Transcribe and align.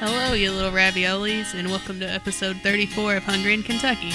Hello, 0.00 0.32
you 0.32 0.52
little 0.52 0.70
raviolis, 0.70 1.54
and 1.54 1.68
welcome 1.68 1.98
to 2.00 2.06
episode 2.06 2.56
34 2.58 3.16
of 3.16 3.24
Hungry 3.24 3.54
in 3.54 3.62
Kentucky. 3.62 4.10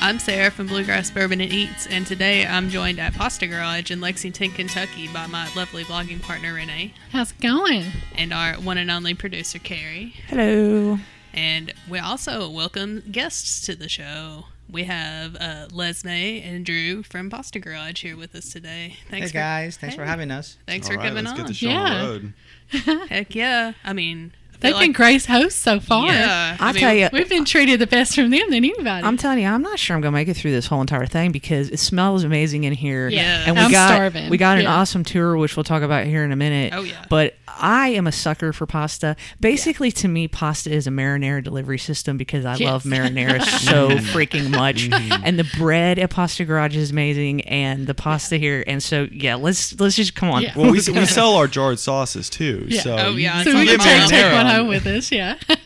I'm 0.00 0.18
Sarah 0.18 0.50
from 0.50 0.66
Bluegrass 0.66 1.10
Bourbon 1.10 1.40
and 1.40 1.52
Eats, 1.52 1.86
and 1.86 2.06
today 2.06 2.46
I'm 2.46 2.68
joined 2.70 2.98
at 2.98 3.14
Pasta 3.14 3.46
Garage 3.46 3.90
in 3.90 4.00
Lexington, 4.00 4.50
Kentucky 4.52 5.08
by 5.08 5.26
my 5.26 5.48
lovely 5.54 5.84
vlogging 5.84 6.22
partner 6.22 6.54
Renee 6.54 6.94
How's 7.12 7.32
it 7.32 7.40
going? 7.40 7.84
and 8.14 8.32
our 8.32 8.54
one 8.54 8.78
and 8.78 8.90
only 8.90 9.14
producer 9.14 9.58
Carrie. 9.58 10.14
Hello. 10.28 10.98
And 11.34 11.74
we 11.88 11.98
also 11.98 12.48
welcome 12.48 13.02
guests 13.10 13.64
to 13.66 13.74
the 13.76 13.88
show. 13.90 14.46
We 14.70 14.84
have 14.84 15.36
uh, 15.36 15.68
Lesme 15.70 16.42
and 16.44 16.64
Drew 16.64 17.02
from 17.02 17.30
Pasta 17.30 17.58
Garage 17.60 18.02
here 18.02 18.16
with 18.16 18.34
us 18.34 18.50
today. 18.52 18.96
Thanks 19.10 19.26
hey 19.28 19.32
for, 19.32 19.34
guys, 19.34 19.76
thanks 19.76 19.94
for 19.94 20.04
having 20.04 20.30
us. 20.30 20.56
Thanks 20.66 20.86
All 20.88 20.94
for 20.94 20.98
right, 20.98 21.08
coming 21.08 21.24
let's 21.24 21.32
on. 21.38 21.46
get 21.46 21.46
the 21.48 21.54
show 21.54 21.68
Yeah. 21.68 21.82
on 21.84 22.34
the 22.72 22.92
road. 22.98 23.08
Heck 23.08 23.34
yeah! 23.34 23.74
I 23.84 23.92
mean, 23.92 24.32
I 24.45 24.45
They've 24.60 24.72
feel 24.72 24.80
been 24.80 24.88
like- 24.88 24.96
Grace 24.96 25.26
hosts 25.26 25.60
so 25.60 25.80
far. 25.80 26.06
Yeah, 26.08 26.56
I 26.58 26.72
mean, 26.72 26.80
tell 26.80 26.94
you, 26.94 27.08
We've 27.12 27.28
been 27.28 27.44
treated 27.44 27.80
the 27.80 27.86
best 27.86 28.14
from 28.14 28.30
them 28.30 28.40
than 28.50 28.64
anybody. 28.64 29.06
I'm 29.06 29.16
telling 29.16 29.40
you, 29.40 29.46
I'm 29.48 29.62
not 29.62 29.78
sure 29.78 29.96
I'm 29.96 30.02
gonna 30.02 30.12
make 30.12 30.28
it 30.28 30.34
through 30.36 30.52
this 30.52 30.66
whole 30.66 30.80
entire 30.80 31.06
thing 31.06 31.32
because 31.32 31.68
it 31.70 31.78
smells 31.78 32.24
amazing 32.24 32.64
in 32.64 32.72
here. 32.72 33.08
Yeah. 33.08 33.44
and 33.46 33.56
we 33.56 33.62
I'm 33.62 33.70
got 33.70 33.88
starving. 33.88 34.30
we 34.30 34.36
got 34.38 34.58
an 34.58 34.64
Yeah. 34.64 34.74
awesome 34.76 35.04
tour, 35.04 35.36
which 35.36 35.56
we'll 35.56 35.64
talk 35.64 35.82
about 35.82 36.06
here 36.06 36.24
in 36.24 36.32
a 36.32 36.36
minute. 36.36 36.72
Oh, 36.74 36.82
yeah. 36.82 37.04
But 37.08 37.34
I 37.58 37.88
am 37.90 38.06
a 38.06 38.12
sucker 38.12 38.52
for 38.52 38.66
pasta. 38.66 39.16
Basically, 39.40 39.90
to 39.92 40.08
me, 40.08 40.28
pasta 40.28 40.70
is 40.70 40.86
a 40.86 40.90
marinara 40.90 41.42
delivery 41.42 41.78
system 41.78 42.16
because 42.16 42.44
I 42.44 42.56
Yes. 42.56 42.60
love 42.60 42.82
marinara 42.84 43.42
so 43.60 43.90
freaking 43.90 44.50
much, 44.50 44.88
mm-hmm. 44.88 45.22
and 45.24 45.38
the 45.38 45.46
bread 45.56 45.98
at 45.98 46.10
Pasta 46.10 46.44
Garage 46.44 46.76
is 46.76 46.90
amazing, 46.90 47.42
and 47.42 47.86
the 47.86 47.94
pasta 47.94 48.36
here. 48.36 48.62
And 48.66 48.82
so, 48.82 49.06
yeah, 49.10 49.36
let's 49.36 49.78
let's 49.80 49.96
just 49.96 50.14
come 50.14 50.30
on. 50.30 50.42
Yeah. 50.42 50.52
Well, 50.56 50.66
we, 50.70 50.80
we 50.92 51.06
sell 51.06 51.34
our 51.34 51.46
jarred 51.46 51.78
sauces 51.78 52.28
too. 52.28 52.66
Yeah. 52.68 52.80
So 52.82 52.96
Oh, 52.98 53.10
yeah, 53.16 53.42
so 53.42 53.52
we 53.54 53.60
on 53.60 53.66
can 53.66 53.78
the 53.78 53.84
take, 53.84 54.08
take 54.08 54.32
one 54.32 54.45
on 54.46 54.54
home 54.60 54.68
with 54.68 54.86
us. 54.86 55.10
Yeah. 55.12 55.38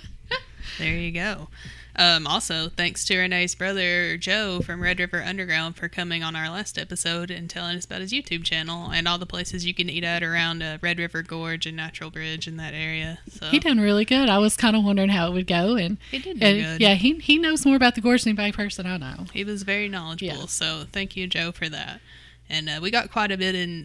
There 0.78 0.94
you 0.96 1.12
go. 1.12 1.48
Um, 1.96 2.26
also, 2.26 2.70
thanks 2.70 3.04
to 3.06 3.18
Renee's 3.18 3.54
brother 3.54 4.16
Joe 4.16 4.60
from 4.64 4.80
Red 4.82 4.98
River 4.98 5.22
Underground 5.22 5.76
for 5.76 5.90
coming 5.90 6.22
on 6.22 6.34
our 6.34 6.48
last 6.48 6.78
episode 6.78 7.30
and 7.30 7.50
telling 7.50 7.76
us 7.76 7.84
about 7.84 8.00
his 8.00 8.12
YouTube 8.12 8.44
channel 8.44 8.90
and 8.90 9.06
all 9.06 9.18
the 9.18 9.26
places 9.26 9.66
you 9.66 9.74
can 9.74 9.90
eat 9.90 10.04
at 10.04 10.22
around 10.22 10.62
uh, 10.62 10.78
Red 10.80 10.98
River 10.98 11.22
Gorge 11.22 11.66
and 11.66 11.76
Natural 11.76 12.08
Bridge 12.08 12.48
in 12.48 12.56
that 12.56 12.72
area. 12.72 13.18
So 13.30 13.48
He 13.48 13.58
done 13.58 13.78
really 13.78 14.06
good. 14.06 14.30
I 14.30 14.38
was 14.38 14.56
kind 14.56 14.74
of 14.74 14.82
wondering 14.84 15.10
how 15.10 15.28
it 15.28 15.34
would 15.34 15.46
go, 15.46 15.74
and, 15.76 15.98
He 16.10 16.18
did 16.20 16.40
do 16.40 16.46
and 16.46 16.58
good. 16.64 16.80
yeah, 16.80 16.94
he 16.94 17.18
he 17.18 17.36
knows 17.36 17.66
more 17.66 17.76
about 17.76 17.94
the 17.94 18.00
gorge 18.00 18.22
than 18.24 18.30
anybody 18.30 18.52
person 18.52 18.86
I 18.86 18.96
know. 18.96 19.26
he 19.34 19.44
was 19.44 19.64
very 19.64 19.88
knowledgeable. 19.88 20.40
Yeah. 20.40 20.46
So 20.46 20.84
thank 20.90 21.14
you, 21.14 21.26
Joe, 21.26 21.52
for 21.52 21.68
that. 21.68 22.00
And 22.48 22.70
uh, 22.70 22.78
we 22.80 22.90
got 22.90 23.12
quite 23.12 23.30
a 23.32 23.36
bit 23.36 23.54
in 23.54 23.84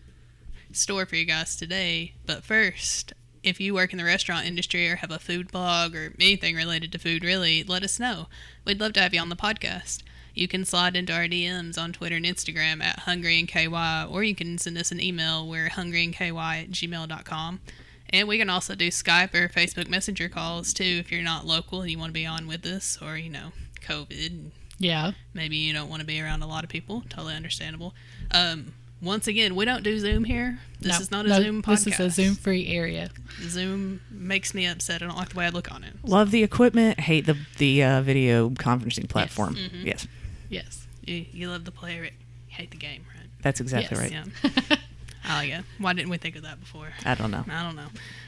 store 0.71 1.05
for 1.05 1.17
you 1.17 1.25
guys 1.25 1.57
today. 1.57 2.13
But 2.25 2.45
first, 2.45 3.11
if 3.45 3.59
you 3.59 3.73
work 3.73 3.91
in 3.91 3.97
the 3.97 4.03
restaurant 4.03 4.45
industry 4.45 4.89
or 4.89 4.97
have 4.97 5.11
a 5.11 5.19
food 5.19 5.51
blog 5.51 5.95
or 5.95 6.13
anything 6.19 6.55
related 6.55 6.91
to 6.91 6.99
food, 6.99 7.23
really, 7.23 7.63
let 7.63 7.83
us 7.83 7.99
know. 7.99 8.27
We'd 8.65 8.79
love 8.79 8.93
to 8.93 9.01
have 9.01 9.13
you 9.13 9.19
on 9.21 9.29
the 9.29 9.35
podcast. 9.35 10.01
You 10.33 10.47
can 10.47 10.65
slide 10.65 10.95
into 10.97 11.13
our 11.13 11.27
DMs 11.27 11.77
on 11.81 11.93
Twitter 11.93 12.15
and 12.15 12.25
Instagram 12.25 12.83
at 12.83 12.99
Hungry 12.99 13.39
and 13.39 13.47
KY, 13.47 14.05
or 14.09 14.23
you 14.23 14.35
can 14.35 14.57
send 14.57 14.77
us 14.77 14.91
an 14.91 14.99
email. 14.99 15.47
We're 15.47 15.69
hungryandky 15.69 16.35
at 16.61 16.71
gmail.com. 16.71 17.61
And 18.09 18.27
we 18.27 18.37
can 18.37 18.49
also 18.49 18.75
do 18.75 18.89
Skype 18.89 19.33
or 19.33 19.47
Facebook 19.49 19.87
Messenger 19.87 20.27
calls 20.29 20.73
too 20.73 20.83
if 20.83 21.11
you're 21.11 21.21
not 21.23 21.45
local 21.45 21.81
and 21.81 21.89
you 21.91 21.97
want 21.97 22.09
to 22.09 22.13
be 22.13 22.25
on 22.25 22.47
with 22.47 22.65
us, 22.65 22.97
or, 23.01 23.17
you 23.17 23.29
know, 23.29 23.51
COVID 23.81 24.51
Yeah. 24.77 25.11
maybe 25.33 25.55
you 25.57 25.71
don't 25.73 25.89
want 25.89 26.01
to 26.01 26.05
be 26.05 26.19
around 26.21 26.41
a 26.43 26.47
lot 26.47 26.63
of 26.63 26.69
people. 26.69 27.03
Totally 27.09 27.33
understandable. 27.35 27.93
Um, 28.31 28.73
once 29.01 29.27
again, 29.27 29.55
we 29.55 29.65
don't 29.65 29.83
do 29.83 29.99
Zoom 29.99 30.23
here. 30.23 30.59
This 30.79 30.93
No, 30.93 30.99
is 30.99 31.11
not 31.11 31.25
a 31.25 31.29
no, 31.29 31.41
Zoom 31.41 31.61
podcast. 31.61 31.83
This 31.85 31.87
is 31.87 31.99
a 31.99 32.09
Zoom 32.09 32.35
free 32.35 32.67
area. 32.67 33.09
Zoom 33.41 34.01
makes 34.09 34.53
me 34.53 34.65
upset. 34.65 35.01
I 35.01 35.05
don't 35.07 35.17
like 35.17 35.29
the 35.29 35.37
way 35.37 35.45
I 35.45 35.49
look 35.49 35.71
on 35.71 35.83
it. 35.83 35.93
Love 36.03 36.31
the 36.31 36.43
equipment, 36.43 36.99
hate 37.01 37.25
the 37.25 37.37
the 37.57 37.83
uh, 37.83 38.01
video 38.01 38.49
conferencing 38.49 39.07
platform. 39.09 39.55
Mhm. 39.55 39.85
Yes, 39.85 40.07
Yes. 40.49 40.87
You, 41.05 41.25
you 41.31 41.49
love 41.51 41.65
the 41.65 41.71
player, 41.71 42.05
you 42.05 42.09
hate 42.47 42.71
the 42.71 42.77
game, 42.77 43.05
right? 43.15 43.29
that's 43.41 43.59
exactly 43.61 43.97
Yes. 43.99 44.11
right. 44.43 44.49
Yeah. 44.71 44.75
I 45.23 45.37
like 45.37 45.49
it. 45.59 45.65
Why 45.79 45.93
didn't 45.93 46.09
we 46.09 46.17
think 46.17 46.35
of 46.35 46.43
that 46.43 46.59
before? 46.59 46.89
I 47.03 47.15
don't 47.15 47.31
know. 47.31 47.43
I 47.49 47.63
don't 47.63 47.75
know. 47.75 47.87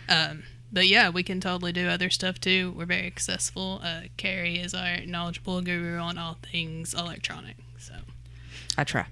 Um, 0.09 0.43
but 0.71 0.87
yeah, 0.87 1.09
we 1.09 1.23
can 1.23 1.39
totally 1.39 1.71
do 1.71 1.87
other 1.87 2.09
stuff 2.09 2.39
too. 2.41 2.73
We're 2.75 2.85
very 2.85 3.05
accessible. 3.07 3.79
Uh, 3.83 4.01
Carrie 4.17 4.57
is 4.59 4.73
our 4.73 4.97
knowledgeable 5.05 5.61
guru 5.61 5.97
on 5.99 6.17
all 6.17 6.37
things 6.51 6.93
electronic. 6.93 7.55
So 7.79 7.93
I 8.77 8.83
try. 8.83 9.05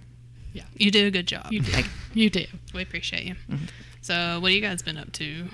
You 0.77 0.91
do 0.91 1.07
a 1.07 1.11
good 1.11 1.27
job. 1.27 1.51
You 1.51 1.61
do. 1.61 1.83
you 2.13 2.29
do. 2.29 2.45
We 2.73 2.81
appreciate 2.81 3.23
you. 3.25 3.35
Mm-hmm. 3.49 3.65
So, 4.01 4.39
what 4.41 4.51
have 4.51 4.55
you 4.55 4.61
guys 4.61 4.81
been 4.81 4.97
up 4.97 5.11
to? 5.13 5.47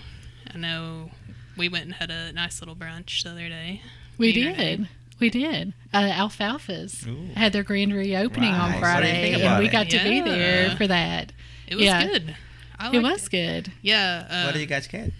I 0.53 0.57
know 0.57 1.11
we 1.57 1.69
went 1.69 1.85
and 1.85 1.93
had 1.93 2.11
a 2.11 2.31
nice 2.33 2.61
little 2.61 2.75
brunch 2.75 3.23
the 3.23 3.31
other 3.31 3.47
day. 3.49 3.81
We 4.17 4.33
did. 4.33 4.57
Renee. 4.57 4.87
We 5.19 5.29
did. 5.29 5.73
Uh, 5.93 6.09
Alfalfa's 6.11 7.05
Ooh. 7.07 7.27
had 7.35 7.53
their 7.53 7.63
grand 7.63 7.93
reopening 7.93 8.49
on 8.53 8.71
Right. 8.71 8.73
What 8.73 8.79
Friday, 8.81 9.33
and 9.33 9.41
about 9.41 9.59
we 9.59 9.67
it? 9.67 9.71
got 9.71 9.89
to 9.91 10.03
be 10.03 10.19
there 10.21 10.75
for 10.75 10.87
that. 10.87 11.31
It 11.67 11.75
was 11.75 11.85
Yeah. 11.85 12.05
good. 12.05 12.35
I 12.79 12.89
It 12.89 13.01
liked 13.01 13.13
was 13.21 13.29
good. 13.29 13.71
Yeah. 13.83 14.25
Uh, 14.29 14.43
what 14.45 14.53
do 14.55 14.59
you 14.59 14.65
guys 14.65 14.87
get? 14.87 15.11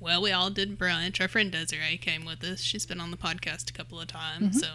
Well, 0.00 0.20
we 0.22 0.32
all 0.32 0.50
did 0.50 0.78
brunch. 0.78 1.20
Our 1.20 1.28
friend 1.28 1.50
Desiree 1.50 1.96
came 1.98 2.24
with 2.24 2.42
us. 2.44 2.60
She's 2.60 2.86
been 2.86 3.00
on 3.00 3.10
the 3.10 3.16
podcast 3.16 3.70
a 3.70 3.72
couple 3.72 4.00
of 4.00 4.08
times, 4.08 4.56
Mm-hmm. 4.56 4.58
so 4.58 4.68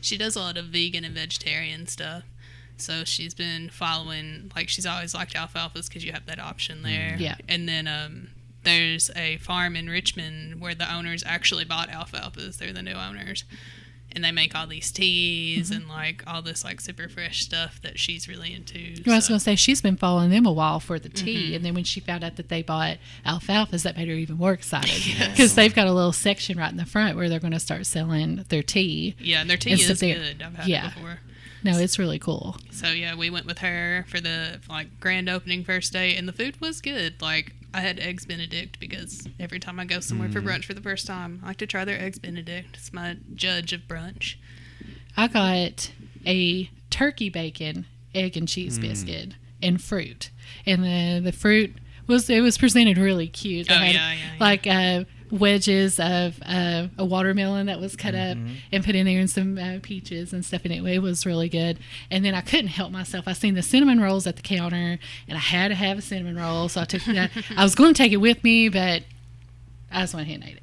she 0.00 0.16
does 0.16 0.36
a 0.36 0.40
lot 0.40 0.56
of 0.56 0.66
vegan 0.66 1.04
and 1.04 1.14
vegetarian 1.14 1.86
stuff. 1.86 2.22
So 2.80 3.04
she's 3.04 3.34
been 3.34 3.68
following, 3.70 4.50
like 4.56 4.68
she's 4.68 4.86
always 4.86 5.14
liked 5.14 5.34
alfalfas 5.34 5.88
because 5.88 6.04
you 6.04 6.12
have 6.12 6.26
that 6.26 6.38
option 6.38 6.82
there. 6.82 7.16
Yeah. 7.18 7.36
And 7.48 7.68
then 7.68 7.86
um, 7.88 8.28
there's 8.64 9.10
a 9.16 9.36
farm 9.38 9.76
in 9.76 9.88
Richmond 9.88 10.60
where 10.60 10.74
the 10.74 10.92
owners 10.92 11.22
actually 11.26 11.64
bought 11.64 11.88
alfalfas. 11.88 12.58
They're 12.58 12.72
the 12.72 12.82
new 12.82 12.92
owners, 12.94 13.44
and 14.12 14.24
they 14.24 14.32
make 14.32 14.54
all 14.54 14.66
these 14.66 14.90
teas 14.92 15.70
Mm-hmm. 15.70 15.80
and 15.80 15.88
like 15.88 16.22
all 16.26 16.40
this 16.42 16.64
like 16.64 16.80
super 16.80 17.08
fresh 17.08 17.42
stuff 17.42 17.80
that 17.82 17.98
she's 17.98 18.26
really 18.28 18.54
into. 18.54 18.78
I 19.10 19.14
was 19.16 19.28
going 19.28 19.38
to 19.38 19.44
say 19.44 19.54
she's 19.54 19.80
been 19.82 19.96
following 19.96 20.30
them 20.30 20.46
a 20.46 20.52
while 20.52 20.80
for 20.80 20.98
the 20.98 21.08
tea, 21.08 21.46
Mm-hmm. 21.46 21.54
and 21.56 21.64
then 21.64 21.74
when 21.74 21.84
she 21.84 22.00
found 22.00 22.22
out 22.24 22.36
that 22.36 22.48
they 22.48 22.62
bought 22.62 22.98
alfalfas, 23.26 23.82
that 23.82 23.96
made 23.96 24.08
her 24.08 24.14
even 24.14 24.36
more 24.36 24.52
excited 24.52 25.02
because 25.30 25.54
they've 25.54 25.74
got 25.74 25.86
a 25.88 25.92
little 25.92 26.12
section 26.12 26.56
right 26.58 26.70
in 26.70 26.76
the 26.78 26.86
front 26.86 27.16
where 27.16 27.28
they're 27.28 27.40
going 27.40 27.52
to 27.52 27.60
start 27.60 27.86
selling 27.86 28.44
their 28.48 28.62
tea. 28.62 29.14
yeah, 29.18 29.40
and 29.40 29.50
their 29.50 29.56
tea 29.56 29.72
and 29.72 29.80
is 29.80 30.00
there. 30.00 30.14
good. 30.14 30.42
I've 30.42 30.54
had 30.54 30.68
Yeah. 30.68 30.88
it 30.88 30.94
before. 30.94 31.18
No, 31.64 31.78
it's 31.78 31.98
really 31.98 32.18
cool. 32.18 32.56
So 32.70 32.88
yeah, 32.90 33.14
we 33.16 33.30
went 33.30 33.46
with 33.46 33.58
her 33.58 34.04
for 34.08 34.20
the 34.20 34.60
like 34.68 35.00
grand 35.00 35.28
opening 35.28 35.64
first 35.64 35.92
day, 35.92 36.14
and 36.16 36.28
the 36.28 36.32
food 36.32 36.60
was 36.60 36.80
good. 36.80 37.20
Like 37.20 37.52
I 37.74 37.80
had 37.80 37.98
eggs 37.98 38.24
Benedict 38.26 38.78
because 38.80 39.26
every 39.40 39.58
time 39.58 39.78
I 39.80 39.84
go 39.84 40.00
somewhere 40.00 40.28
for 40.30 40.40
brunch 40.40 40.64
for 40.64 40.74
the 40.74 40.80
first 40.80 41.06
time, 41.06 41.40
I 41.44 41.48
like 41.48 41.56
to 41.58 41.66
try 41.66 41.84
their 41.84 42.00
eggs 42.00 42.18
Benedict. 42.18 42.76
It's 42.76 42.92
my 42.92 43.16
judge 43.34 43.72
of 43.72 43.82
brunch. 43.88 44.36
I 45.16 45.26
got 45.28 45.90
a 46.26 46.70
turkey 46.90 47.28
bacon 47.28 47.86
egg 48.14 48.36
and 48.36 48.48
cheese 48.48 48.78
biscuit 48.78 49.34
and 49.62 49.82
fruit, 49.82 50.30
and 50.64 50.84
the 50.84 51.20
the 51.22 51.32
fruit 51.32 51.74
was 52.06 52.30
it 52.30 52.40
was 52.40 52.56
presented 52.56 52.96
really 52.98 53.26
cute. 53.28 53.68
They 53.68 53.74
Oh, 53.74 53.78
had, 53.78 53.94
yeah, 53.94 54.12
yeah, 54.12 54.18
yeah. 54.18 54.36
like 54.40 54.66
uh, 54.66 55.04
wedges 55.30 55.98
of 56.00 56.40
uh, 56.46 56.88
a 56.96 57.04
watermelon 57.04 57.66
that 57.66 57.80
was 57.80 57.96
cut 57.96 58.14
up 58.14 58.36
and 58.72 58.84
put 58.84 58.94
in 58.94 59.06
there, 59.06 59.20
and 59.20 59.30
some 59.30 59.58
uh, 59.58 59.78
peaches 59.82 60.32
and 60.32 60.44
stuff. 60.44 60.62
And 60.64 60.72
it, 60.72 60.84
it 60.84 60.98
was 61.00 61.26
really 61.26 61.48
good. 61.48 61.78
And 62.10 62.24
then 62.24 62.34
I 62.34 62.40
couldn't 62.40 62.68
help 62.68 62.92
myself. 62.92 63.28
I 63.28 63.32
seen 63.32 63.54
the 63.54 63.62
cinnamon 63.62 64.00
rolls 64.00 64.26
at 64.26 64.36
the 64.36 64.42
counter, 64.42 64.98
and 65.28 65.36
I 65.36 65.40
had 65.40 65.68
to 65.68 65.74
have 65.74 65.98
a 65.98 66.02
cinnamon 66.02 66.36
roll, 66.36 66.68
so 66.68 66.80
I 66.80 66.84
took. 66.84 67.02
That. 67.04 67.30
I 67.56 67.62
was 67.62 67.74
going 67.74 67.94
to 67.94 67.98
take 67.98 68.12
it 68.12 68.18
with 68.18 68.42
me, 68.44 68.68
but 68.68 69.02
I 69.90 70.02
just 70.02 70.14
went 70.14 70.26
ahead 70.26 70.40
and 70.40 70.50
ate 70.50 70.56
it. 70.56 70.62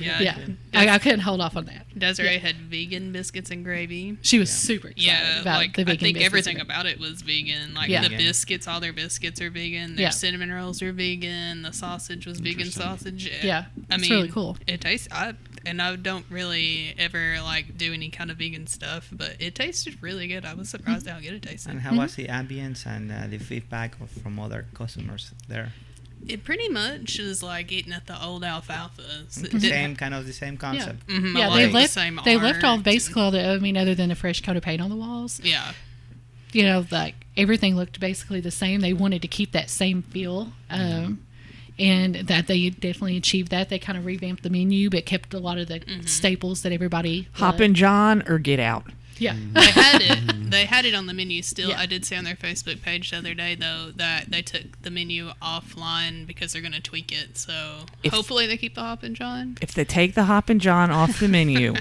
Yeah, 0.00 0.20
Yeah, 0.20 0.38
I, 0.74 0.88
I 0.90 0.98
couldn't 0.98 1.20
hold 1.20 1.40
off 1.40 1.56
on 1.56 1.64
that. 1.66 1.86
Desiree 1.98 2.32
Yeah. 2.34 2.38
had 2.38 2.56
vegan 2.56 3.12
biscuits 3.12 3.50
and 3.50 3.64
gravy. 3.64 4.18
She 4.22 4.38
was 4.38 4.50
super 4.50 4.88
excited 4.88 5.06
Yeah, 5.06 5.40
about 5.40 5.58
like 5.58 5.74
the 5.76 5.82
I 5.82 5.84
vegan 5.84 5.98
think 6.00 6.20
everything 6.20 6.60
about 6.60 6.86
it 6.86 6.98
was 7.00 7.22
vegan. 7.22 7.74
Like 7.74 7.88
Yeah. 7.88 8.02
the 8.02 8.08
Vegan. 8.10 8.24
biscuits, 8.26 8.68
all 8.68 8.80
their 8.80 8.92
biscuits 8.92 9.40
are 9.40 9.50
vegan. 9.50 9.96
Their 9.96 10.04
Yeah. 10.04 10.10
cinnamon 10.10 10.52
rolls 10.52 10.82
are 10.82 10.92
vegan. 10.92 11.62
The 11.62 11.72
sausage 11.72 12.26
was 12.26 12.40
vegan 12.40 12.70
sausage. 12.70 13.30
Yeah, 13.42 13.66
I 13.90 13.94
it's 13.94 14.02
mean, 14.02 14.10
really 14.12 14.28
cool. 14.28 14.56
It 14.66 14.80
tastes. 14.80 15.08
I 15.10 15.34
and 15.64 15.82
I 15.82 15.96
don't 15.96 16.24
really 16.30 16.94
ever 16.96 17.40
like 17.42 17.76
do 17.76 17.92
any 17.92 18.08
kind 18.08 18.30
of 18.30 18.36
vegan 18.36 18.68
stuff, 18.68 19.08
but 19.10 19.34
it 19.40 19.56
tasted 19.56 20.00
really 20.00 20.28
good. 20.28 20.44
I 20.44 20.54
was 20.54 20.68
surprised 20.68 21.08
how 21.08 21.18
good 21.18 21.32
it 21.32 21.42
tasted. 21.42 21.70
And 21.72 21.80
how 21.80 21.90
Mhm. 21.90 21.98
was 21.98 22.14
the 22.14 22.26
ambience 22.26 22.86
and 22.86 23.10
uh, 23.10 23.26
the 23.26 23.38
feedback 23.38 24.00
of, 24.00 24.08
from 24.10 24.38
other 24.38 24.66
customers 24.74 25.32
there? 25.48 25.72
It 26.26 26.42
pretty 26.44 26.68
much 26.68 27.18
is 27.20 27.42
like 27.42 27.70
eating 27.70 27.92
at 27.92 28.06
the 28.06 28.20
old 28.22 28.42
alfalfas. 28.42 29.36
It 29.38 29.42
The 29.42 29.58
didn't- 29.58 29.60
same 29.70 29.96
kind 29.96 30.12
of 30.14 30.26
the 30.26 30.32
same 30.32 30.56
concept. 30.56 31.06
Mhm, 31.06 31.36
I 31.36 31.38
Yeah, 31.38 31.48
like 31.48 31.56
they 31.58 31.66
the 31.66 31.72
left. 31.72 31.92
same 31.92 32.20
they 32.24 32.36
left 32.36 32.64
all 32.64 32.74
art 32.76 32.82
basically 32.82 33.20
and- 33.22 33.24
all 33.26 33.30
the. 33.30 33.48
I 33.54 33.58
mean, 33.58 33.76
other 33.76 33.94
than 33.94 34.08
the 34.08 34.14
fresh 34.16 34.40
coat 34.40 34.56
of 34.56 34.62
paint 34.62 34.80
on 34.80 34.90
the 34.90 34.96
walls, 34.96 35.40
Yeah, 35.44 35.72
you 36.52 36.62
know, 36.64 36.84
like 36.90 37.14
everything 37.36 37.76
looked 37.76 38.00
basically 38.00 38.40
the 38.40 38.50
same. 38.50 38.80
They 38.80 38.92
wanted 38.92 39.22
to 39.22 39.28
keep 39.28 39.52
that 39.52 39.70
same 39.70 40.02
feel, 40.02 40.52
um, 40.68 41.20
and 41.78 42.14
that 42.16 42.46
they 42.48 42.70
definitely 42.70 43.16
achieved 43.18 43.50
that. 43.52 43.68
They 43.68 43.78
kind 43.78 43.96
of 43.98 44.04
revamped 44.04 44.42
the 44.42 44.50
menu, 44.50 44.90
but 44.90 45.06
kept 45.06 45.32
a 45.34 45.38
lot 45.38 45.58
of 45.58 45.68
the 45.68 45.80
Mm-hmm. 45.80 46.06
staples 46.06 46.62
that 46.62 46.72
everybody. 46.72 47.28
Hop 47.34 47.52
loved. 47.54 47.60
in, 47.60 47.74
John, 47.74 48.24
or 48.26 48.38
get 48.40 48.58
out. 48.58 48.90
Yeah. 49.18 49.34
Mm-hmm. 49.34 49.52
They 49.54 49.70
had 49.70 50.02
it. 50.02 50.18
Mm-hmm. 50.18 50.50
They 50.50 50.64
had 50.64 50.84
it 50.84 50.94
on 50.94 51.06
the 51.06 51.14
menu 51.14 51.42
still. 51.42 51.70
Yeah. 51.70 51.80
I 51.80 51.86
did 51.86 52.04
see 52.04 52.16
on 52.16 52.24
their 52.24 52.36
Facebook 52.36 52.82
page 52.82 53.10
the 53.10 53.18
other 53.18 53.34
day 53.34 53.54
though 53.54 53.90
that 53.96 54.30
they 54.30 54.42
took 54.42 54.80
the 54.82 54.90
menu 54.90 55.30
offline 55.42 56.26
because 56.26 56.52
they're 56.52 56.62
going 56.62 56.72
to 56.72 56.80
tweak 56.82 57.10
it. 57.12 57.36
So 57.38 57.80
If- 58.02 58.12
hopefully 58.12 58.46
they 58.46 58.56
keep 58.56 58.74
the 58.74 58.82
Hoppin' 58.82 59.14
John. 59.14 59.56
If 59.60 59.74
they 59.74 59.84
take 59.84 60.14
the 60.14 60.24
Hoppin' 60.24 60.58
John 60.60 60.90
off 60.90 61.18
the 61.20 61.28
menu, 61.28 61.74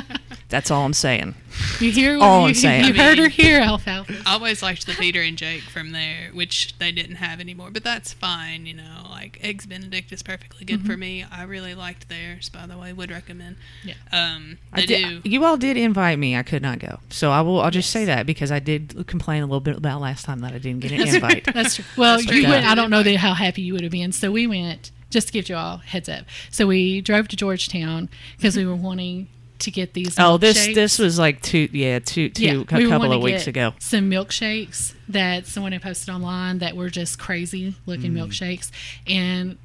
that's 0.52 0.70
all 0.70 0.84
I'm 0.84 0.92
saying. 0.92 1.34
You 1.80 1.90
hear 1.90 2.18
All 2.20 2.42
you, 2.42 2.48
I'm 2.48 2.54
saying. 2.54 2.84
You 2.84 2.92
heard 2.92 3.16
her 3.16 3.28
here, 3.28 3.58
Alfalfa. 3.58 4.14
I 4.26 4.34
always 4.34 4.62
liked 4.62 4.86
the 4.86 4.92
Peter 4.92 5.22
and 5.22 5.38
Jake 5.38 5.62
from 5.62 5.92
there, 5.92 6.28
which 6.34 6.76
they 6.78 6.92
didn't 6.92 7.16
have 7.16 7.40
anymore. 7.40 7.70
But 7.70 7.82
that's 7.82 8.12
fine, 8.12 8.66
you 8.66 8.74
know. 8.74 9.06
Like 9.08 9.38
eggs 9.42 9.64
Benedict 9.64 10.12
is 10.12 10.22
perfectly 10.22 10.66
good 10.66 10.84
for 10.84 10.94
me. 10.94 11.24
I 11.30 11.44
really 11.44 11.74
liked 11.74 12.10
theirs, 12.10 12.50
by 12.50 12.66
the 12.66 12.76
way. 12.76 12.92
Would 12.92 13.10
recommend. 13.10 13.56
Yeah. 13.82 13.94
Um, 14.12 14.58
I 14.74 14.84
did, 14.84 15.22
do. 15.22 15.28
you 15.28 15.42
all 15.42 15.56
did 15.56 15.78
invite 15.78 16.18
me. 16.18 16.36
I 16.36 16.42
could 16.42 16.60
not 16.60 16.78
go, 16.78 17.00
so 17.08 17.30
I 17.30 17.40
will. 17.40 17.62
I'll 17.62 17.70
just 17.70 17.90
say 17.90 18.04
that 18.04 18.26
because 18.26 18.52
I 18.52 18.58
did 18.58 19.06
complain 19.06 19.42
a 19.42 19.46
little 19.46 19.60
bit 19.60 19.78
about 19.78 20.02
last 20.02 20.26
time 20.26 20.40
that 20.40 20.52
I 20.52 20.58
didn't 20.58 20.80
get 20.80 20.92
an 20.92 21.08
invite. 21.08 21.48
That's 21.54 21.76
true. 21.76 21.84
Well, 21.96 22.18
That's 22.18 22.30
you 22.30 22.42
true. 22.42 22.50
went. 22.50 22.66
I 22.66 22.74
don't 22.74 22.90
know 22.90 23.02
that 23.02 23.16
how 23.16 23.32
happy 23.32 23.62
you 23.62 23.72
would 23.72 23.82
have 23.82 23.92
been. 23.92 24.12
So 24.12 24.30
we 24.30 24.46
went. 24.46 24.90
Just 25.08 25.26
to 25.26 25.32
give 25.34 25.50
you 25.50 25.56
all 25.56 25.76
heads 25.76 26.08
up. 26.08 26.24
So 26.50 26.66
we 26.66 27.02
drove 27.02 27.28
to 27.28 27.36
Georgetown 27.36 28.08
because 28.38 28.56
we 28.56 28.64
were 28.64 28.74
wanting 28.74 29.28
to 29.62 29.70
get 29.70 29.94
these. 29.94 30.16
oh, 30.18 30.36
this 30.38 30.66
milkshakes. 30.68 30.74
this 30.74 30.98
was 30.98 31.18
like 31.18 31.42
two, 31.42 31.68
yeah, 31.72 31.98
two, 31.98 32.28
two, 32.28 32.44
Yeah, 32.44 32.52
a 32.52 32.56
we 32.78 32.88
couple 32.88 33.12
of 33.12 33.20
to 33.20 33.24
weeks 33.24 33.40
get 33.44 33.48
ago. 33.48 33.74
Some 33.78 34.10
milkshakes 34.10 34.94
that 35.08 35.46
someone 35.46 35.72
had 35.72 35.82
posted 35.82 36.08
online 36.14 36.58
that 36.58 36.76
were 36.76 36.90
just 36.90 37.18
crazy 37.18 37.74
looking 37.86 38.12
Mm. 38.12 38.18
milkshakes, 38.28 38.70
and 39.06 39.56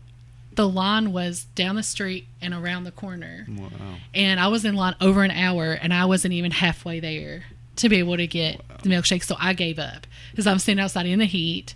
the 0.56 0.68
line 0.68 1.12
was 1.12 1.46
down 1.56 1.76
the 1.76 1.84
street 1.84 2.26
and 2.42 2.54
around 2.54 2.84
the 2.86 2.92
corner. 2.92 3.46
Wow. 3.48 3.70
and 4.14 4.40
I 4.40 4.48
was 4.48 4.66
in 4.66 4.76
line 4.76 4.96
over 5.00 5.24
an 5.24 5.32
hour, 5.32 5.74
and 5.74 5.94
I 5.94 6.06
wasn't 6.06 6.34
even 6.34 6.52
halfway 6.52 7.00
there 7.00 7.44
to 7.76 7.90
be 7.90 7.98
able 7.98 8.18
to 8.18 8.26
get 8.26 8.62
the 8.82 8.90
milkshake. 8.90 9.24
So 9.24 9.36
I 9.40 9.54
gave 9.54 9.78
up 9.78 10.08
because 10.32 10.48
I'm 10.48 10.58
standing 10.60 10.84
outside 10.84 11.06
in 11.06 11.20
the 11.20 11.26
heat. 11.26 11.76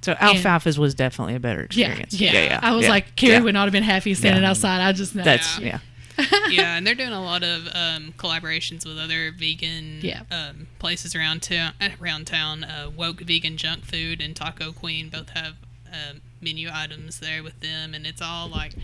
So 0.00 0.14
alfalfa's 0.14 0.78
was 0.78 0.94
definitely 0.94 1.34
a 1.34 1.40
better 1.40 1.66
Yeah, 1.72 1.86
experience. 1.88 2.14
yeah. 2.20 2.32
yeah 2.32 2.60
I 2.62 2.74
was 2.74 2.84
yeah, 2.84 2.90
like, 2.90 3.16
Carrie 3.16 3.32
yeah. 3.34 3.40
would 3.40 3.54
not 3.54 3.64
have 3.64 3.72
been 3.72 3.82
happy 3.82 4.12
standing 4.14 4.42
Yeah. 4.42 4.50
outside. 4.50 4.80
I 4.82 4.92
just 4.92 5.14
know. 5.14 5.22
That's 5.24 5.58
Yeah. 5.58 5.78
yeah. 6.50 6.76
and 6.76 6.86
they're 6.86 6.94
doing 6.94 7.12
a 7.12 7.22
lot 7.22 7.42
of 7.42 7.66
um, 7.74 8.14
collaborations 8.16 8.86
with 8.86 8.98
other 8.98 9.32
vegan 9.32 9.98
Yeah. 10.02 10.22
um, 10.30 10.68
places 10.78 11.14
around 11.14 11.42
town. 11.42 11.72
Around 12.00 12.26
town, 12.26 12.64
uh, 12.64 12.90
woke 12.94 13.20
vegan 13.20 13.56
junk 13.56 13.84
food 13.84 14.20
and 14.20 14.34
Taco 14.36 14.72
Queen 14.72 15.08
both 15.08 15.30
have 15.30 15.54
um, 15.92 16.20
menu 16.40 16.68
items 16.72 17.20
there 17.20 17.42
with 17.42 17.60
them, 17.60 17.94
and 17.94 18.06
it's 18.06 18.20
all 18.22 18.48
like, 18.48 18.74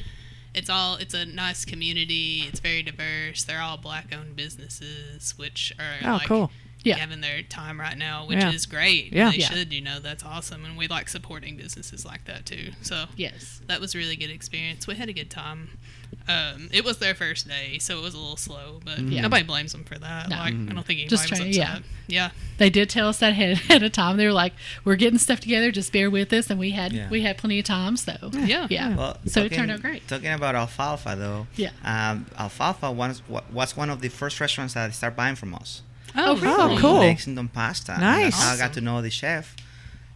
it's 0.55 0.71
all 0.71 0.97
it's 0.97 1.15
a 1.15 1.25
nice 1.25 1.65
community. 1.65 2.45
It's 2.49 2.61
very 2.61 2.83
diverse. 2.83 3.45
They're 3.45 3.61
all 3.61 3.77
black-owned 3.77 4.35
businesses, 4.37 5.37
which 5.37 5.73
are 5.79 5.97
Oh, 6.05 6.13
like, 6.17 6.27
cool. 6.27 6.51
Yeah. 6.83 6.97
having 6.97 7.21
their 7.21 7.43
time 7.43 7.79
right 7.79 7.97
now, 7.99 8.27
which 8.27 8.39
Yeah. 8.39 8.53
is 8.53 8.65
great. 8.67 9.13
Yeah. 9.13 9.31
they 9.31 9.39
Yeah. 9.39 9.51
should. 9.51 9.73
You 9.73 9.83
know, 9.83 10.01
that's 10.01 10.25
awesome, 10.25 10.65
and 10.65 10.77
we 10.79 10.89
like 10.89 11.09
supporting 11.09 11.57
businesses 11.57 12.05
like 12.07 12.25
that 12.25 12.47
too. 12.47 12.73
So 12.83 13.07
Yes. 13.17 13.61
that 13.67 13.81
was 13.81 13.95
a 13.95 13.99
really 13.99 14.17
good 14.17 14.31
experience. 14.31 14.87
We 14.87 14.95
had 14.97 15.09
a 15.09 15.13
good 15.13 15.31
time. 15.31 15.79
Um, 16.29 16.69
it 16.73 16.85
was 16.85 16.99
their 16.99 17.15
first 17.15 17.49
day, 17.49 17.79
so 17.79 17.99
it 17.99 18.03
was 18.03 18.15
a 18.15 18.19
little 18.19 18.37
slow, 18.37 18.81
but 18.85 19.01
Yeah. 19.01 19.23
nobody 19.23 19.43
blames 19.43 19.73
them 19.73 19.83
for 19.85 19.99
that. 19.99 20.29
No. 20.29 20.37
Like, 20.37 20.55
I 20.55 20.73
don't 20.73 20.87
think 20.87 21.01
anybody 21.01 21.09
Just 21.09 21.31
was 21.31 21.41
upset. 21.41 21.55
yeah. 21.55 21.79
Yeah, 22.07 22.31
They 22.59 22.71
did 22.71 22.89
tell 22.91 23.09
us 23.09 23.19
that 23.19 23.31
ahead, 23.33 23.53
ahead 23.69 23.83
of 23.83 23.93
time. 23.93 24.17
They 24.17 24.27
were 24.27 24.33
like, 24.33 24.53
"We're 24.85 24.97
getting 24.97 25.19
stuff 25.19 25.41
together. 25.41 25.71
Just 25.73 25.93
bear 25.93 26.11
with 26.11 26.33
us." 26.33 26.51
And 26.51 26.59
we 26.61 26.71
had 26.73 26.93
Yeah. 26.93 27.09
we 27.09 27.23
had 27.23 27.37
plenty 27.39 27.59
of 27.61 27.65
time. 27.65 27.97
So 27.97 28.31
yeah, 28.33 28.67
yeah. 28.71 28.97
Well, 28.97 29.19
So 29.27 29.43
it 29.45 29.53
turned 29.53 29.71
out 29.71 29.81
great. 29.81 30.07
Talking 30.09 30.29
about 30.33 30.55
alfalfa, 30.57 31.15
though. 31.17 31.47
Yeah. 31.57 31.71
Um, 31.85 32.27
alfalfa 32.39 32.91
was 32.93 33.23
was 33.51 33.77
one 33.77 33.91
of 33.91 34.01
the 34.01 34.09
first 34.09 34.41
restaurants 34.41 34.75
that 34.75 34.93
started 34.95 35.17
buying 35.17 35.37
from 35.37 35.55
us. 35.55 35.83
Oh, 36.17 36.37
really? 36.37 36.49
Oh, 36.49 36.67
really? 36.69 36.81
cool. 36.81 36.99
Lexington 36.99 37.49
Pasta. 37.49 37.93
And 37.93 38.01
Nice. 38.03 38.33
That's 38.33 38.43
how 38.45 38.55
I 38.55 38.57
got 38.59 38.73
to 38.75 38.81
know 38.81 39.01
the 39.03 39.11
chef, 39.11 39.55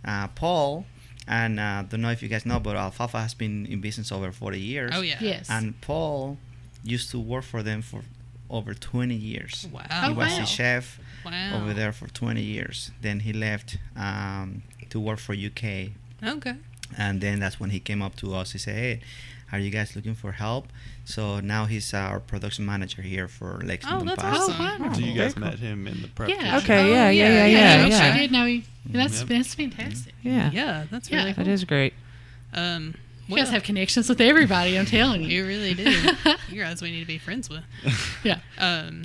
uh, 0.04 0.26
Paul. 0.28 0.86
And 1.26 1.58
uh, 1.58 1.84
don't 1.88 2.02
know 2.02 2.10
if 2.10 2.22
you 2.22 2.28
guys 2.28 2.44
know, 2.44 2.60
but 2.60 2.76
Alfalfa 2.76 3.20
has 3.20 3.34
been 3.34 3.66
in 3.66 3.80
business 3.80 4.12
over 4.12 4.30
40 4.30 4.58
years. 4.60 4.90
Oh 4.94 5.00
yeah. 5.00 5.16
Yes. 5.20 5.48
And 5.50 5.80
Paul 5.80 6.36
used 6.82 7.10
to 7.12 7.18
work 7.18 7.44
for 7.44 7.62
them 7.62 7.80
for 7.82 8.02
over 8.50 8.74
20 8.74 9.14
years. 9.14 9.66
Wow. 9.72 9.86
Oh, 9.90 10.08
he 10.08 10.12
was 10.14 10.30
wow. 10.32 10.38
the 10.40 10.44
chef 10.44 10.98
Wow. 11.24 11.56
over 11.62 11.72
there 11.72 11.92
for 11.92 12.06
20 12.08 12.42
years. 12.42 12.90
Then 13.00 13.20
he 13.20 13.32
left 13.32 13.78
um, 13.96 14.62
to 14.90 15.00
work 15.00 15.18
for 15.18 15.32
UK. 15.32 15.92
Okay. 16.22 16.54
And 16.98 17.20
then 17.22 17.40
that's 17.40 17.58
when 17.58 17.70
he 17.70 17.80
came 17.80 18.02
up 18.02 18.14
to 18.16 18.34
us. 18.34 18.52
He 18.52 18.58
said, 18.58 18.74
"Hey, 18.76 19.00
are 19.54 19.58
you 19.60 19.70
guys 19.70 19.94
looking 19.96 20.14
for 20.14 20.32
help?" 20.32 20.68
So 21.04 21.40
now 21.40 21.64
he's 21.66 21.92
our 21.94 22.20
production 22.20 22.64
manager 22.66 23.02
here 23.02 23.28
for 23.28 23.60
Lexington 23.64 24.06
that's 24.06 24.22
Pasta. 24.22 24.52
awesome. 24.52 24.82
wow. 24.84 24.92
So 24.92 25.00
you 25.00 25.14
guys 25.14 25.34
cool. 25.34 25.44
met 25.44 25.58
him 25.58 25.86
in 25.86 26.02
the 26.02 26.08
prep 26.08 26.28
Yeah. 26.28 26.36
kitchen. 26.36 26.54
Okay, 26.56 26.82
Oh, 26.82 26.86
yeah, 26.86 27.10
yeah, 27.10 27.28
yeah, 27.28 27.28
yeah, 27.28 27.46
yeah, 27.46 27.76
yeah, 27.78 27.84
we 27.84 27.90
yeah. 27.90 28.02
sure 28.10 28.20
did 28.20 28.32
know. 28.32 28.46
He, 28.46 28.64
that's 28.86 29.18
Yep. 29.20 29.28
that's 29.28 29.54
fantastic. 29.54 30.14
Yeah, 30.22 30.50
Yeah, 30.52 30.84
that's 30.90 31.10
Yeah. 31.10 31.18
really 31.18 31.32
that 31.32 31.44
cool. 31.44 31.52
is 31.54 31.64
great. 31.64 31.94
Um, 32.52 32.94
You 33.26 33.36
guys 33.36 33.44
well, 33.46 33.52
have 33.54 33.62
connections 33.62 34.08
with 34.08 34.20
everybody. 34.20 34.78
I'm 34.78 34.84
telling 34.86 35.22
you. 35.22 35.28
you 35.28 35.46
really 35.46 35.72
do. 35.74 35.84
you 36.50 36.60
guys, 36.62 36.82
we 36.82 36.90
need 36.90 37.00
to 37.00 37.06
be 37.06 37.18
friends 37.18 37.48
with. 37.48 37.64
Yeah. 38.24 38.38
Um, 38.58 39.04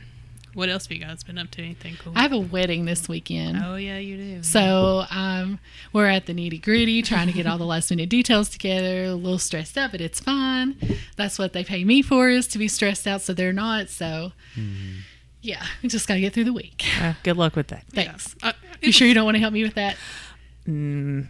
what 0.59 0.69
else 0.69 0.85
have 0.85 0.91
you 0.95 1.03
guys 1.03 1.23
been 1.23 1.38
up 1.39 1.50
to? 1.51 1.63
Anything 1.63 1.95
cool? 2.03 2.13
I 2.15 2.21
have 2.21 2.31
a 2.33 2.38
wedding 2.39 2.85
this 2.85 3.09
weekend. 3.09 3.57
oh 3.65 3.75
yeah, 3.75 3.97
you 3.97 4.17
do. 4.17 4.44
So 4.44 5.06
um, 5.09 5.57
we're 5.94 6.06
at 6.07 6.27
the 6.27 6.33
nitty 6.33 6.61
gritty, 6.61 7.01
trying 7.01 7.25
to 7.27 7.33
get 7.33 7.47
all 7.47 7.57
the 7.57 7.65
last 7.75 7.89
minute 7.89 8.09
details 8.09 8.50
together. 8.50 9.06
A 9.06 9.13
little 9.15 9.39
stressed 9.39 9.77
out, 9.77 9.91
but 9.91 10.01
it's 10.01 10.19
fine. 10.19 10.75
That's 11.15 11.39
what 11.39 11.53
they 11.53 11.63
pay 11.63 11.83
me 11.83 12.01
for 12.03 12.29
is 12.29 12.47
to 12.50 12.57
be 12.59 12.67
stressed 12.67 13.07
out, 13.07 13.21
so 13.21 13.33
they're 13.33 13.51
not. 13.53 13.89
So 13.89 14.33
yeah, 15.41 15.65
we 15.81 15.89
just 15.89 16.07
gotta 16.07 16.19
get 16.19 16.33
through 16.33 16.44
the 16.45 16.53
week. 16.53 16.83
Uh, 17.01 17.13
good 17.23 17.38
luck 17.38 17.56
with 17.56 17.67
that. 17.69 17.85
Yeah. 17.94 18.03
Thanks. 18.03 18.35
Uh, 18.44 18.51
You 18.81 18.91
sure 18.91 19.07
you 19.07 19.13
don't 19.13 19.25
want 19.25 19.35
to 19.35 19.39
help 19.39 19.53
me 19.53 19.63
with 19.63 19.75
that? 19.75 19.95
Mm, 20.67 21.29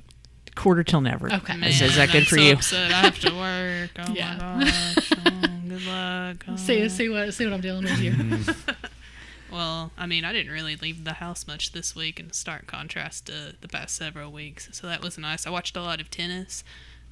quarter 0.56 0.84
till 0.84 1.02
never. 1.02 1.32
Okay. 1.32 1.56
Man, 1.56 1.70
Is, 1.70 1.82
is 1.82 1.96
that 1.96 2.08
good 2.12 2.24
I'm 2.24 2.26
for 2.26 2.36
so 2.38 2.42
you? 2.42 2.54
Upset. 2.54 2.92
I 2.92 3.02
have 3.02 3.20
to 3.20 3.34
work. 3.36 3.92
Oh 4.10 4.14
Yeah. 4.14 4.36
my 4.58 4.64
gosh. 4.66 5.12
Oh, 5.14 5.48
good 5.68 5.86
luck. 5.86 6.46
Oh. 6.48 6.56
See 6.56 6.90
see 6.90 7.10
what 7.10 7.34
see 7.34 7.46
what 7.46 7.54
I'm 7.54 7.62
dealing 7.62 7.84
with 7.84 8.00
here. 8.00 8.16
Well, 9.52 9.92
I 9.98 10.06
mean, 10.06 10.24
I 10.26 10.34
didn't 10.34 10.52
really 10.52 10.76
leave 10.76 11.04
the 11.04 11.14
house 11.14 11.48
much 11.48 11.72
this 11.72 11.96
week 11.96 12.20
in 12.20 12.32
stark 12.34 12.68
contrast 12.68 13.26
to 13.28 13.56
the 13.60 13.68
past 13.68 13.96
several 13.96 14.32
weeks. 14.32 14.70
So 14.72 14.88
that 14.88 15.02
was 15.02 15.18
nice. 15.18 15.48
I 15.48 15.50
watched 15.50 15.76
a 15.76 15.82
lot 15.82 16.00
of 16.00 16.10
tennis. 16.12 16.64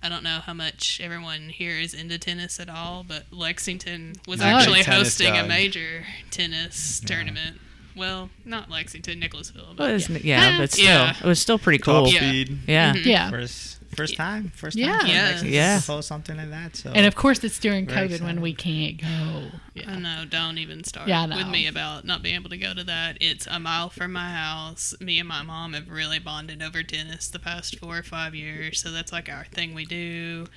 I 0.03 0.09
don't 0.09 0.21
know 0.23 0.39
how 0.45 0.53
much 0.53 0.99
everyone 1.03 1.49
here 1.49 1.71
is 1.79 1.93
into 1.95 2.19
tennis 2.19 2.59
at 2.59 2.69
all, 2.69 3.03
but 3.07 3.23
Lexington 3.31 4.13
was 4.27 4.39
Oh. 4.41 4.45
actually 4.45 4.83
hosting 4.83 5.33
guy. 5.33 5.39
a 5.39 5.47
major 5.47 6.05
tennis 6.29 6.99
tournament. 6.99 7.59
Well, 7.95 8.29
not 8.45 8.69
Lexington, 8.69 9.19
Nicholasville. 9.19 9.73
But 9.75 9.89
it's- 9.95 10.23
yeah, 10.23 10.59
but 10.59 10.71
still, 10.71 10.85
Yeah. 10.85 11.15
it 11.17 11.23
was 11.25 11.39
still 11.41 11.57
pretty 11.57 11.79
Top 11.79 11.85
cool. 12.05 12.09
Yeah. 12.13 12.19
speed. 12.19 12.59
Yeah. 12.67 12.93
Mhm. 12.93 13.05
Yeah. 13.05 13.29
First, 13.31 13.76
first 13.97 14.15
time, 14.15 14.51
first 14.55 14.77
Yeah. 14.77 14.91
time. 14.91 14.99
for 15.01 15.07
Yes. 15.07 15.25
Lexington 15.27 15.53
Yeah. 15.53 15.79
to 15.79 16.01
something 16.01 16.37
like 16.37 16.49
that. 16.51 16.75
So 16.75 16.91
And 16.93 17.05
of 17.05 17.15
course, 17.15 17.43
it's 17.43 17.59
during 17.59 17.87
Very 17.87 18.07
COVID 18.09 18.21
when 18.21 18.39
we 18.41 18.53
can't 18.53 19.01
go. 19.01 19.51
I 19.87 19.99
know, 19.99 20.23
don't 20.29 20.57
even 20.59 20.83
start 20.83 21.07
Yeah, 21.07 21.25
with 21.25 21.47
me 21.47 21.67
about 21.67 22.05
not 22.05 22.21
being 22.23 22.35
able 22.35 22.49
to 22.51 22.57
go 22.57 22.73
to 22.73 22.83
that. 22.83 23.17
It's 23.19 23.47
a 23.47 23.59
mile 23.59 23.89
from 23.89 24.13
my 24.13 24.31
house. 24.31 24.93
Me 24.99 25.19
and 25.19 25.27
my 25.27 25.41
mom 25.41 25.73
have 25.73 25.89
really 25.89 26.19
bonded 26.19 26.61
over 26.63 26.83
tennis 26.83 27.27
the 27.27 27.39
past 27.39 27.77
four 27.79 27.97
or 27.97 28.03
five 28.03 28.33
years, 28.35 28.79
so 28.79 28.91
that's 28.91 29.11
like 29.11 29.29
our 29.29 29.45
thing 29.45 29.73
we 29.73 29.85
do. 29.85 30.47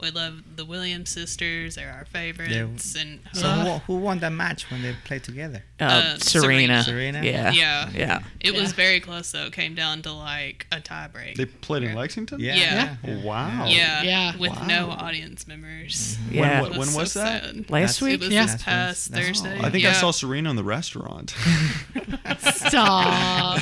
We 0.00 0.10
love 0.12 0.42
the 0.56 0.64
Williams 0.64 1.10
sisters; 1.10 1.74
they're 1.74 1.90
our 1.92 2.04
favorites, 2.04 2.94
and 2.94 3.18
So 3.32 3.46
uh, 3.48 3.78
who, 3.80 3.94
who 3.94 4.00
won 4.00 4.20
that 4.20 4.30
match 4.30 4.70
when 4.70 4.82
they 4.82 4.94
played 5.04 5.24
together? 5.24 5.64
Uh, 5.80 5.84
Uh, 5.84 6.18
Serena. 6.18 6.82
Serena? 6.84 7.20
Yeah. 7.24 7.50
yeah, 7.50 7.90
Yeah. 7.92 8.20
it 8.40 8.54
was 8.54 8.72
very 8.72 9.00
close 9.00 9.32
though. 9.32 9.46
It 9.46 9.52
came 9.52 9.74
down 9.74 10.02
to 10.02 10.12
like 10.12 10.66
a 10.70 10.76
tiebreak. 10.80 11.36
They 11.36 11.46
played 11.46 11.82
in 11.82 11.94
Lexington? 11.96 12.38
Yeah. 12.38 12.54
Yeah. 12.54 12.96
yeah. 13.04 13.22
Wow. 13.24 13.66
yeah, 13.66 14.02
Yeah. 14.02 14.36
with 14.36 14.52
no 14.66 14.90
audience 14.90 15.48
members. 15.48 16.16
Yeah. 16.30 16.62
When, 16.62 16.78
when 16.78 16.88
so 16.88 16.98
was 17.00 17.14
that? 17.14 17.42
sad. 17.44 17.56
Last 17.70 17.70
That's- 17.70 18.02
week? 18.02 18.14
It 18.14 18.20
was 18.20 18.28
Yeah. 18.30 18.46
this 18.46 18.62
past 18.62 19.10
that's- 19.10 19.26
Thursday. 19.26 19.58
Oh, 19.60 19.64
I 19.66 19.70
think 19.70 19.84
I 19.84 19.92
saw 19.92 20.10
Serena 20.12 20.50
in 20.50 20.56
the 20.56 20.64
restaurant. 20.64 21.34
Stop. 22.38 23.58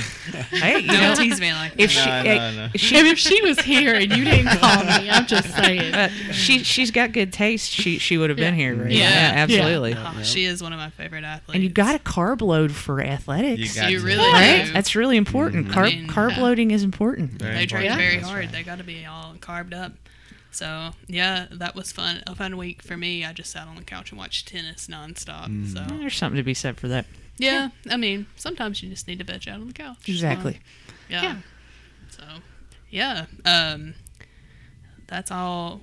Hey, 0.50 0.80
you 0.80 0.86
Don't 0.88 1.00
know, 1.00 1.14
tease 1.14 1.40
me 1.40 1.52
like 1.52 1.72
if 1.78 1.94
that. 1.94 2.22
she, 2.24 2.28
No, 2.28 2.34
eh, 2.34 2.50
no, 2.50 2.66
no. 2.66 2.68
she 2.76 2.96
if 2.96 3.18
she 3.18 3.42
was 3.42 3.60
here 3.60 3.94
and 3.94 4.14
you 4.14 4.24
didn't 4.24 4.58
call 4.58 4.84
me, 4.84 5.10
I'm 5.10 5.26
just 5.26 5.54
saying. 5.54 5.92
She 6.32 6.62
she's 6.64 6.90
got 6.90 7.12
good 7.12 7.32
taste. 7.32 7.70
She 7.70 7.98
she 7.98 8.16
would 8.18 8.30
have 8.30 8.36
been 8.36 8.54
Yeah. 8.54 8.60
here. 8.60 8.74
Right? 8.84 8.90
Yeah. 8.92 9.32
absolutely. 9.36 9.94
Oh, 9.96 10.22
she 10.22 10.44
is 10.44 10.62
one 10.62 10.72
of 10.72 10.78
my 10.78 10.90
favorite 10.90 11.24
athletes. 11.24 11.54
And 11.54 11.62
you 11.62 11.68
got 11.70 11.94
a 11.94 11.98
carb 11.98 12.40
load 12.42 12.72
for 12.72 13.00
athletics. 13.02 13.74
You 13.76 13.80
got 13.82 13.90
You 13.90 14.00
really 14.00 14.18
right? 14.32 14.64
do. 14.66 14.72
That's 14.72 14.94
really 14.94 15.16
important. 15.16 15.68
Carb 15.68 15.86
mean, 15.94 16.08
carb 16.08 16.36
yeah. 16.36 16.42
loading 16.42 16.70
is 16.70 16.82
important. 16.82 17.32
Very 17.32 17.54
they 17.54 17.66
train 17.66 17.96
very 17.96 18.16
That's 18.16 18.28
hard. 18.28 18.40
right. 18.44 18.52
They 18.52 18.62
got 18.62 18.78
to 18.78 18.84
be 18.84 19.04
all 19.06 19.34
carved 19.40 19.74
up. 19.74 19.92
So 20.50 20.90
yeah, 21.06 21.46
that 21.52 21.74
was 21.74 21.92
fun. 21.92 22.22
A 22.26 22.34
fun 22.34 22.56
week 22.56 22.82
for 22.82 22.96
me. 22.96 23.24
I 23.24 23.32
just 23.32 23.50
sat 23.52 23.66
on 23.68 23.76
the 23.76 23.82
couch 23.82 24.10
and 24.10 24.18
watched 24.18 24.48
tennis 24.48 24.86
nonstop. 24.86 25.48
Mm. 25.48 25.72
So 25.72 25.84
There's 25.96 26.16
something 26.16 26.36
to 26.38 26.42
be 26.42 26.54
said 26.54 26.78
for 26.78 26.88
that. 26.88 27.04
yeah, 27.38 27.68
I 27.90 27.96
mean, 27.98 28.26
sometimes 28.36 28.82
you 28.82 28.88
just 28.88 29.06
need 29.06 29.18
to 29.18 29.24
veg 29.24 29.46
out 29.48 29.60
on 29.60 29.66
the 29.66 29.72
couch. 29.74 30.08
Exactly. 30.08 30.52
fun. 30.54 30.62
Yeah. 31.10 31.22
Yeah. 31.22 31.36
So 32.08 32.22
yeah, 32.88 33.26
um, 33.44 33.94
that's 35.06 35.30
all. 35.30 35.82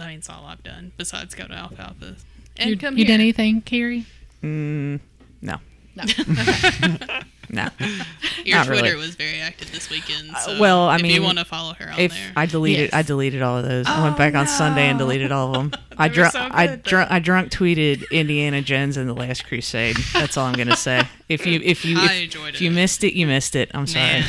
I 0.00 0.08
mean, 0.08 0.18
it's 0.18 0.28
all 0.30 0.44
I've 0.46 0.62
done 0.62 0.92
besides 0.96 1.34
go 1.34 1.46
to 1.46 1.54
Alfalfa 1.54 2.16
and 2.56 2.70
you 2.70 2.76
come 2.76 2.96
you 2.96 3.04
here. 3.04 3.14
done 3.14 3.20
anything, 3.20 3.60
Carrie? 3.62 4.06
Mm, 4.42 5.00
no. 5.42 5.56
No. 5.96 6.04
No. 7.50 7.66
Your 8.44 8.58
Not 8.58 8.66
Twitter 8.66 8.82
really. 8.82 8.96
was 8.96 9.14
very 9.14 9.40
active 9.40 9.72
this 9.72 9.88
weekend. 9.88 10.30
Uh, 10.36 10.58
well, 10.60 10.82
I 10.82 10.96
if 10.96 11.06
you 11.06 11.22
want 11.22 11.38
to 11.38 11.46
follow 11.46 11.72
her 11.74 11.90
on 11.90 11.98
If 11.98 12.12
there, 12.12 12.32
I 12.36 12.44
deleted, 12.44 12.90
Yes. 12.90 12.92
I 12.92 13.00
deleted 13.00 13.40
all 13.40 13.56
of 13.56 13.64
those. 13.66 13.86
I 13.86 14.02
went 14.04 14.18
back 14.18 14.34
on 14.34 14.46
Sunday 14.46 14.86
and 14.88 14.98
deleted 14.98 15.32
all 15.32 15.48
of 15.48 15.70
them. 15.70 15.80
I 15.98 16.08
drunk, 16.08 16.32
so 16.32 16.46
I 16.50 16.76
drunk, 16.76 17.10
I 17.10 17.18
drunk 17.20 17.50
tweeted 17.50 18.04
Indiana 18.10 18.60
Jones 18.60 18.98
and 18.98 19.08
the 19.08 19.14
Last 19.14 19.46
Crusade. 19.46 19.96
That's 20.12 20.36
all 20.36 20.44
I'm 20.44 20.54
gonna 20.56 20.76
say. 20.76 21.04
If 21.30 21.46
you, 21.46 21.58
if 21.64 21.86
you, 21.86 21.98
I 21.98 22.04
if, 22.16 22.22
enjoyed 22.24 22.54
if 22.56 22.60
you 22.60 22.70
missed 22.70 23.02
it, 23.02 23.14
you 23.14 23.26
missed 23.26 23.56
it. 23.56 23.70
I'm 23.72 23.86
sorry. 23.86 24.24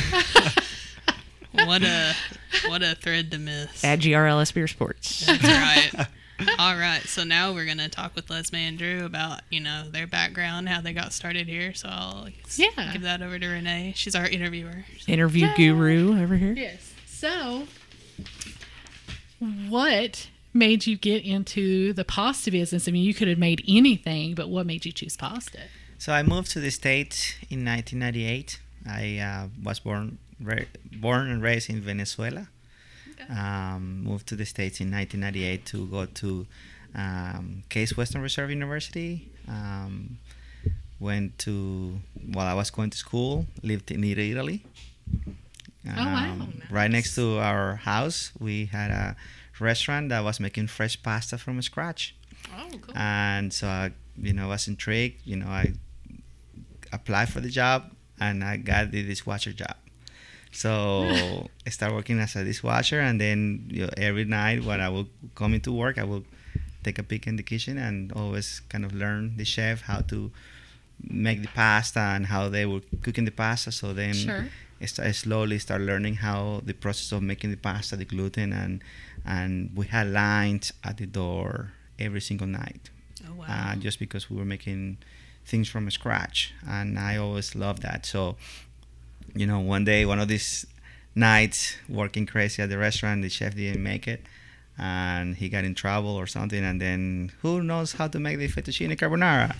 Man. 1.54 1.66
what 1.66 1.82
a 1.82 2.14
what 2.68 2.82
a 2.82 2.94
thread 2.94 3.30
to 3.32 3.38
miss. 3.38 3.84
At 3.84 4.00
GRLS 4.00 4.52
Beer 4.54 4.66
Sports. 4.68 5.26
That's 5.26 5.42
right. 5.96 6.06
All 6.58 6.74
right, 6.74 7.02
so 7.02 7.22
now 7.22 7.52
we're 7.52 7.66
gonna 7.66 7.88
talk 7.90 8.14
with 8.14 8.28
Lesme 8.28 8.54
and 8.56 8.78
Drew 8.78 9.04
about 9.04 9.40
you 9.50 9.60
know 9.60 9.84
their 9.90 10.06
background, 10.06 10.68
how 10.70 10.80
they 10.80 10.92
got 10.94 11.12
started 11.12 11.46
here. 11.48 11.74
So 11.74 11.88
I'll 11.90 12.28
Yeah. 12.56 12.92
give 12.92 13.02
that 13.02 13.20
over 13.20 13.38
to 13.38 13.46
Renee. 13.46 13.92
She's 13.96 14.14
our 14.14 14.26
interviewer. 14.26 14.84
Interview 15.06 15.48
guru 15.56 16.18
over 16.22 16.36
here. 16.36 16.54
Yes. 16.54 16.94
So, 17.06 17.64
what 19.68 20.28
made 20.52 20.86
you 20.86 20.96
get 20.96 21.24
into 21.24 21.92
the 21.92 22.04
pasta 22.04 22.50
business? 22.50 22.88
I 22.88 22.90
mean, 22.92 23.04
you 23.04 23.14
could 23.14 23.28
have 23.28 23.38
made 23.38 23.64
anything, 23.68 24.34
but 24.34 24.48
what 24.48 24.66
made 24.66 24.84
you 24.84 24.92
choose 24.92 25.16
pasta? 25.16 25.60
So 25.98 26.12
I 26.12 26.22
moved 26.22 26.50
to 26.52 26.60
the 26.60 26.70
States 26.70 27.34
in 27.50 27.64
1998. 27.64 28.58
I 28.88 29.18
uh, 29.18 29.48
was 29.62 29.80
born 29.80 30.16
ra- 30.16 30.29
born 31.00 31.30
and 31.30 31.42
raised 31.42 31.70
in 31.70 31.80
Venezuela. 31.80 32.48
Um, 33.28 34.02
moved 34.04 34.26
to 34.28 34.36
the 34.36 34.46
States 34.46 34.80
in 34.80 34.90
1998 34.90 35.66
to 35.66 35.86
go 35.86 36.06
to 36.06 36.46
um, 36.94 37.62
Case 37.68 37.96
Western 37.96 38.22
Reserve 38.22 38.50
University. 38.50 39.30
Um, 39.46 40.18
went 40.98 41.38
to 41.38 42.00
while 42.32 42.46
I 42.46 42.54
was 42.54 42.70
going 42.70 42.90
to 42.90 42.98
school, 42.98 43.46
lived 43.62 43.90
in 43.90 44.02
Italy. 44.04 44.64
Oh, 45.86 45.90
wow. 45.96 46.32
Um, 46.32 46.62
Right 46.70 46.90
next 46.90 47.14
to 47.16 47.38
our 47.38 47.76
house, 47.76 48.32
we 48.38 48.66
had 48.66 48.90
a 48.90 49.16
restaurant 49.60 50.08
that 50.10 50.24
was 50.24 50.40
making 50.40 50.66
fresh 50.68 51.00
pasta 51.02 51.36
from 51.38 51.60
scratch 51.62 52.14
Oh, 52.56 52.68
cool. 52.80 52.96
and 52.96 53.52
so 53.52 53.66
I, 53.68 53.92
you 54.16 54.32
know, 54.32 54.48
was 54.48 54.66
intrigued. 54.68 55.20
You 55.26 55.36
know, 55.36 55.46
I 55.48 55.74
applied 56.92 57.28
for 57.28 57.40
the 57.40 57.48
job 57.50 57.92
and 58.18 58.42
I 58.44 58.56
got 58.56 58.90
the 58.90 59.02
dishwasher 59.02 59.52
job. 59.52 59.76
So 60.52 61.04
I 61.66 61.70
started 61.70 61.94
working 61.94 62.18
as 62.18 62.36
a 62.36 62.44
dishwasher, 62.44 63.00
and 63.00 63.20
then 63.20 63.66
you 63.70 63.82
know, 63.86 63.90
every 63.96 64.24
night 64.24 64.64
when 64.64 64.80
I 64.80 64.88
would 64.88 65.08
come 65.34 65.54
into 65.54 65.72
work, 65.72 65.98
I 65.98 66.04
would 66.04 66.24
take 66.82 66.98
a 66.98 67.02
peek 67.02 67.26
in 67.26 67.36
the 67.36 67.42
kitchen 67.42 67.76
and 67.78 68.12
always 68.12 68.60
kind 68.68 68.84
of 68.84 68.94
learn 68.94 69.36
the 69.36 69.44
chef 69.44 69.82
how 69.82 70.00
to 70.00 70.30
make 71.02 71.42
the 71.42 71.48
pasta 71.48 72.00
and 72.00 72.26
how 72.26 72.48
they 72.48 72.66
were 72.66 72.80
cooking 73.02 73.24
the 73.24 73.30
pasta. 73.30 73.72
So 73.72 73.92
then 73.92 74.14
Sure. 74.14 74.46
I 74.80 74.84
I 75.08 75.12
slowly 75.12 75.58
start 75.58 75.82
learning 75.82 76.16
how 76.16 76.62
the 76.64 76.72
process 76.72 77.12
of 77.12 77.22
making 77.22 77.50
the 77.50 77.58
pasta, 77.58 77.96
the 77.96 78.06
gluten, 78.06 78.52
and 78.52 78.82
and 79.24 79.70
we 79.74 79.86
had 79.86 80.08
lines 80.08 80.72
at 80.82 80.96
the 80.96 81.06
door 81.06 81.72
every 81.98 82.20
single 82.20 82.46
night 82.46 82.90
oh 83.28 83.34
wow. 83.34 83.44
uh, 83.48 83.76
just 83.76 83.98
because 83.98 84.30
we 84.30 84.36
were 84.36 84.44
making 84.44 84.96
things 85.44 85.68
from 85.68 85.90
scratch 85.90 86.54
and 86.66 86.98
i 86.98 87.16
always 87.16 87.54
loved 87.54 87.82
that 87.82 88.06
so 88.06 88.36
you 89.34 89.46
know 89.46 89.60
one 89.60 89.84
day 89.84 90.04
one 90.06 90.18
of 90.20 90.28
these 90.28 90.66
nights 91.14 91.76
working 91.88 92.26
crazy 92.26 92.62
at 92.62 92.68
the 92.68 92.78
restaurant 92.78 93.22
the 93.22 93.28
chef 93.28 93.54
didn't 93.54 93.82
make 93.82 94.06
it 94.06 94.22
and 94.78 95.36
he 95.36 95.48
got 95.48 95.64
in 95.64 95.74
trouble 95.74 96.10
or 96.16 96.26
something 96.26 96.64
and 96.64 96.80
then 96.80 97.32
who 97.42 97.62
knows 97.62 97.92
how 97.94 98.06
to 98.08 98.18
make 98.18 98.38
the 98.38 98.48
fettuccine 98.48 98.96
carbonara 98.96 99.54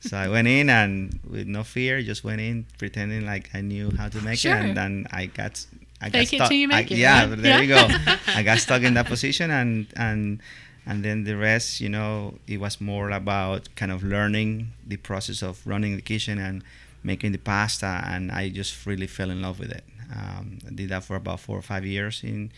so 0.00 0.16
i 0.16 0.28
went 0.28 0.48
in 0.48 0.68
and 0.68 1.18
with 1.28 1.46
no 1.46 1.62
fear 1.62 2.02
just 2.02 2.24
went 2.24 2.40
in 2.40 2.66
pretending 2.78 3.24
like 3.24 3.48
i 3.54 3.60
knew 3.60 3.90
how 3.96 4.08
to 4.08 4.20
make 4.22 4.38
Sure. 4.38 4.56
it 4.56 4.64
and 4.64 4.76
then 4.76 5.06
i 5.12 5.26
got 5.26 5.64
I 6.02 6.06
got 6.08 6.12
Fake 6.20 6.32
it 6.32 6.36
stuck. 6.36 6.48
till 6.48 6.56
you 6.56 6.68
make 6.68 6.90
I- 6.90 6.94
it, 6.94 6.98
Yeah, 6.98 7.26
right? 7.28 7.42
there 7.42 7.62
Yeah. 7.62 7.84
you 7.84 7.88
go. 8.08 8.14
I 8.34 8.42
got 8.42 8.56
stuck 8.58 8.80
in 8.80 8.94
that 8.94 9.04
position, 9.04 9.50
and 9.50 9.86
and 9.96 10.40
and 10.86 11.04
then 11.04 11.24
the 11.24 11.36
rest, 11.36 11.78
you 11.82 11.90
know, 11.90 12.38
it 12.46 12.58
was 12.58 12.80
more 12.80 13.10
about 13.10 13.68
kind 13.76 13.92
of 13.92 14.02
learning 14.02 14.72
the 14.86 14.96
process 14.96 15.42
of 15.42 15.60
running 15.66 15.96
the 15.96 16.00
kitchen 16.00 16.38
and 16.38 16.62
making 17.02 17.32
the 17.32 17.38
pasta, 17.38 18.02
and 18.06 18.30
I 18.30 18.48
just 18.50 18.86
really 18.86 19.06
fell 19.06 19.30
in 19.30 19.42
love 19.42 19.58
with 19.58 19.70
it. 19.70 19.84
Um, 20.14 20.58
I 20.66 20.70
did 20.74 20.88
that 20.90 21.04
for 21.04 21.16
about 21.16 21.40
four 21.40 21.58
or 21.58 21.62
five 21.62 21.86
years 21.86 22.22
in 22.24 22.52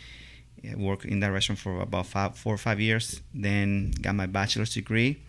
uh, 0.65 0.79
work 0.79 1.05
in 1.05 1.21
that 1.21 1.29
restaurant 1.29 1.59
for 1.59 1.81
about 1.81 2.07
five, 2.07 2.37
four 2.37 2.55
or 2.55 2.59
five 2.59 2.81
years. 2.81 3.21
Then 3.35 3.93
got 4.01 4.15
my 4.15 4.27
bachelor's 4.27 4.75
degree. 4.75 5.21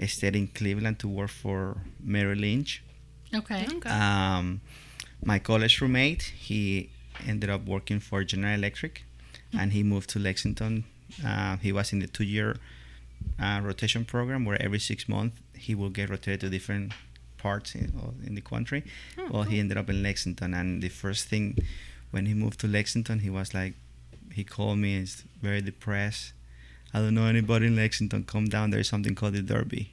I 0.00 0.06
stayed 0.06 0.36
in 0.36 0.48
Cleveland 0.48 0.98
to 1.00 1.08
work 1.08 1.30
for 1.30 1.76
Merrill 2.02 2.38
Lynch. 2.38 2.82
Okay. 3.34 3.66
okay. 3.72 3.88
Um, 3.88 4.60
my 5.24 5.38
college 5.38 5.80
roommate, 5.80 6.22
he 6.22 6.90
ended 7.26 7.50
up 7.50 7.64
working 7.66 8.00
for 8.00 8.24
General 8.24 8.54
Electric, 8.54 9.04
and 9.56 9.72
he 9.72 9.82
moved 9.82 10.10
to 10.10 10.18
Lexington. 10.18 10.84
Uh, 11.24 11.56
he 11.58 11.72
was 11.72 11.92
in 11.92 12.00
the 12.00 12.06
two-year 12.06 12.56
uh, 13.40 13.60
rotation 13.62 14.04
program 14.04 14.44
where 14.44 14.60
every 14.60 14.80
six 14.80 15.08
months 15.08 15.40
he 15.56 15.74
will 15.74 15.90
get 15.90 16.10
rotated 16.10 16.40
to 16.40 16.48
different 16.50 16.92
parts 17.46 17.74
in, 17.74 17.88
in 18.26 18.34
the 18.38 18.44
country. 18.54 18.80
Oh, 19.18 19.28
well, 19.32 19.42
he 19.50 19.56
ended 19.62 19.76
up 19.82 19.88
in 19.90 19.98
Lexington, 20.08 20.50
and 20.60 20.82
the 20.86 20.92
first 21.02 21.22
thing 21.30 21.46
when 22.14 22.24
he 22.30 22.34
moved 22.42 22.58
to 22.60 22.68
Lexington, 22.76 23.18
he 23.26 23.30
was 23.38 23.48
like, 23.60 23.74
he 24.38 24.42
called 24.56 24.78
me, 24.84 24.90
and 24.96 25.02
he's 25.02 25.24
very 25.42 25.62
depressed. 25.70 26.32
I 26.94 26.96
don't 27.00 27.14
know 27.18 27.26
anybody 27.26 27.66
in 27.66 27.76
Lexington. 27.76 28.24
Come 28.24 28.46
down. 28.54 28.70
There's 28.70 28.88
something 28.94 29.14
called 29.14 29.34
the 29.34 29.42
Derby, 29.42 29.84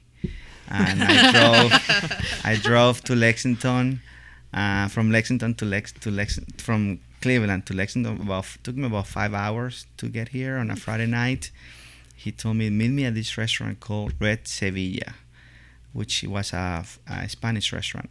and 0.68 1.02
I 1.02 1.14
drove. 1.36 1.70
I 2.50 2.52
drove 2.68 2.96
to 3.08 3.14
Lexington, 3.14 4.00
uh, 4.60 4.86
from 4.94 5.10
Lexington 5.16 5.54
to 5.60 5.64
Lex 5.64 5.92
to 6.04 6.10
Lex 6.10 6.38
from 6.58 7.00
Cleveland 7.20 7.66
to 7.66 7.74
Lexington. 7.74 8.20
About 8.20 8.46
took 8.64 8.76
me 8.76 8.86
about 8.86 9.06
five 9.18 9.34
hours 9.34 9.86
to 9.98 10.08
get 10.08 10.28
here 10.28 10.56
on 10.62 10.70
a 10.70 10.76
Friday 10.76 11.06
night. 11.22 11.50
He 12.24 12.30
told 12.32 12.56
me 12.56 12.70
meet 12.70 12.92
me 12.98 13.04
at 13.04 13.14
this 13.14 13.36
restaurant 13.36 13.80
called 13.80 14.12
Red 14.20 14.46
Sevilla, 14.46 15.14
which 15.92 16.22
was 16.24 16.52
a, 16.52 16.84
a 17.08 17.28
Spanish 17.28 17.72
restaurant 17.72 18.10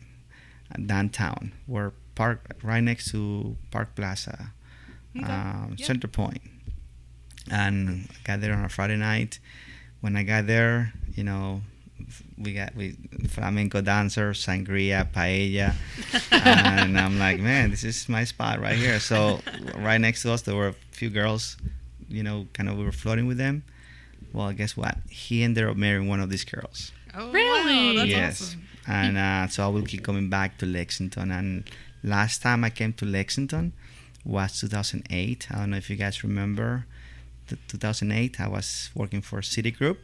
uh, 0.73 0.81
downtown, 0.85 1.51
where 1.65 1.91
park 2.15 2.55
right 2.63 2.83
next 2.83 3.11
to 3.11 3.55
Park 3.71 3.95
Plaza, 3.95 4.51
um, 5.23 5.73
Yeah. 5.77 5.85
Center 5.85 6.07
Point. 6.07 6.41
And 7.49 8.07
I 8.11 8.15
got 8.23 8.41
there 8.41 8.53
on 8.53 8.63
a 8.63 8.69
Friday 8.69 8.97
night. 8.97 9.39
When 10.01 10.15
I 10.15 10.23
got 10.23 10.47
there, 10.47 10.93
you 11.15 11.23
know, 11.23 11.61
we 12.37 12.53
got 12.53 12.75
we 12.75 12.95
flamenco 13.29 13.81
dancers, 13.81 14.43
sangria, 14.45 15.05
paella, 15.11 15.73
and 16.31 16.97
I'm 16.97 17.19
like, 17.19 17.39
man, 17.39 17.69
this 17.71 17.83
is 17.83 18.09
my 18.09 18.23
spot 18.23 18.59
right 18.59 18.75
here. 18.77 18.99
So 18.99 19.39
right 19.77 19.99
next 20.01 20.23
to 20.23 20.31
us, 20.31 20.41
there 20.43 20.55
were 20.55 20.69
a 20.69 20.75
few 20.91 21.09
girls, 21.09 21.57
you 22.09 22.23
know, 22.23 22.47
kind 22.53 22.69
of 22.69 22.77
we 22.77 22.83
were 22.83 22.91
flirting 22.91 23.27
with 23.27 23.37
them. 23.37 23.63
Well, 24.33 24.51
guess 24.53 24.75
what? 24.77 24.97
He 25.09 25.43
ended 25.43 25.65
up 25.65 25.75
marrying 25.77 26.07
one 26.07 26.19
of 26.19 26.29
these 26.29 26.45
girls. 26.45 26.91
Oh, 27.13 27.31
Really? 27.31 27.87
Wow, 27.87 27.93
that's 27.99 28.09
yes, 28.09 28.41
awesome. 28.41 28.63
and 28.87 29.17
uh, 29.17 29.47
so 29.47 29.65
I 29.65 29.67
will 29.67 29.83
keep 29.83 30.03
coming 30.03 30.29
back 30.29 30.57
to 30.59 30.65
Lexington. 30.65 31.31
And 31.31 31.69
last 32.03 32.41
time 32.41 32.63
I 32.63 32.69
came 32.69 32.93
to 32.93 33.05
Lexington 33.05 33.73
was 34.25 34.59
2008. 34.59 35.47
I 35.51 35.55
don't 35.59 35.71
know 35.71 35.77
if 35.77 35.89
you 35.89 35.95
guys 35.95 36.23
remember. 36.23 36.85
The 37.47 37.57
2008, 37.67 38.39
I 38.39 38.47
was 38.47 38.91
working 38.95 39.21
for 39.21 39.41
Citigroup, 39.41 39.97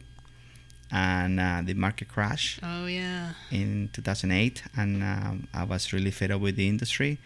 and 0.90 1.40
uh, 1.40 1.62
the 1.64 1.74
market 1.74 2.08
crash 2.08 2.58
Oh 2.62 2.86
yeah. 2.86 3.32
in 3.50 3.88
2008, 3.92 4.62
and 4.76 5.02
um, 5.02 5.48
I 5.54 5.64
was 5.64 5.92
really 5.92 6.10
fed 6.10 6.30
up 6.30 6.40
with 6.42 6.56
the 6.56 6.68
industry. 6.68 7.18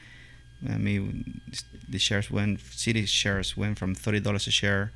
I 0.68 0.78
mean, 0.78 1.40
the 1.88 1.98
shares 1.98 2.30
went, 2.30 2.60
Citi 2.60 3.06
shares 3.08 3.56
went 3.56 3.78
from 3.80 3.96
thirty 3.96 4.20
dollars 4.20 4.46
a 4.46 4.52
share 4.52 4.92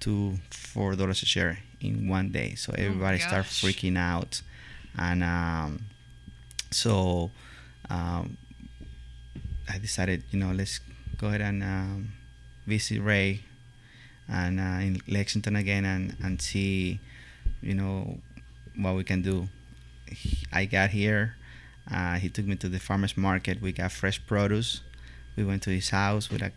to 0.00 0.34
four 0.50 0.94
dollars 0.96 1.22
a 1.22 1.26
share 1.26 1.60
in 1.80 2.08
one 2.08 2.30
day. 2.30 2.54
So 2.54 2.74
everybody 2.76 3.18
started 3.18 3.44
gosh. 3.44 3.62
freaking 3.62 3.96
out, 3.96 4.42
and 4.98 5.22
um, 5.22 5.84
so 6.70 7.30
um, 7.90 8.36
I 9.68 9.78
decided, 9.78 10.22
you 10.30 10.38
know, 10.38 10.52
let's 10.52 10.80
go 11.18 11.28
ahead 11.28 11.40
and 11.40 11.62
um, 11.62 12.12
visit 12.66 13.00
Ray 13.00 13.42
and 14.28 14.60
uh, 14.60 14.80
in 14.84 15.00
Lexington 15.08 15.56
again 15.56 15.84
and, 15.84 16.16
and 16.22 16.40
see, 16.40 17.00
you 17.62 17.74
know, 17.74 18.18
what 18.76 18.94
we 18.94 19.04
can 19.04 19.22
do. 19.22 19.48
I 20.52 20.64
got 20.64 20.90
here. 20.90 21.36
Uh, 21.90 22.14
he 22.14 22.28
took 22.28 22.46
me 22.46 22.56
to 22.56 22.68
the 22.68 22.78
farmers 22.78 23.16
market. 23.16 23.60
We 23.60 23.72
got 23.72 23.92
fresh 23.92 24.24
produce. 24.26 24.82
We 25.36 25.44
went 25.44 25.62
to 25.64 25.70
his 25.70 25.90
house 25.90 26.30
with 26.30 26.42
a 26.42 26.52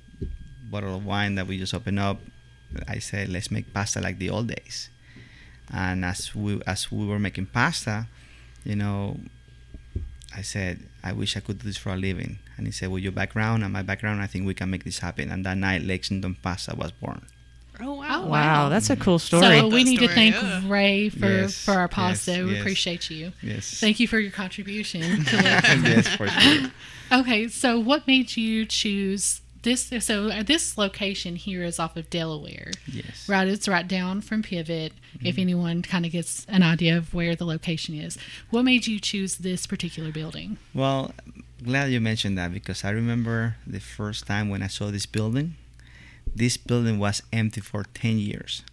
bottle 0.69 0.95
of 0.95 1.05
wine 1.05 1.35
that 1.35 1.47
we 1.47 1.57
just 1.57 1.73
opened 1.73 1.99
up. 1.99 2.19
I 2.87 2.99
said, 2.99 3.29
let's 3.29 3.51
make 3.51 3.73
pasta 3.73 3.99
like 3.99 4.19
the 4.19 4.29
old 4.29 4.47
days. 4.47 4.89
And 5.73 6.03
as 6.03 6.35
we 6.35 6.61
as 6.67 6.91
we 6.91 7.05
were 7.05 7.19
making 7.19 7.47
pasta, 7.47 8.07
you 8.63 8.75
know, 8.75 9.17
I 10.35 10.41
said, 10.41 10.79
I 11.03 11.13
wish 11.13 11.35
I 11.35 11.39
could 11.39 11.59
do 11.59 11.65
this 11.67 11.77
for 11.77 11.89
a 11.93 11.97
living. 11.97 12.39
And 12.57 12.67
he 12.67 12.71
said, 12.71 12.89
with 12.89 13.03
your 13.03 13.11
background 13.11 13.63
and 13.63 13.73
my 13.73 13.81
background, 13.81 14.21
I 14.21 14.27
think 14.27 14.45
we 14.45 14.53
can 14.53 14.69
make 14.69 14.83
this 14.83 14.99
happen. 14.99 15.31
And 15.31 15.45
that 15.45 15.57
night, 15.57 15.81
Lexington 15.83 16.35
Pasta 16.35 16.75
was 16.75 16.91
born. 16.91 17.25
Oh 17.79 17.95
wow. 17.95 18.23
Oh, 18.23 18.27
Wow, 18.27 18.69
that's 18.69 18.89
a 18.89 18.95
cool 18.95 19.17
story. 19.17 19.43
So 19.59 19.67
we 19.67 19.83
that 19.83 19.89
need 19.89 19.99
to 19.99 20.07
thank 20.07 20.35
yeah. 20.35 20.61
Ray 20.67 21.09
for, 21.09 21.25
Yes, 21.27 21.57
for 21.57 21.71
our 21.71 21.83
yes, 21.83 21.91
pasta. 21.93 22.43
we 22.45 22.51
yes. 22.51 22.61
appreciate 22.61 23.09
you. 23.09 23.31
Yes. 23.41 23.79
Thank 23.79 23.99
you 23.99 24.07
for 24.07 24.19
your 24.19 24.31
contribution. 24.31 25.01
yes, 25.31 26.07
for 26.15 26.27
sure. 26.27 26.69
okay, 27.11 27.47
so 27.47 27.79
what 27.79 28.05
made 28.07 28.35
you 28.37 28.65
choose 28.65 29.40
this? 29.63 29.91
So 29.99 30.29
uh, 30.29 30.43
this 30.43 30.77
location 30.77 31.35
here 31.35 31.63
is 31.63 31.79
off 31.79 31.95
of 31.97 32.09
Delaware, 32.09 32.71
Yes. 32.87 33.27
right? 33.29 33.47
It's 33.47 33.67
right 33.67 33.87
down 33.87 34.21
from 34.21 34.41
Pivot. 34.43 34.93
If 35.15 35.21
Mm-hmm. 35.35 35.41
anyone 35.41 35.81
kind 35.83 36.05
of 36.05 36.11
gets 36.11 36.45
an 36.47 36.63
idea 36.63 36.97
of 36.97 37.13
where 37.13 37.35
the 37.35 37.45
location 37.45 37.95
is, 37.95 38.17
what 38.49 38.63
made 38.63 38.87
you 38.87 38.99
choose 38.99 39.35
this 39.37 39.67
particular 39.67 40.11
building? 40.11 40.57
Well, 40.73 41.11
glad 41.63 41.91
you 41.91 41.99
mentioned 42.01 42.37
that 42.37 42.51
because 42.53 42.83
I 42.83 42.89
remember 42.91 43.55
the 43.67 43.79
first 43.79 44.25
time 44.25 44.49
when 44.49 44.63
I 44.63 44.67
saw 44.67 44.89
this 44.91 45.05
building. 45.05 45.55
This 46.35 46.55
building 46.57 46.97
was 46.97 47.21
empty 47.33 47.61
for 47.61 47.83
10 47.93 48.17
years. 48.19 48.63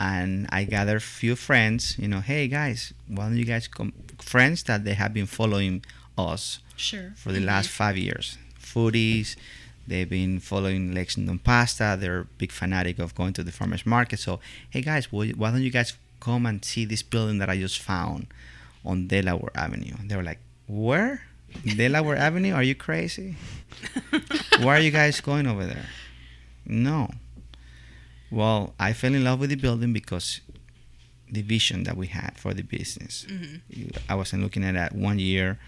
And 0.00 0.46
I 0.50 0.64
gathered 0.64 0.96
a 0.96 1.00
few 1.00 1.36
friends, 1.36 1.96
you 1.98 2.08
know, 2.08 2.20
hey 2.20 2.48
guys, 2.48 2.92
why 3.06 3.24
don't 3.28 3.36
you 3.36 3.44
guys 3.44 3.68
come? 3.68 3.92
Friends 4.18 4.62
that 4.64 4.84
they 4.84 4.94
have 4.94 5.12
been 5.14 5.26
following 5.26 5.84
us 6.18 6.58
Sure. 6.76 7.12
for 7.16 7.30
the 7.30 7.40
last 7.40 7.68
five 7.68 7.96
years. 7.96 8.36
Foodies, 8.60 9.36
they've 9.86 10.08
been 10.08 10.40
following 10.40 10.94
Lexington 10.94 11.38
Pasta. 11.38 11.96
They're 11.98 12.20
a 12.20 12.24
big 12.24 12.52
fanatic 12.52 12.98
of 12.98 13.14
going 13.14 13.32
to 13.34 13.42
the 13.42 13.52
farmers 13.52 13.86
market. 13.86 14.18
So, 14.18 14.40
hey 14.70 14.82
guys, 14.82 15.10
why 15.12 15.32
don't 15.32 15.62
you 15.62 15.70
guys 15.70 15.94
come 16.20 16.46
and 16.46 16.64
see 16.64 16.84
this 16.84 17.02
building 17.02 17.38
that 17.38 17.48
I 17.48 17.58
just 17.58 17.80
found 17.80 18.26
on 18.84 19.06
Delaware 19.06 19.52
Avenue? 19.54 19.94
And 19.98 20.10
they 20.10 20.16
were 20.16 20.22
like, 20.22 20.40
where? 20.66 21.22
Delaware 21.76 22.16
Avenue? 22.28 22.52
Are 22.52 22.62
you 22.62 22.74
crazy? 22.74 23.36
Why 24.60 24.76
are 24.78 24.80
you 24.80 24.90
guys 24.90 25.20
going 25.20 25.46
over 25.46 25.66
there? 25.66 25.86
No. 26.66 27.10
Well, 28.30 28.74
I 28.80 28.92
fell 28.92 29.14
in 29.14 29.24
love 29.24 29.40
with 29.40 29.50
the 29.50 29.56
building 29.56 29.92
because 29.92 30.40
the 31.30 31.42
vision 31.42 31.84
that 31.84 31.96
we 31.96 32.06
had 32.08 32.34
for 32.36 32.54
the 32.54 32.62
business. 32.62 33.26
Mm-hmm. 33.28 33.88
I 34.08 34.14
wasn't 34.14 34.42
looking 34.42 34.64
at 34.64 34.74
that 34.74 34.94
one 34.94 35.18
year 35.18 35.58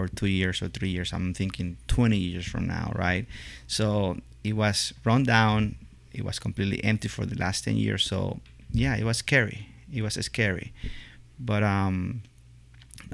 or 0.00 0.08
two 0.08 0.26
years 0.26 0.62
or 0.62 0.68
three 0.68 0.88
years. 0.88 1.12
I'm 1.12 1.34
thinking 1.34 1.76
20 1.88 2.16
years 2.16 2.46
from 2.46 2.66
now, 2.66 2.92
right? 2.94 3.26
So 3.66 4.16
it 4.42 4.54
was 4.54 4.92
run 5.04 5.24
down. 5.24 5.76
It 6.12 6.24
was 6.24 6.38
completely 6.38 6.82
empty 6.82 7.08
for 7.08 7.24
the 7.26 7.36
last 7.36 7.64
10 7.64 7.76
years. 7.76 8.04
So 8.04 8.40
yeah, 8.72 8.96
it 8.96 9.04
was 9.04 9.18
scary. 9.18 9.68
It 9.92 10.02
was 10.02 10.14
scary. 10.14 10.72
But 11.38 11.62
um, 11.62 12.22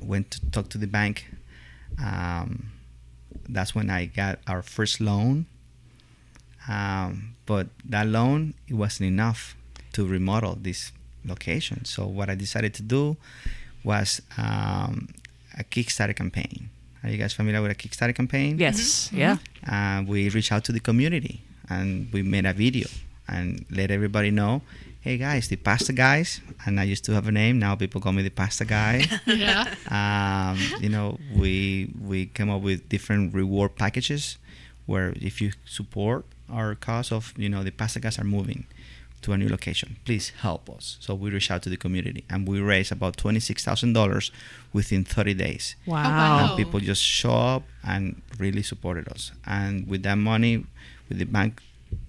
went 0.02 0.30
to 0.32 0.50
talk 0.50 0.68
to 0.70 0.78
the 0.78 0.86
bank. 0.86 1.26
Um, 2.02 2.70
that's 3.48 3.74
when 3.74 3.90
I 3.90 4.06
got 4.06 4.38
our 4.46 4.62
first 4.62 5.00
loan. 5.00 5.46
Um, 6.68 7.36
but 7.46 7.68
that 7.84 8.06
loan 8.08 8.54
it 8.66 8.74
wasn't 8.74 9.08
enough 9.08 9.56
to 9.92 10.06
remodel 10.06 10.58
this 10.60 10.92
location. 11.24 11.84
So 11.84 12.06
what 12.06 12.28
I 12.28 12.34
decided 12.34 12.74
to 12.74 12.82
do 12.82 13.16
was 13.84 14.20
um, 14.36 15.08
a 15.56 15.64
Kickstarter 15.64 16.14
campaign. 16.14 16.70
Are 17.06 17.10
you 17.10 17.18
guys 17.18 17.32
familiar 17.32 17.62
with 17.62 17.70
a 17.70 17.74
Kickstarter 17.76 18.14
campaign? 18.14 18.58
yes, 18.58 19.12
yeah. 19.12 19.36
uh, 19.70 20.02
we 20.06 20.28
reached 20.28 20.50
out 20.50 20.64
to 20.64 20.72
the 20.72 20.80
community 20.80 21.40
and 21.70 22.12
we 22.12 22.22
made 22.22 22.46
a 22.46 22.52
video 22.52 22.88
and 23.28 23.64
let 23.70 23.90
everybody 23.92 24.30
know 24.32 24.62
hey 25.00 25.16
guys 25.18 25.46
the 25.48 25.54
pasta 25.56 25.92
guys 25.92 26.40
and 26.64 26.78
i 26.80 26.84
used 26.84 27.04
to 27.04 27.12
have 27.12 27.26
a 27.28 27.32
name 27.32 27.58
now 27.60 27.74
people 27.76 28.00
call 28.00 28.12
me 28.12 28.22
the 28.22 28.30
pasta 28.30 28.64
guy 28.64 29.04
Yeah. 29.26 29.66
um, 29.90 30.58
you 30.80 30.88
know 30.88 31.18
we 31.34 31.90
we 32.00 32.26
came 32.26 32.50
up 32.50 32.62
with 32.62 32.88
different 32.88 33.34
reward 33.34 33.74
packages 33.76 34.36
where 34.86 35.12
if 35.20 35.40
you 35.40 35.50
support 35.64 36.24
our 36.50 36.74
cause 36.76 37.10
of 37.12 37.32
you 37.36 37.48
know 37.48 37.62
the 37.64 37.70
pasta 37.72 37.98
guys 38.00 38.18
are 38.18 38.24
moving 38.38 38.66
to 39.22 39.32
a 39.32 39.36
new 39.36 39.48
location 39.48 39.96
please 40.04 40.30
help 40.42 40.68
us 40.70 40.96
so 41.00 41.14
we 41.14 41.30
reached 41.30 41.50
out 41.50 41.62
to 41.62 41.68
the 41.70 41.76
community 41.76 42.24
and 42.30 42.46
we 42.46 42.60
raised 42.60 42.92
about 42.92 43.16
$26000 43.16 44.30
within 44.72 45.04
30 45.04 45.34
days 45.34 45.74
Wow. 45.86 45.96
Oh, 46.04 46.08
wow. 46.08 46.48
and 46.48 46.56
people 46.56 46.80
just 46.80 47.02
show 47.02 47.32
up 47.34 47.62
and 47.84 48.20
really 48.38 48.62
supported 48.62 49.08
us. 49.08 49.32
And 49.46 49.86
with 49.88 50.02
that 50.02 50.16
money, 50.18 50.64
with 51.08 51.18
the 51.18 51.24
bank 51.24 51.62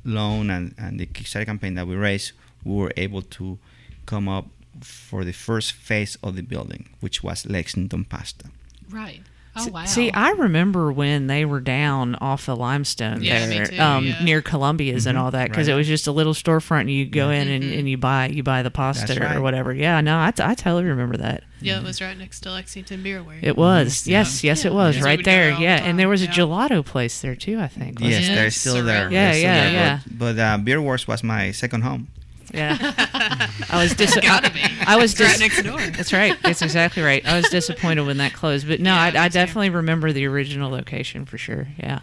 loan 0.03 0.49
and, 0.49 0.73
and 0.77 0.99
the 0.99 1.05
Kickstarter 1.05 1.45
campaign 1.45 1.75
that 1.75 1.87
we 1.87 1.95
raised, 1.95 2.31
we 2.65 2.75
were 2.75 2.91
able 2.97 3.21
to 3.21 3.57
come 4.05 4.27
up 4.27 4.45
for 4.81 5.23
the 5.23 5.33
first 5.33 5.71
phase 5.73 6.17
of 6.23 6.35
the 6.35 6.41
building, 6.41 6.89
which 6.99 7.23
was 7.23 7.45
Lexington 7.45 8.05
Pasta. 8.05 8.45
Right. 8.89 9.21
Oh 9.59 9.67
wow. 9.71 9.85
See, 9.85 10.11
I 10.11 10.29
remember 10.31 10.91
when 10.91 11.27
they 11.27 11.45
were 11.45 11.59
down 11.59 12.15
off 12.15 12.45
the 12.45 12.55
Limestone 12.55 13.21
Yeah, 13.23 13.45
there, 13.47 13.65
too, 13.67 13.79
um, 13.79 14.05
yeah. 14.05 14.23
near 14.23 14.41
Columbia's 14.41 15.05
and 15.07 15.17
Mhm, 15.17 15.21
all 15.21 15.31
that, 15.31 15.49
because 15.49 15.67
right. 15.67 15.73
it 15.73 15.77
was 15.77 15.87
just 15.87 16.07
a 16.07 16.11
little 16.11 16.33
storefront. 16.33 16.81
And 16.81 16.91
you 16.91 17.05
go 17.05 17.29
in 17.29 17.47
and, 17.47 17.63
and 17.63 17.89
you 17.89 17.97
buy 17.97 18.27
you 18.27 18.43
buy 18.43 18.63
the 18.63 18.71
pasta 18.71 19.13
That's 19.13 19.35
or 19.35 19.41
whatever. 19.41 19.73
Yeah, 19.73 20.01
no, 20.01 20.19
I, 20.19 20.31
t- 20.31 20.43
I 20.43 20.53
totally 20.55 20.85
remember 20.85 21.17
that. 21.17 21.43
Yeah, 21.59 21.79
it 21.79 21.83
was 21.83 22.01
right 22.01 22.15
next 22.17 22.41
to 22.41 22.51
Lexington 22.51 23.03
Beerworks. 23.03 23.39
It 23.41 23.57
was 23.57 24.05
yes, 24.07 24.43
yes, 24.43 24.63
it 24.63 24.73
was 24.73 24.95
Yes, 24.97 25.03
right 25.03 25.23
there. 25.23 25.45
there 25.45 25.51
all 25.53 25.57
the 25.59 25.63
Yeah, 25.63 25.83
and 25.83 25.97
there 25.97 26.07
was 26.09 26.21
a 26.21 26.27
gelato 26.27 26.85
place 26.85 27.19
there 27.21 27.35
too. 27.35 27.59
I 27.59 27.67
think. 27.67 27.99
Yes, 27.99 28.25
it? 28.29 28.35
they're 28.35 28.51
still 28.51 28.83
there. 28.83 29.11
Yeah, 29.11 29.33
yeah, 29.33 29.69
yeah. 29.71 29.99
But, 30.07 30.35
but 30.35 30.39
uh, 30.39 30.57
Beerworks 30.59 31.07
was 31.07 31.23
my 31.23 31.51
second 31.51 31.81
home. 31.81 32.09
Yeah. 32.53 32.77
I 33.69 33.81
was 33.81 33.93
dis- 33.93 34.17
Gotta 34.21 34.51
be. 34.51 34.61
I 34.85 34.95
was 34.95 35.11
It's 35.11 35.21
right 35.21 35.39
next 35.39 35.63
door. 35.63 35.79
That's 35.79 36.13
right. 36.13 36.37
That's 36.41 36.61
exactly 36.61 37.03
right. 37.03 37.25
I 37.25 37.35
was 37.35 37.49
disappointed 37.49 38.05
when 38.05 38.17
that 38.17 38.33
closed, 38.33 38.67
but 38.67 38.79
no, 38.79 38.93
Yeah, 38.93 39.01
I, 39.21 39.25
I 39.25 39.27
definitely 39.27 39.69
remember 39.69 40.11
the 40.11 40.25
original 40.25 40.69
location 40.71 41.25
for 41.25 41.37
sure. 41.37 41.67
Yeah. 41.77 41.99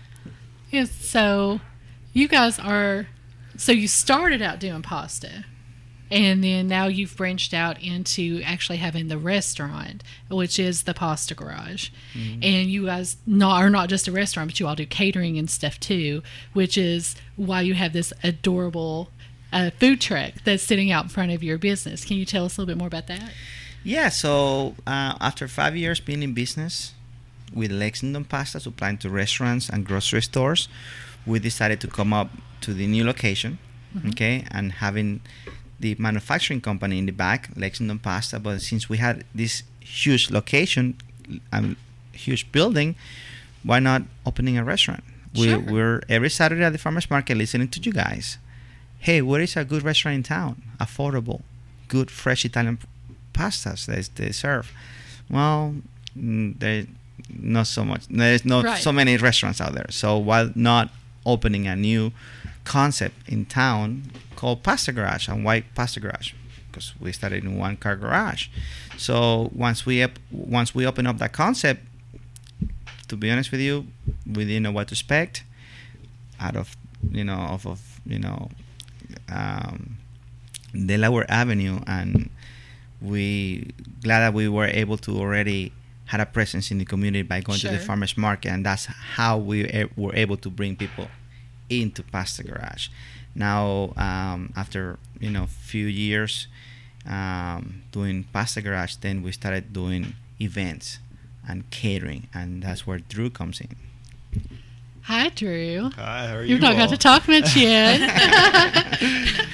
Yes, 0.71 0.91
so 0.91 1.61
you 2.13 2.29
guys 2.29 2.59
are 2.59 3.09
so 3.57 3.73
you 3.73 3.87
started 3.87 4.43
out 4.43 4.59
doing 4.59 4.83
pasta 4.83 5.45
and 6.11 6.45
then 6.45 6.69
now 6.69 6.87
you've 6.87 7.17
branched 7.17 7.55
out 7.55 7.83
into 7.83 8.41
actually 8.45 8.79
having 8.79 9.09
the 9.09 9.19
restaurant 9.19 10.03
which 10.31 10.59
is 10.59 10.85
the 10.85 10.95
pasta 10.95 11.35
garage 11.35 11.91
mm-hmm. 12.15 12.41
and 12.43 12.71
you 12.71 12.87
guys 12.87 13.17
not 13.27 13.61
are 13.61 13.71
not 13.71 13.89
just 13.89 14.09
a 14.09 14.13
restaurant 14.13 14.49
but 14.49 14.61
you 14.61 14.67
all 14.67 14.75
do 14.75 14.87
catering 14.87 15.39
and 15.39 15.51
stuff 15.51 15.79
too 15.81 16.23
which 16.53 16.79
is 16.79 17.17
why 17.37 17.61
you 17.61 17.75
have 17.75 17.93
this 17.93 18.13
adorable 18.23 19.11
uh, 19.55 19.71
food 19.81 20.01
truck 20.01 20.33
that's 20.45 20.63
sitting 20.63 20.91
out 20.91 21.05
in 21.05 21.09
front 21.09 21.31
of 21.33 21.43
your 21.43 21.57
business 21.59 22.05
can 22.05 22.17
you 22.19 22.27
tell 22.27 22.45
us 22.45 22.59
a 22.59 22.61
little 22.61 22.73
bit 22.75 22.79
more 22.79 22.89
about 22.89 23.07
that 23.07 23.31
Yeah, 23.85 24.09
so 24.09 24.75
uh, 24.87 25.13
after 25.21 25.47
five 25.47 25.77
years 25.77 26.01
being 26.01 26.23
in 26.23 26.33
business 26.33 26.95
with 27.53 27.71
Lexington 27.71 28.25
Pasta, 28.25 28.59
supplying 28.59 28.97
to 29.05 29.11
restaurants 29.11 29.69
and 29.69 29.85
grocery 29.85 30.23
stores, 30.23 30.69
we 31.27 31.39
decided 31.39 31.81
to 31.83 31.89
come 31.89 32.13
up 32.21 32.31
to 32.63 32.73
the 32.73 32.87
new 32.87 33.05
location, 33.05 33.59
okay, 34.09 34.45
and 34.51 34.73
having 34.85 35.21
the 35.79 35.95
manufacturing 35.99 36.63
company 36.63 36.97
in 36.99 37.05
the 37.05 37.13
back, 37.13 37.51
Lexington 37.57 37.99
Pasta. 37.99 38.41
But 38.41 38.63
since 38.63 38.89
we 38.89 38.97
had 38.97 39.25
this 39.35 39.63
huge 39.81 40.31
location, 40.31 40.97
um, 41.53 41.77
huge 42.13 42.51
building, 42.53 42.97
why 43.63 43.81
not 43.81 44.03
opening 44.25 44.57
a 44.57 44.65
restaurant? 44.65 45.05
We, 45.37 45.49
Sure. 45.49 45.59
We're 45.61 46.03
every 46.09 46.31
Saturday 46.31 46.65
at 46.65 46.73
the 46.73 46.79
farmers 46.79 47.11
market 47.11 47.37
listening 47.37 47.69
to 47.69 47.81
you 47.81 47.93
guys. 47.93 48.39
Hey, 49.05 49.21
where 49.21 49.43
is 49.43 49.55
a 49.55 49.67
good 49.67 49.83
restaurant 49.83 50.15
in 50.17 50.23
town? 50.23 50.63
Affordable, 50.81 51.43
good 51.89 52.11
fresh 52.11 52.43
Italian 52.47 52.79
pastas 53.35 53.85
that 53.85 54.09
they 54.15 54.33
serve. 54.33 54.73
Well, 55.29 55.75
mm, 56.19 56.59
there 56.59 56.87
not 57.29 57.67
so 57.67 57.85
much. 57.85 58.07
There's 58.09 58.47
not 58.47 58.65
Right. 58.65 58.83
so 58.83 58.93
many 58.93 59.19
restaurants 59.19 59.61
out 59.61 59.75
there. 59.75 59.91
So 59.91 60.17
why 60.17 60.51
not 60.55 60.91
opening 61.27 61.67
a 61.67 61.77
new 61.77 62.13
concept 62.65 63.29
in 63.29 63.45
town 63.45 64.11
called 64.37 64.63
Pasta 64.63 64.91
Garage 64.91 65.29
and 65.29 65.45
why 65.45 65.61
Pasta 65.75 66.01
Garage? 66.01 66.33
Because 66.71 66.95
we 66.99 67.13
started 67.13 67.45
in 67.45 67.57
one 67.59 67.77
car 67.77 67.97
garage. 67.97 68.49
So 68.97 69.51
once 69.55 69.85
we 69.85 70.03
up, 70.03 70.13
once 70.31 70.75
we 70.75 70.87
open 70.87 71.07
up 71.07 71.19
that 71.19 71.35
concept, 71.35 71.83
to 73.09 73.17
be 73.17 73.31
honest 73.31 73.51
with 73.53 73.61
you, 73.61 73.87
we 74.27 74.47
didn't 74.47 74.63
know 74.63 74.73
what 74.73 74.89
to 74.89 74.95
expect 74.95 75.43
out 76.41 76.57
of 76.57 76.75
you 77.11 77.23
know 77.23 77.37
off 77.37 77.67
of 77.67 78.01
you 78.07 78.19
know 78.19 78.51
um, 79.29 79.97
Delaware 80.87 81.27
Avenue, 81.31 81.81
and 81.87 82.31
we 83.01 83.71
glad 84.03 84.21
that 84.21 84.35
we 84.35 84.49
were 84.49 84.67
able 84.67 84.97
to 84.99 85.19
already 85.19 85.73
had 86.07 86.21
a 86.21 86.27
presence 86.27 86.71
in 86.71 86.79
the 86.79 86.85
community 86.85 87.23
by 87.23 87.41
going 87.41 87.59
to 87.59 87.69
the 87.69 87.79
farmers 87.87 88.17
market, 88.17 88.51
and 88.51 88.65
that's 88.67 88.87
how 88.87 89.39
we 89.39 89.65
a- 89.65 89.89
were 89.97 90.15
able 90.15 90.37
to 90.39 90.51
bring 90.51 90.77
people 90.77 91.09
into 91.71 92.03
Pasta 92.03 92.43
Garage. 92.43 92.89
Now, 93.35 93.93
um, 93.97 94.53
after 94.57 94.99
you 95.21 95.31
know 95.31 95.47
few 95.47 95.87
years 95.87 96.47
um, 97.07 97.83
doing 97.93 98.25
Pasta 98.33 98.61
Garage, 98.63 98.97
then 98.97 99.23
we 99.23 99.33
started 99.33 99.73
doing 99.73 100.15
events 100.41 100.99
and 101.49 101.69
catering, 101.71 102.29
and 102.35 102.63
that's 102.63 102.87
where 102.87 102.99
Drew 102.99 103.31
comes 103.31 103.61
in. 103.61 103.77
Hi 105.05 105.29
drew 105.31 105.91
Hi, 105.97 106.27
how 106.27 106.37
are 106.37 106.43
you? 106.43 106.55
You've 106.55 106.61
not 106.63 106.77
got 106.77 106.89
to 106.91 106.97
talk 106.97 107.29
much 107.29 107.57
yet. 107.57 108.01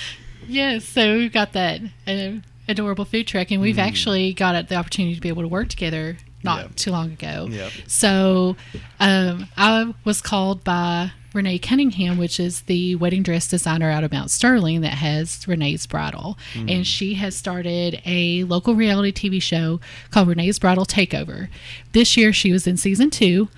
yes, 0.48 0.84
so 0.84 1.16
we've 1.16 1.32
got 1.32 1.52
that 1.52 1.80
uh, 2.06 2.32
adorable 2.68 3.04
food 3.04 3.26
truck, 3.26 3.50
and 3.50 3.60
we've 3.60 3.78
actually 3.78 4.32
got 4.32 4.68
the 4.68 4.74
opportunity 4.76 5.14
to 5.14 5.20
be 5.20 5.28
able 5.28 5.42
to 5.42 5.48
work 5.48 5.68
together 5.68 6.16
not 6.42 6.60
Yep. 6.60 6.74
too 6.76 6.90
long 6.90 7.12
ago. 7.12 7.48
Yep. 7.50 7.72
So 7.86 8.56
um, 9.00 9.46
I 9.56 9.94
was 10.04 10.20
called 10.20 10.62
by 10.62 11.12
Renee 11.32 11.58
Cunningham, 11.58 12.16
which 12.18 12.38
is 12.38 12.62
the 12.62 12.94
wedding 12.96 13.22
dress 13.22 13.48
designer 13.48 13.90
out 13.90 14.04
of 14.04 14.12
Mount 14.12 14.30
Sterling 14.30 14.82
that 14.82 14.92
has 14.94 15.48
Renee's 15.48 15.86
Bridal. 15.86 16.38
And 16.54 16.86
she 16.86 17.14
has 17.14 17.34
started 17.34 18.00
a 18.06 18.44
local 18.44 18.74
reality 18.74 19.10
TV 19.10 19.42
show 19.42 19.80
called 20.10 20.28
Renee's 20.28 20.58
Bridal 20.58 20.84
Takeover. 20.84 21.48
This 21.92 22.16
year 22.16 22.32
she 22.32 22.52
was 22.52 22.66
in 22.66 22.76
season 22.76 23.10
two, 23.10 23.48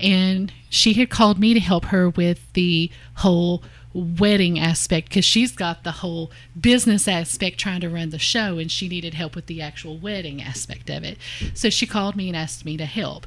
and 0.00 0.52
she 0.68 0.94
had 0.94 1.10
called 1.10 1.38
me 1.38 1.54
to 1.54 1.60
help 1.60 1.86
her 1.86 2.08
with 2.08 2.52
the 2.52 2.90
whole 3.16 3.62
wedding 3.92 4.58
aspect 4.58 5.08
because 5.08 5.24
she's 5.24 5.52
got 5.52 5.84
the 5.84 5.92
whole 5.92 6.30
business 6.60 7.06
aspect 7.06 7.58
trying 7.58 7.80
to 7.80 7.88
run 7.88 8.10
the 8.10 8.18
show 8.18 8.58
and 8.58 8.70
she 8.70 8.88
needed 8.88 9.14
help 9.14 9.36
with 9.36 9.46
the 9.46 9.62
actual 9.62 9.96
wedding 9.96 10.42
aspect 10.42 10.90
of 10.90 11.04
it. 11.04 11.16
So 11.54 11.70
she 11.70 11.86
called 11.86 12.16
me 12.16 12.28
and 12.28 12.36
asked 12.36 12.64
me 12.64 12.76
to 12.76 12.86
help. 12.86 13.26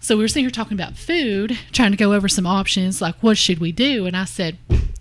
So 0.00 0.16
we 0.16 0.24
were 0.24 0.28
sitting 0.28 0.44
here 0.44 0.50
talking 0.50 0.78
about 0.78 0.98
food, 0.98 1.58
trying 1.72 1.92
to 1.92 1.96
go 1.96 2.12
over 2.12 2.28
some 2.28 2.46
options, 2.46 3.00
like 3.00 3.16
what 3.22 3.38
should 3.38 3.58
we 3.58 3.72
do? 3.72 4.04
And 4.04 4.14
I 4.14 4.26
said, 4.26 4.58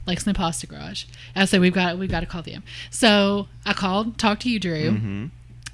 Lexington 0.07 0.35
Pasta 0.35 0.67
Garage. 0.67 1.05
I 1.35 1.45
said 1.45 1.59
we've 1.61 1.73
got 1.73 1.97
we've 1.97 2.11
got 2.11 2.21
to 2.21 2.25
call 2.25 2.41
them. 2.41 2.63
So 2.89 3.47
I 3.65 3.73
called, 3.73 4.17
talked 4.17 4.43
to 4.43 4.49
you, 4.49 4.59
Drew, 4.59 4.91
mm-hmm. 4.91 5.25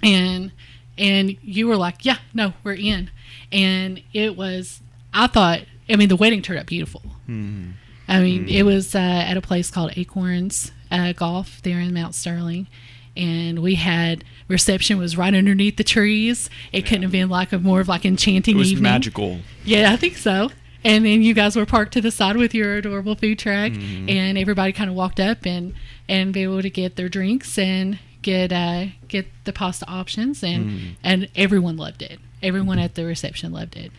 and 0.04 0.52
and 0.98 1.38
you 1.42 1.68
were 1.68 1.78
like, 1.78 2.04
yeah, 2.04 2.18
no, 2.34 2.54
we're 2.64 2.74
in. 2.74 3.10
And 3.52 4.04
it 4.14 4.36
was, 4.36 4.82
I 5.14 5.28
thought, 5.28 5.62
I 5.90 5.96
mean, 5.96 6.10
the 6.10 6.16
wedding 6.16 6.42
turned 6.42 6.60
out 6.60 6.66
beautiful. 6.68 7.02
I 7.28 8.22
mean, 8.22 8.48
it 8.50 8.64
was 8.64 8.96
uh, 8.96 9.00
at 9.00 9.38
a 9.38 9.42
place 9.42 9.70
called 9.70 9.92
Acorns 9.96 10.72
uh, 10.92 11.14
Golf 11.14 11.62
there 11.62 11.80
in 11.80 11.94
Mount 11.94 12.16
Sterling. 12.16 12.68
And 13.16 13.60
we 13.60 13.76
had 13.76 14.24
reception 14.48 14.98
was 14.98 15.18
right 15.18 15.34
underneath 15.34 15.78
the 15.78 15.84
trees. 15.84 16.50
It 16.72 16.84
couldn't 16.86 17.04
have 17.04 17.12
been 17.12 17.30
like 17.30 17.52
a 17.52 17.60
more 17.60 17.82
of 17.82 17.88
like 17.88 18.06
enchanting 18.06 18.56
It 18.56 18.60
was 18.60 18.72
evening. 18.72 18.84
magical. 18.84 19.40
Yeah, 19.66 19.92
I 19.92 19.96
think 19.98 20.16
so. 20.18 20.50
And 20.84 21.06
then 21.06 21.22
you 21.22 21.34
guys 21.34 21.56
were 21.58 21.66
parked 21.66 21.92
to 21.94 22.02
the 22.02 22.12
side 22.12 22.38
with 22.38 22.54
your 22.54 22.78
adorable 22.78 23.16
food 23.16 23.38
truck, 23.40 23.74
Mm-hmm. 23.74 24.10
and 24.10 24.38
everybody 24.38 24.72
kind 24.72 24.90
of 24.90 24.96
walked 24.96 25.20
up 25.20 25.46
and 25.46 25.74
and 26.08 26.32
be 26.34 26.44
able 26.44 26.62
to 26.62 26.70
get 26.70 26.96
their 26.96 27.10
drinks 27.10 27.58
and 27.58 28.00
get 28.22 28.54
uh, 28.54 28.86
get 29.10 29.28
the 29.44 29.52
pasta 29.52 29.86
options, 29.90 30.42
and 30.42 30.66
Mm. 30.70 30.82
and 31.04 31.28
everyone 31.36 31.76
loved 31.76 32.02
it. 32.02 32.20
Everyone 32.42 32.80
at 32.80 32.96
the 32.96 33.04
reception 33.06 33.52
loved 33.52 33.76
it. 33.76 33.92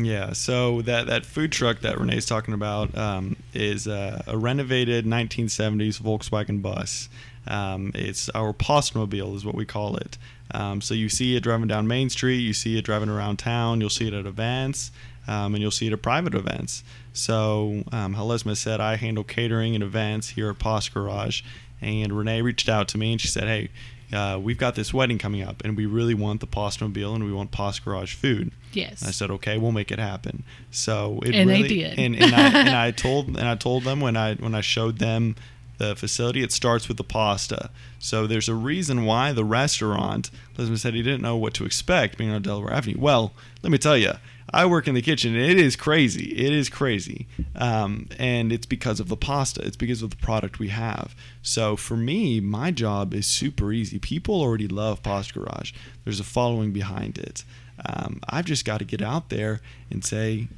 Yeah, 0.00 0.32
so 0.32 0.80
that, 0.82 1.08
that 1.08 1.26
food 1.26 1.50
truck 1.50 1.80
that 1.80 1.98
Renee's 1.98 2.24
talking 2.24 2.54
about 2.54 2.96
um, 2.96 3.36
is 3.52 3.88
a 3.88 4.22
renovated 4.32 5.04
1970s 5.04 6.00
Volkswagen 6.00 6.62
bus. 6.62 7.08
Um, 7.48 7.90
it's 7.94 8.28
our 8.30 8.52
Pastamobile, 8.52 9.34
is 9.34 9.44
what 9.44 9.56
we 9.56 9.64
call 9.64 9.96
it. 9.96 10.16
Um, 10.52 10.80
so 10.80 10.94
you 10.94 11.08
see 11.08 11.34
it 11.34 11.40
driving 11.42 11.66
down 11.66 11.88
Main 11.88 12.10
Street, 12.10 12.38
you 12.38 12.52
see 12.52 12.78
it 12.78 12.84
driving 12.84 13.08
around 13.08 13.38
town, 13.38 13.80
you'll 13.80 13.90
see 13.90 14.06
it 14.06 14.14
at 14.14 14.24
events, 14.24 14.92
um, 15.26 15.54
and 15.54 15.60
you'll 15.60 15.72
see 15.72 15.88
it 15.88 15.92
at 15.92 16.00
private 16.00 16.34
events. 16.34 16.84
So, 17.12 17.82
um, 17.90 18.14
Halesma 18.14 18.56
said, 18.56 18.80
I 18.80 18.96
handle 18.96 19.24
catering 19.24 19.74
and 19.74 19.82
events 19.82 20.30
here 20.30 20.48
at 20.48 20.60
Pasta 20.60 20.92
Garage. 20.92 21.42
And 21.80 22.12
Renee 22.12 22.42
reached 22.42 22.68
out 22.68 22.88
to 22.88 22.98
me 22.98 23.12
and 23.12 23.20
she 23.20 23.28
said, 23.28 23.44
Hey, 23.44 23.70
uh, 24.12 24.38
we've 24.42 24.58
got 24.58 24.74
this 24.74 24.94
wedding 24.94 25.18
coming 25.18 25.42
up, 25.42 25.62
and 25.64 25.76
we 25.76 25.86
really 25.86 26.14
want 26.14 26.40
the 26.40 26.46
Pastamobile 26.46 27.14
and 27.14 27.24
we 27.24 27.32
want 27.32 27.50
Pasta 27.50 27.82
Garage 27.82 28.14
food. 28.14 28.52
Yes. 28.72 29.06
I 29.06 29.10
said, 29.10 29.30
okay, 29.30 29.58
we'll 29.58 29.72
make 29.72 29.90
it 29.90 29.98
happen. 29.98 30.44
So 30.70 31.20
it 31.24 31.34
And 31.34 31.48
they 31.48 31.62
really, 31.62 31.68
did. 31.68 31.98
And, 31.98 32.14
and, 32.16 32.34
I, 32.34 32.60
and 32.60 32.70
I 32.70 32.90
told 33.04 33.28
and 33.28 33.48
I 33.48 33.54
told 33.54 33.84
them 33.84 34.00
when 34.00 34.16
I 34.16 34.34
when 34.34 34.54
I 34.54 34.60
showed 34.60 34.98
them 34.98 35.36
the 35.78 35.94
facility, 35.94 36.42
it 36.42 36.52
starts 36.52 36.88
with 36.88 36.96
the 36.96 37.04
pasta. 37.04 37.70
So 37.98 38.26
there's 38.26 38.48
a 38.48 38.54
reason 38.54 39.04
why 39.04 39.32
the 39.32 39.44
restaurant. 39.44 40.30
Elizabeth 40.56 40.80
said 40.80 40.94
he 40.94 41.02
didn't 41.02 41.22
know 41.22 41.36
what 41.36 41.54
to 41.54 41.64
expect 41.64 42.18
being 42.18 42.30
on 42.30 42.42
Delaware 42.42 42.72
Avenue. 42.72 42.98
Well, 42.98 43.32
let 43.62 43.70
me 43.70 43.78
tell 43.78 43.96
you. 43.96 44.12
I 44.50 44.66
work 44.66 44.88
in 44.88 44.94
the 44.94 45.02
kitchen. 45.02 45.34
And 45.34 45.44
it 45.44 45.58
is 45.58 45.76
crazy. 45.76 46.34
It 46.36 46.52
is 46.52 46.68
crazy, 46.68 47.26
um, 47.54 48.08
and 48.18 48.52
it's 48.52 48.66
because 48.66 49.00
of 49.00 49.08
the 49.08 49.16
pasta. 49.16 49.62
It's 49.62 49.76
because 49.76 50.02
of 50.02 50.10
the 50.10 50.16
product 50.16 50.58
we 50.58 50.68
have. 50.68 51.14
So 51.42 51.76
for 51.76 51.96
me, 51.96 52.40
my 52.40 52.70
job 52.70 53.14
is 53.14 53.26
super 53.26 53.72
easy. 53.72 53.98
People 53.98 54.40
already 54.40 54.68
love 54.68 55.02
Pasta 55.02 55.34
Garage. 55.34 55.72
There's 56.04 56.20
a 56.20 56.24
following 56.24 56.72
behind 56.72 57.18
it. 57.18 57.44
Um, 57.84 58.20
I've 58.28 58.46
just 58.46 58.64
got 58.64 58.78
to 58.78 58.84
get 58.84 59.02
out 59.02 59.28
there 59.28 59.60
and 59.90 60.04
say, 60.04 60.48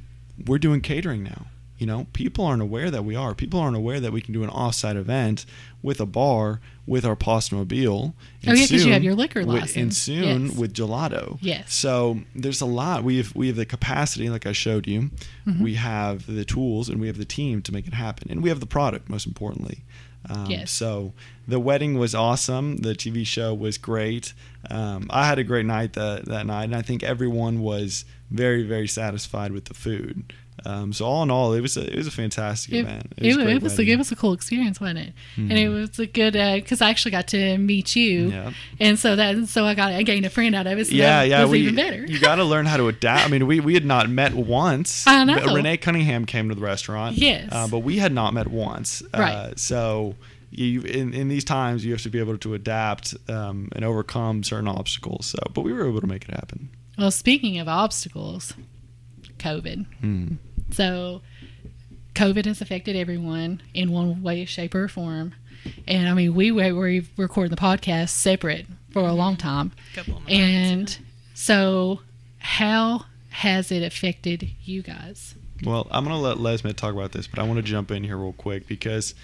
we're 0.47 0.59
doing 0.59 0.81
catering 0.81 1.23
now. 1.23 1.47
You 1.81 1.87
know, 1.87 2.07
people 2.13 2.45
aren't 2.45 2.61
aware 2.63 2.91
that 2.91 3.05
we 3.05 3.17
are. 3.17 3.35
People 3.35 3.59
aren't 3.59 3.75
aware 3.77 4.01
that 4.01 4.13
we 4.13 4.21
can 4.21 4.35
do 4.35 4.45
an 4.45 4.51
off-site 4.51 4.97
event 4.97 5.47
with 5.83 5.99
a 5.99 6.05
bar 6.07 6.61
with 6.87 7.07
our 7.07 7.17
Pastamobile. 7.17 8.13
Oh, 8.13 8.15
yeah, 8.43 8.53
because 8.53 8.85
you 8.85 8.93
have 8.93 9.03
your 9.03 9.15
liquor 9.15 9.41
with- 9.41 9.49
And 9.49 9.61
license. 9.63 9.97
soon 9.99 10.47
Yes. 10.49 10.57
with 10.57 10.75
gelato. 10.75 11.39
Yes. 11.41 11.73
So 11.73 12.21
there's 12.35 12.61
a 12.61 12.67
lot. 12.67 13.03
We 13.03 13.17
have 13.17 13.35
we 13.35 13.47
have 13.49 13.57
the 13.57 13.65
capacity, 13.65 14.29
like 14.29 14.45
I 14.47 14.53
showed 14.53 14.87
you. 14.87 15.11
Mm-hmm. 15.47 15.63
We 15.63 15.75
have 15.75 16.27
the 16.27 16.45
tools 16.45 16.89
and 16.91 17.01
we 17.01 17.07
have 17.07 17.17
the 17.19 17.25
team 17.25 17.63
to 17.63 17.73
make 17.73 17.87
it 17.87 17.95
happen, 17.95 18.31
and 18.31 18.43
we 18.43 18.51
have 18.51 18.61
the 18.61 18.67
product. 18.67 19.09
Most 19.09 19.27
importantly. 19.27 19.79
Um, 20.29 20.47
Yes. 20.51 20.71
So 20.71 21.15
the 21.49 21.59
wedding 21.59 21.99
was 21.99 22.15
awesome. 22.15 22.77
The 22.79 22.95
TV 22.95 23.27
show 23.27 23.55
was 23.55 23.79
great. 23.79 24.35
Um, 24.71 25.07
I 25.09 25.27
had 25.27 25.39
a 25.39 25.45
great 25.45 25.65
night 25.65 25.95
that 25.95 26.27
that 26.27 26.45
night, 26.47 26.65
and 26.65 26.77
I 26.77 26.83
think 26.83 27.03
everyone 27.03 27.61
was 27.63 28.05
very 28.31 28.65
very 28.65 28.87
satisfied 28.87 29.53
with 29.53 29.65
the 29.65 29.75
food. 29.75 30.35
Um, 30.65 30.93
so 30.93 31.05
all 31.05 31.23
in 31.23 31.31
all, 31.31 31.53
it 31.53 31.61
was 31.61 31.77
a, 31.77 31.91
it 31.91 31.97
was 31.97 32.07
a 32.07 32.11
fantastic 32.11 32.75
It, 32.75 32.79
event. 32.81 33.13
it, 33.17 33.33
a 33.33 33.35
great 33.37 33.57
it 33.57 33.63
was 33.63 33.79
a, 33.79 33.83
it 33.83 33.97
was 33.97 34.13
a 34.13 34.17
cool 34.17 34.33
experience, 34.33 34.81
wasn't 34.81 34.99
it? 35.01 35.13
And 35.37 35.53
it 35.53 35.69
was 35.69 35.99
a 35.99 36.07
good 36.07 36.33
because 36.35 36.81
I 36.83 36.91
actually 36.91 37.13
got 37.13 37.29
to 37.29 37.57
meet 37.59 37.97
you, 37.97 38.29
Yeah. 38.31 38.53
and 38.79 38.99
so 38.99 39.17
that 39.17 39.49
so 39.49 39.65
I 39.65 39.75
got 39.75 39.93
I 39.93 40.03
gained 40.03 40.27
a 40.27 40.31
friend 40.31 40.55
out 40.55 40.67
of 40.67 40.79
it. 40.79 40.87
So 40.89 40.95
yeah, 40.95 41.23
yeah, 41.23 41.43
was 41.43 41.51
we, 41.51 41.61
even 41.61 41.75
better. 41.77 42.05
You 42.05 42.19
got 42.21 42.37
to 42.37 42.45
learn 42.45 42.67
how 42.67 42.77
to 42.77 42.89
adapt. 42.89 43.27
I 43.27 43.29
mean, 43.29 43.47
we, 43.47 43.61
we 43.61 43.75
had 43.75 43.85
not 43.85 44.09
met 44.11 44.35
once. 44.35 45.07
I 45.07 45.25
know. 45.25 45.55
Renee 45.55 45.77
Cunningham 45.79 46.25
came 46.27 46.49
to 46.49 46.55
the 46.55 46.61
restaurant. 46.61 47.17
Yes. 47.17 47.49
Uh, 47.53 47.69
but 47.69 47.81
we 47.81 47.99
had 47.99 48.13
not 48.13 48.35
met 48.35 48.49
once. 48.49 49.03
Uh, 49.15 49.19
Right. 49.19 49.59
so 49.59 50.15
you 50.53 50.83
in, 50.83 51.15
in 51.15 51.29
these 51.29 51.45
times 51.45 51.85
you 51.85 51.93
have 51.93 52.03
to 52.03 52.11
be 52.11 52.19
able 52.19 52.37
to 52.39 52.55
adapt 52.55 53.15
um, 53.29 53.69
and 53.73 53.85
overcome 53.85 54.43
certain 54.43 54.67
obstacles. 54.69 55.27
So, 55.27 55.39
but 55.55 55.63
we 55.63 55.73
were 55.73 55.87
able 55.89 56.01
to 56.01 56.07
make 56.07 56.25
it 56.29 56.35
happen. 56.35 56.71
Well, 56.99 57.11
speaking 57.11 57.59
of 57.59 57.69
obstacles, 57.69 58.53
COVID. 59.39 59.87
Mm. 60.03 60.37
So, 60.73 61.23
COVID 62.15 62.45
has 62.45 62.61
affected 62.61 62.97
everyone 62.97 63.63
in 63.75 63.93
one 63.93 64.23
way, 64.23 64.45
shape, 64.45 64.75
or 64.75 64.89
form. 64.89 65.35
And 65.87 66.09
I 66.09 66.15
mean, 66.15 66.35
we 66.35 66.51
were 66.53 66.75
we 66.75 67.07
recording 67.17 67.51
the 67.51 67.61
podcast 67.61 68.11
separate 68.11 68.67
for 68.91 69.03
a 69.03 69.13
long 69.13 69.37
time. 69.37 69.73
Couple 69.95 70.17
of 70.17 70.21
months, 70.23 70.33
And 70.33 70.99
so, 71.35 72.01
how 72.39 73.05
has 73.31 73.71
it 73.71 73.83
affected 73.83 74.51
you 74.65 74.83
guys? 74.83 75.35
Well, 75.65 75.87
I'm 75.91 76.05
going 76.05 76.17
to 76.17 76.21
let 76.21 76.39
Lesme 76.39 76.75
talk 76.75 76.95
about 76.95 77.13
this, 77.13 77.27
but 77.27 77.39
I 77.39 77.43
want 77.43 77.59
to 77.59 77.63
jump 77.63 77.91
in 77.91 78.05
here 78.05 78.17
real 78.17 78.33
quick 78.33 78.67
because 78.67 79.15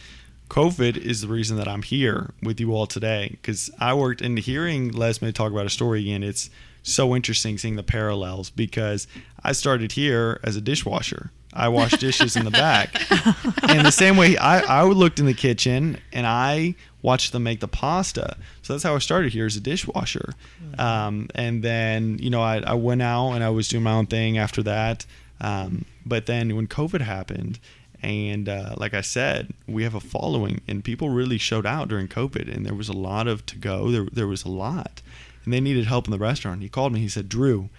COVID 0.50 0.96
is 0.96 1.22
the 1.22 1.28
reason 1.28 1.56
that 1.56 1.66
I'm 1.66 1.82
here 1.82 2.34
with 2.42 2.60
you 2.60 2.74
all 2.74 2.86
today. 2.86 3.30
Because 3.30 3.70
I 3.80 3.94
worked 3.94 4.20
in 4.20 4.36
hearing 4.36 4.92
Lesme 4.92 5.32
talk 5.34 5.50
about 5.50 5.66
a 5.66 5.70
story 5.70 6.02
again. 6.02 6.22
It's 6.22 6.50
so 6.86 7.14
interesting 7.14 7.58
seeing 7.58 7.76
the 7.76 7.82
parallels 7.82 8.50
because 8.50 9.06
I 9.42 9.52
started 9.52 9.92
here 9.92 10.40
as 10.44 10.56
a 10.56 10.60
dishwasher. 10.60 11.30
I 11.52 11.68
washed 11.68 12.00
dishes 12.00 12.36
in 12.36 12.44
the 12.44 12.50
back. 12.50 13.02
And 13.68 13.84
the 13.84 13.92
same 13.92 14.16
way 14.16 14.36
I, 14.36 14.60
I 14.60 14.84
looked 14.84 15.18
in 15.18 15.26
the 15.26 15.34
kitchen 15.34 15.98
and 16.12 16.26
I 16.26 16.76
watched 17.02 17.32
them 17.32 17.42
make 17.42 17.60
the 17.60 17.68
pasta. 17.68 18.36
So 18.62 18.72
that's 18.72 18.84
how 18.84 18.94
I 18.94 18.98
started 18.98 19.32
here 19.32 19.46
as 19.46 19.56
a 19.56 19.60
dishwasher. 19.60 20.34
Um, 20.78 21.28
and 21.34 21.62
then, 21.62 22.18
you 22.18 22.30
know, 22.30 22.42
I, 22.42 22.58
I 22.58 22.74
went 22.74 23.02
out 23.02 23.32
and 23.32 23.42
I 23.42 23.50
was 23.50 23.68
doing 23.68 23.82
my 23.82 23.92
own 23.92 24.06
thing 24.06 24.38
after 24.38 24.62
that. 24.62 25.04
Um, 25.40 25.84
but 26.04 26.26
then 26.26 26.54
when 26.54 26.66
COVID 26.68 27.00
happened, 27.00 27.58
and 28.02 28.48
uh, 28.48 28.74
like 28.76 28.94
I 28.94 29.00
said, 29.00 29.52
we 29.66 29.82
have 29.82 29.94
a 29.94 30.00
following, 30.00 30.60
and 30.68 30.84
people 30.84 31.08
really 31.08 31.38
showed 31.38 31.66
out 31.66 31.88
during 31.88 32.08
COVID, 32.08 32.54
and 32.54 32.64
there 32.64 32.74
was 32.74 32.88
a 32.88 32.92
lot 32.92 33.26
of 33.26 33.44
to 33.46 33.56
go. 33.56 33.90
There, 33.90 34.06
there 34.12 34.26
was 34.26 34.44
a 34.44 34.50
lot, 34.50 35.02
and 35.46 35.54
they 35.54 35.60
needed 35.60 35.86
help 35.86 36.06
in 36.06 36.10
the 36.10 36.18
restaurant. 36.18 36.60
He 36.60 36.68
called 36.68 36.92
me. 36.92 37.00
He 37.00 37.08
said, 37.08 37.30
"Drew, 37.30 37.70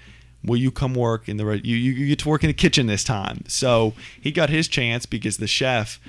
will 0.44 0.58
you 0.58 0.72
come 0.72 0.96
work 0.96 1.30
in 1.30 1.38
the 1.38 1.46
re- 1.46 1.62
you, 1.64 1.76
you 1.76 1.92
you 1.92 2.08
get 2.08 2.20
to 2.20 2.30
work 2.30 2.44
in 2.44 2.48
the 2.48 2.54
kitchen 2.56 2.88
this 2.88 3.04
time?" 3.04 3.44
So 3.48 3.94
he 4.20 4.32
got 4.32 4.50
his 4.50 4.68
chance 4.68 5.06
because 5.06 5.38
the 5.38 5.48
chef 5.48 6.00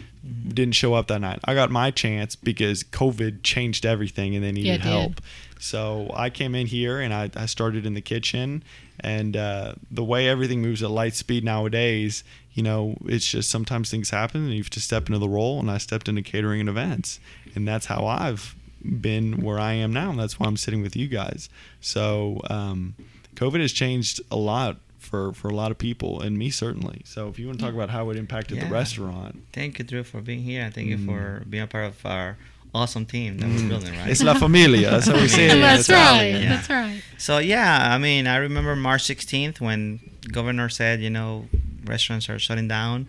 didn't 0.49 0.75
show 0.75 0.95
up 0.95 1.09
that 1.09 1.21
night. 1.21 1.41
I 1.45 1.55
got 1.55 1.71
my 1.71 1.91
chance 1.91 2.35
because 2.37 2.83
COVID 2.85 3.43
changed 3.43 3.85
everything, 3.85 4.35
and 4.35 4.43
they 4.43 4.53
needed 4.53 4.67
Yeah, 4.69 4.77
did. 4.77 4.83
help. 4.85 5.21
So 5.61 6.11
I 6.15 6.31
came 6.31 6.55
in 6.55 6.69
here 6.69 7.01
and 7.01 7.13
I, 7.13 7.31
I 7.35 7.47
started 7.47 7.85
in 7.85 7.95
the 7.95 8.01
kitchen. 8.01 8.63
And 9.01 9.37
uh, 9.37 9.75
the 9.91 10.03
way 10.05 10.29
everything 10.29 10.61
moves 10.61 10.83
at 10.83 10.91
light 10.91 11.15
speed 11.15 11.45
nowadays, 11.45 12.25
you 12.53 12.63
know, 12.65 12.97
it's 13.07 13.29
just 13.29 13.49
sometimes 13.49 13.91
things 13.91 14.11
happen 14.11 14.43
and 14.43 14.51
you 14.53 14.59
have 14.59 14.71
to 14.71 14.81
step 14.81 15.07
into 15.07 15.19
the 15.21 15.29
role. 15.29 15.61
And 15.61 15.71
I 15.71 15.79
stepped 15.79 16.09
into 16.09 16.23
catering 16.23 16.61
and 16.61 16.69
events. 16.69 17.21
And 17.55 17.67
that's 17.67 17.87
how 17.87 18.07
I've 18.07 18.57
been 18.83 19.43
where 19.43 19.59
I 19.59 19.73
am 19.75 19.93
now. 19.93 20.11
And 20.11 20.19
that's 20.19 20.39
why 20.39 20.47
I'm 20.47 20.57
sitting 20.57 20.83
with 20.83 20.97
you 20.97 21.09
guys. 21.09 21.49
So 21.81 22.41
um, 22.51 22.95
COVID 23.35 23.61
has 23.61 23.73
changed 23.73 24.21
a 24.31 24.37
lot 24.37 24.77
for, 24.99 25.33
for 25.33 25.49
a 25.49 25.55
lot 25.55 25.71
of 25.71 25.79
people 25.79 26.21
and 26.21 26.37
me 26.39 26.51
certainly. 26.51 27.03
So 27.05 27.29
if 27.29 27.39
you 27.39 27.47
want 27.47 27.59
to 27.61 27.65
talk 27.65 27.75
about 27.75 27.91
how 27.91 28.11
it 28.11 28.17
impacted 28.17 28.61
the 28.61 28.67
restaurant. 28.67 29.43
Thank 29.53 29.79
you, 29.79 29.85
Drew, 29.85 30.03
for 30.05 30.21
being 30.21 30.43
here, 30.43 30.63
and 30.63 30.75
thank 30.75 30.89
Mm. 30.89 30.91
you 30.91 31.07
for 31.07 31.45
being 31.49 31.63
a 31.63 31.67
part 31.67 31.87
of 31.87 32.05
our 32.05 32.37
awesome 32.75 33.07
team 33.07 33.39
that 33.39 33.49
we're 33.49 33.69
building, 33.69 33.97
right? 33.97 34.09
It's 34.11 34.23
La 34.23 34.35
Familia. 34.35 34.91
That's 34.91 35.07
what 35.07 35.21
we 35.23 35.29
say 35.39 35.47
it. 35.47 35.61
That's 35.61 35.89
right. 35.89 36.27
Yeah. 36.33 36.49
That's 36.51 36.69
right. 36.69 37.03
So 37.17 37.39
yeah, 37.39 37.95
I 37.95 37.99
mean, 37.99 38.27
I 38.27 38.37
remember 38.37 38.77
March 38.77 39.05
16th 39.05 39.61
when 39.61 40.01
governor 40.31 40.69
said, 40.69 41.01
you 41.01 41.09
know, 41.11 41.47
restaurants 41.85 42.29
are 42.29 42.39
shutting 42.39 42.69
down. 42.69 43.09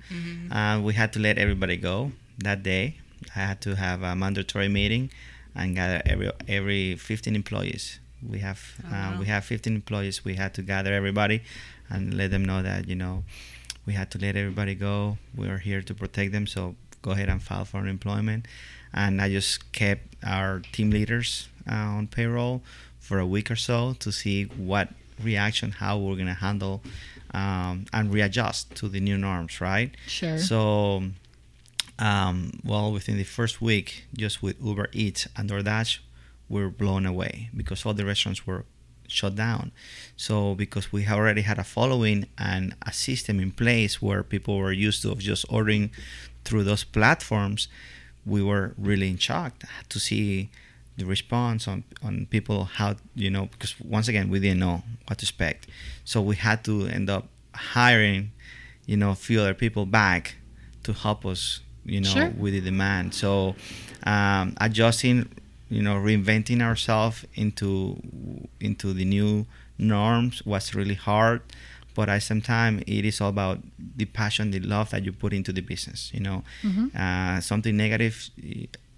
Uh, 0.51 0.79
we 0.82 0.93
had 0.93 1.12
to 1.13 1.19
let 1.19 1.38
everybody 1.38 1.75
go 1.75 2.13
that 2.38 2.63
day. 2.63 2.95
I 3.36 3.39
had 3.39 3.62
to 3.62 3.75
have 3.75 4.01
a 4.01 4.15
mandatory 4.15 4.69
meeting 4.69 5.12
and 5.60 5.76
gather 5.76 6.02
every 6.06 6.32
every 6.48 6.95
15 6.95 7.36
employees. 7.36 8.00
We 8.34 8.39
have 8.39 8.60
Oh, 8.84 8.88
uh, 8.88 8.91
wow. 9.12 9.19
we 9.19 9.26
have 9.28 9.43
15 9.45 9.76
employees. 9.76 10.26
We 10.26 10.36
had 10.36 10.54
to 10.56 10.62
gather 10.62 10.93
everybody 10.93 11.41
and 11.89 12.13
let 12.13 12.32
them 12.32 12.43
know 12.43 12.62
that 12.63 12.88
you 12.88 12.95
know 12.95 13.24
we 13.86 13.93
had 13.93 14.10
to 14.12 14.17
let 14.19 14.36
everybody 14.36 14.76
go. 14.76 15.17
We 15.36 15.48
are 15.50 15.60
here 15.69 15.82
to 15.82 15.93
protect 15.93 16.32
them. 16.32 16.45
So 16.48 16.76
go 17.02 17.12
ahead 17.12 17.30
and 17.30 17.41
file 17.41 17.65
for 17.65 17.78
unemployment. 17.78 18.45
And 18.93 19.22
I 19.22 19.30
just 19.30 19.72
kept 19.72 20.04
our 20.24 20.62
team 20.74 20.89
leaders 20.89 21.48
uh, 21.69 21.98
on 21.98 22.08
payroll 22.08 22.62
for 23.00 23.19
a 23.19 23.26
week 23.26 23.50
or 23.52 23.56
so 23.56 23.93
to 24.00 24.12
see 24.12 24.45
what 24.58 24.89
reaction, 25.24 25.72
how 25.72 25.98
we're 25.98 26.15
gonna 26.17 26.34
handle 26.48 26.82
um, 27.34 27.86
and 27.93 28.12
readjust 28.13 28.74
to 28.76 28.88
the 28.89 29.00
new 29.00 29.17
norms, 29.17 29.62
right? 29.62 29.91
Sure. 30.08 30.38
So, 30.39 31.04
um, 31.99 32.51
well, 32.63 32.91
within 32.91 33.17
the 33.17 33.25
first 33.25 33.62
week, 33.62 34.05
just 34.15 34.41
with 34.41 34.55
Uber 34.63 34.88
Eats 34.93 35.27
and 35.35 35.49
DoorDash, 35.49 35.99
we 36.47 36.62
were 36.63 36.69
blown 36.69 37.05
away 37.05 37.49
because 37.55 37.85
all 37.85 37.93
the 37.93 38.05
restaurants 38.05 38.47
were 38.47 38.65
shut 39.07 39.35
down. 39.35 39.71
So, 40.15 40.55
because 40.55 40.91
we 40.93 41.07
already 41.07 41.41
had 41.41 41.59
a 41.59 41.63
following 41.63 42.25
and 42.38 42.73
a 42.85 42.93
system 42.93 43.39
in 43.39 43.51
place 43.51 44.01
where 44.01 44.23
people 44.23 44.57
were 44.57 44.71
used 44.71 45.01
to 45.01 45.12
of 45.12 45.19
just 45.19 45.45
ordering 45.49 45.91
through 46.45 46.63
those 46.63 46.85
platforms, 46.85 47.67
we 48.25 48.41
were 48.41 48.73
really 48.77 49.09
in 49.09 49.17
shock 49.17 49.53
to 49.89 49.99
see 49.99 50.49
the 50.97 51.05
response 51.05 51.67
on, 51.67 51.83
on 52.03 52.27
people 52.29 52.65
how 52.65 52.95
you 53.15 53.29
know 53.29 53.45
because 53.45 53.73
once 53.79 54.09
again 54.09 54.29
we 54.29 54.38
didn't 54.38 54.59
know 54.59 54.83
what 55.07 55.17
to 55.17 55.23
expect 55.23 55.65
so 56.03 56.21
we 56.21 56.35
had 56.35 56.62
to 56.62 56.88
end 56.88 57.09
up 57.09 57.29
hiring 57.55 58.31
you 58.85 58.97
know 58.97 59.12
a 59.12 59.15
few 59.15 59.39
other 59.39 59.53
people 59.53 59.85
back 59.85 60.35
to 60.83 60.91
help 60.91 61.25
us 61.25 61.62
you 61.85 62.01
know 62.01 62.09
Sure. 62.09 62.29
with 62.37 62.53
the 62.53 62.61
demand. 62.61 63.13
So 63.13 63.55
um, 64.03 64.55
adjusting 64.61 65.29
you 65.69 65.81
know 65.81 65.95
reinventing 65.95 66.61
ourselves 66.61 67.25
into 67.35 67.97
into 68.59 68.93
the 68.93 69.05
new 69.05 69.45
norms 69.77 70.45
was 70.45 70.73
really 70.75 70.95
hard 70.95 71.41
but 71.95 72.09
at 72.09 72.21
some 72.23 72.41
time 72.41 72.81
it 72.87 73.05
is 73.05 73.21
all 73.21 73.29
about 73.29 73.59
the 73.97 74.05
passion 74.05 74.51
the 74.51 74.59
love 74.59 74.89
that 74.89 75.03
you 75.05 75.11
put 75.11 75.31
into 75.33 75.51
the 75.53 75.61
business 75.61 76.11
you 76.13 76.19
know? 76.19 76.43
Mhm. 76.63 76.93
uh, 76.95 77.39
something 77.41 77.75
negative 77.77 78.29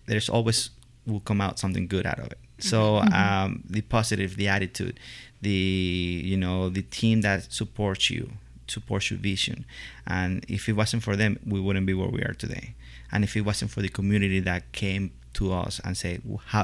there's 0.07 0.29
always 0.29 0.69
will 1.05 1.19
come 1.19 1.41
out 1.41 1.59
something 1.59 1.87
good 1.87 2.05
out 2.05 2.19
of 2.19 2.27
it. 2.31 2.37
So 2.59 2.97
um, 2.97 3.63
the 3.69 3.81
positive 3.81 4.37
the 4.37 4.47
attitude 4.47 4.99
the 5.41 6.21
you 6.23 6.37
know 6.37 6.69
the 6.69 6.83
team 6.83 7.21
that 7.21 7.51
supports 7.51 8.09
you 8.09 8.31
supports 8.71 9.11
your 9.11 9.19
vision. 9.19 9.65
And 10.07 10.45
if 10.47 10.67
it 10.69 10.73
wasn't 10.73 11.03
for 11.03 11.15
them 11.15 11.37
we 11.45 11.59
wouldn't 11.59 11.85
be 11.85 11.93
where 11.93 12.09
we 12.09 12.21
are 12.21 12.33
today. 12.33 12.73
And 13.11 13.23
if 13.23 13.35
it 13.35 13.41
wasn't 13.41 13.71
for 13.71 13.81
the 13.81 13.89
community 13.89 14.39
that 14.39 14.71
came 14.71 15.11
to 15.33 15.53
us 15.53 15.79
and 15.83 15.97
said, 15.97 16.21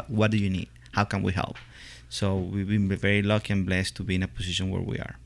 what 0.07 0.31
do 0.31 0.37
you 0.37 0.49
need? 0.49 0.69
How 0.93 1.03
can 1.03 1.21
we 1.21 1.33
help? 1.33 1.57
So 2.09 2.35
we've 2.37 2.67
been 2.67 2.87
very 2.87 3.21
lucky 3.21 3.53
and 3.53 3.65
blessed 3.65 3.95
to 3.97 4.03
be 4.03 4.15
in 4.15 4.23
a 4.23 4.27
position 4.27 4.69
where 4.71 4.81
we 4.81 4.97
are 4.97 5.17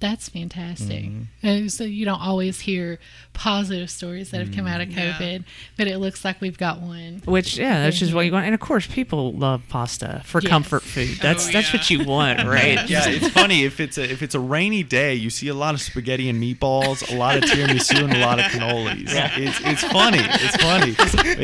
That's 0.00 0.28
fantastic. 0.30 1.04
Mhm. 1.04 1.26
And 1.42 1.70
so 1.72 1.84
you 1.84 2.04
don't 2.06 2.20
always 2.22 2.60
hear 2.60 2.98
positive 3.34 3.90
stories 3.90 4.30
that 4.30 4.40
have 4.40 4.54
come 4.54 4.66
out 4.66 4.80
of 4.80 4.90
Yeah. 4.90 5.12
COVID, 5.18 5.44
but 5.76 5.86
it 5.86 5.98
looks 5.98 6.24
like 6.24 6.40
we've 6.40 6.56
got 6.58 6.80
one. 6.80 7.20
Which 7.26 7.58
yeah, 7.58 7.82
that's 7.82 7.98
just 7.98 8.12
what 8.14 8.22
you 8.26 8.32
want. 8.32 8.46
And 8.46 8.54
of 8.54 8.60
course, 8.60 8.86
people 8.86 9.32
love 9.32 9.62
pasta 9.68 10.22
for 10.24 10.40
Yes. 10.40 10.48
comfort 10.50 10.82
food. 10.82 11.18
That's 11.20 11.48
Oh, 11.48 11.52
that's 11.52 11.72
yeah. 11.72 11.78
what 11.78 11.90
you 11.90 12.04
want, 12.04 12.44
right? 12.46 12.88
Yeah, 12.88 13.08
it's 13.08 13.28
funny 13.28 13.64
if 13.64 13.78
it's 13.78 13.98
a 13.98 14.10
if 14.10 14.22
it's 14.22 14.34
a 14.34 14.40
rainy 14.40 14.82
day, 14.82 15.14
you 15.14 15.28
see 15.30 15.48
a 15.48 15.54
lot 15.54 15.74
of 15.74 15.82
spaghetti 15.82 16.28
and 16.30 16.42
meatballs, 16.42 17.08
a 17.12 17.16
lot 17.16 17.36
of 17.36 17.44
tiramisu, 17.44 18.02
and 18.04 18.14
a 18.14 18.18
lot 18.20 18.38
of 18.38 18.46
cannolis. 18.46 19.04
It's 19.36 19.60
it's 19.60 19.84
funny. 19.92 20.20
It's 20.22 20.56
funny. 20.56 20.94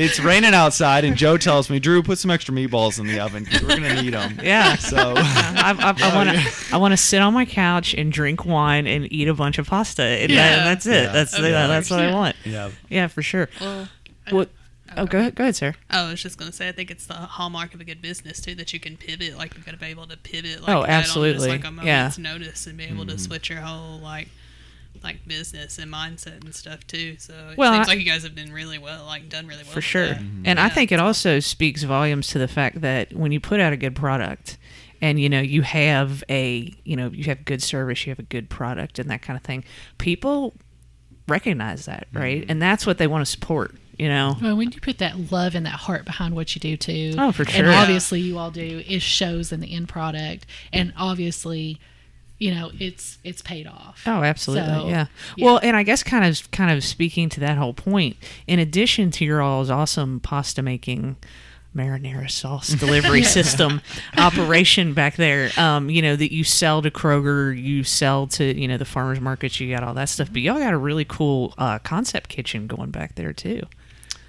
It's 0.01 0.19
raining 0.19 0.55
outside, 0.55 1.05
and 1.05 1.15
Joe 1.17 1.37
tells 1.37 1.69
me, 1.69 1.79
Drew, 1.79 2.03
put 2.03 2.19
some 2.19 2.31
extra 2.31 2.55
meatballs 2.55 2.99
in 2.99 3.07
the 3.07 3.21
oven 3.21 3.45
because 3.45 3.63
we're 3.63 3.77
gonna 3.77 4.03
need 4.03 4.15
them. 4.15 4.41
Yeah. 4.43 4.77
So 4.77 4.97
I, 5.17 5.75
I, 5.79 5.91
I 5.91 5.95
Oh, 6.07 6.15
want 6.17 6.31
to 6.31 6.37
yeah. 6.37 6.51
I 6.73 6.77
want 6.79 6.93
to 6.93 6.97
sit 6.97 7.21
on 7.21 7.35
my 7.35 7.45
couch 7.45 7.93
and 7.95 8.11
drink 8.13 8.46
wine 8.47 8.87
and 8.87 9.11
eat 9.13 9.29
a 9.29 9.35
bunch 9.35 9.59
of 9.59 9.67
pasta. 9.67 10.03
And, 10.03 10.31
that- 10.31 10.35
Yeah. 10.35 10.65
that's 10.65 10.87
it. 10.87 11.05
Yeah. 11.05 11.13
That's 11.13 11.35
Of 11.35 11.43
that's 11.43 11.91
what 11.91 12.01
I 12.01 12.13
want. 12.13 12.37
yeah. 12.45 12.71
Yeah, 12.89 13.07
for 13.09 13.23
sure. 13.23 13.49
Well, 13.61 13.89
What? 14.31 14.51
Oh, 14.97 15.05
go 15.05 15.19
ahead, 15.19 15.35
go 15.35 15.45
ahead, 15.45 15.57
sir. 15.57 15.75
Oh, 15.91 16.07
I 16.07 16.11
was 16.11 16.23
just 16.23 16.39
gonna 16.39 16.53
say, 16.53 16.69
I 16.69 16.73
think 16.73 16.91
it's 16.91 17.07
the 17.07 17.15
hallmark 17.15 17.75
of 17.75 17.81
a 17.81 17.85
good 17.85 18.01
business 18.01 18.41
too 18.41 18.55
that 18.55 18.73
you 18.73 18.81
can 18.81 18.97
pivot. 18.97 19.37
Like 19.37 19.55
you've 19.55 19.67
got 19.67 19.73
to 19.73 19.77
be 19.79 19.87
able 19.87 20.07
to 20.07 20.17
pivot. 20.17 20.63
Like 20.63 20.69
Oh, 20.71 20.83
that 20.83 20.91
on 20.91 21.01
just, 21.03 21.09
absolutely. 21.11 21.49
like 21.49 21.65
a 21.65 21.69
Yeah. 21.85 21.99
moment's 22.05 22.19
notice 22.19 22.67
and 22.67 22.79
be 22.79 22.85
able 22.85 23.05
to 23.07 23.13
mm-hmm. 23.15 23.19
switch 23.19 23.51
your 23.51 23.61
whole 23.61 23.99
like 23.99 24.29
like 25.03 25.27
business 25.29 25.79
and 25.79 25.93
mindset 25.93 26.43
and 26.43 26.55
stuff 26.55 26.87
too. 26.87 27.17
So 27.19 27.35
it 27.53 27.59
Well, 27.59 27.73
seems 27.75 27.87
I- 27.89 27.93
like 27.93 27.99
you 27.99 28.11
guys 28.11 28.23
have 28.23 28.35
been 28.35 28.53
really 28.53 28.79
well, 28.79 29.05
like 29.05 29.29
done 29.29 29.47
really 29.47 29.63
well. 29.65 29.73
for 29.73 29.77
with 29.79 29.85
sure. 29.85 30.09
that. 30.09 30.23
And 30.45 30.59
I 30.59 30.69
think 30.71 30.91
it 30.91 30.99
also 30.99 31.39
speaks 31.41 31.83
volumes 31.83 32.29
to 32.29 32.39
the 32.39 32.49
fact 32.49 32.81
that 32.81 33.13
when 33.13 33.31
you 33.33 33.39
put 33.39 33.61
out 33.61 33.73
a 33.73 33.77
good 33.77 33.95
product 33.95 34.57
and 35.01 35.21
you 35.21 35.29
know 35.29 35.41
you 35.41 35.63
have 35.63 36.23
a 36.29 36.75
you 36.85 36.97
know 36.97 37.09
you 37.09 37.25
have 37.25 37.45
good 37.45 37.63
service, 37.63 38.07
you 38.07 38.11
have 38.11 38.19
a 38.19 38.25
good 38.25 38.49
product 38.49 38.99
and 38.99 39.11
that 39.11 39.23
kind 39.23 39.37
of 39.37 39.43
thing, 39.43 39.65
people 39.99 40.55
recognize 41.29 41.87
that, 41.87 42.09
mm-hmm. 42.09 42.19
right? 42.19 42.45
And 42.49 42.61
that's 42.61 42.87
what 42.87 42.99
they 42.99 43.07
want 43.07 43.25
to 43.25 43.31
support, 43.31 43.75
you 43.99 44.09
know. 44.09 44.37
Well, 44.41 44.57
when 44.57 44.73
you 44.73 44.81
put 44.81 44.99
that 44.99 45.33
love 45.33 45.55
and 45.55 45.67
that 45.67 45.71
heart 45.71 46.05
behind 46.05 46.35
what 46.35 46.55
you 46.55 46.61
do 46.61 46.77
too, 46.77 47.15
Oh, 47.19 47.33
for 47.33 47.45
sure 47.45 47.65
and 47.65 47.75
obviously 47.75 48.21
you 48.21 48.39
all 48.39 48.51
do, 48.51 48.83
it 48.87 49.03
shows 49.03 49.53
in 49.53 49.61
the 49.61 49.73
end 49.73 49.89
product, 49.89 50.47
and 50.73 50.93
obviously, 50.97 51.81
you 52.39 52.55
know, 52.55 52.71
it's 52.79 53.19
it's 53.25 53.43
paid 53.43 53.67
off. 53.67 54.03
Oh, 54.07 54.23
absolutely. 54.23 54.67
So, 54.67 54.89
yeah. 54.89 55.07
yeah. 55.37 55.45
Well, 55.45 55.61
and 55.63 55.77
I 55.77 55.83
guess 55.83 56.03
kind 56.03 56.25
of 56.25 56.51
kind 56.51 56.71
of 56.77 56.85
speaking 56.85 57.29
to 57.31 57.41
that 57.41 57.59
whole 57.59 57.75
point, 57.75 58.17
in 58.47 58.59
addition 58.59 59.11
to 59.13 59.25
your 59.25 59.43
all's 59.43 59.71
awesome 59.71 60.21
pasta 60.21 60.63
making 60.63 61.17
marinara 61.77 62.31
sauce 62.31 62.69
delivery 62.81 63.23
system 63.23 63.83
operation 64.17 64.95
back 64.95 65.17
there, 65.17 65.51
um, 65.59 65.91
you 65.91 66.03
know, 66.03 66.17
that 66.17 66.33
you 66.33 66.43
sell 66.43 66.83
to 66.83 66.91
Kroger, 66.91 67.57
you 67.57 67.85
sell 67.85 68.27
to, 68.29 68.59
you 68.59 68.67
know, 68.67 68.77
the 68.77 68.85
farmers 68.85 69.21
markets, 69.21 69.61
you 69.61 69.73
got 69.73 69.85
all 69.85 69.95
that 69.95 70.09
stuff. 70.09 70.33
But 70.33 70.43
y'all 70.43 70.59
got 70.59 70.73
a 70.73 70.79
really 70.79 71.05
cool 71.05 71.55
uh, 71.59 71.79
concept 71.81 72.31
kitchen 72.31 72.67
going 72.67 72.91
back 72.91 73.15
there 73.15 73.33
too. 73.33 73.63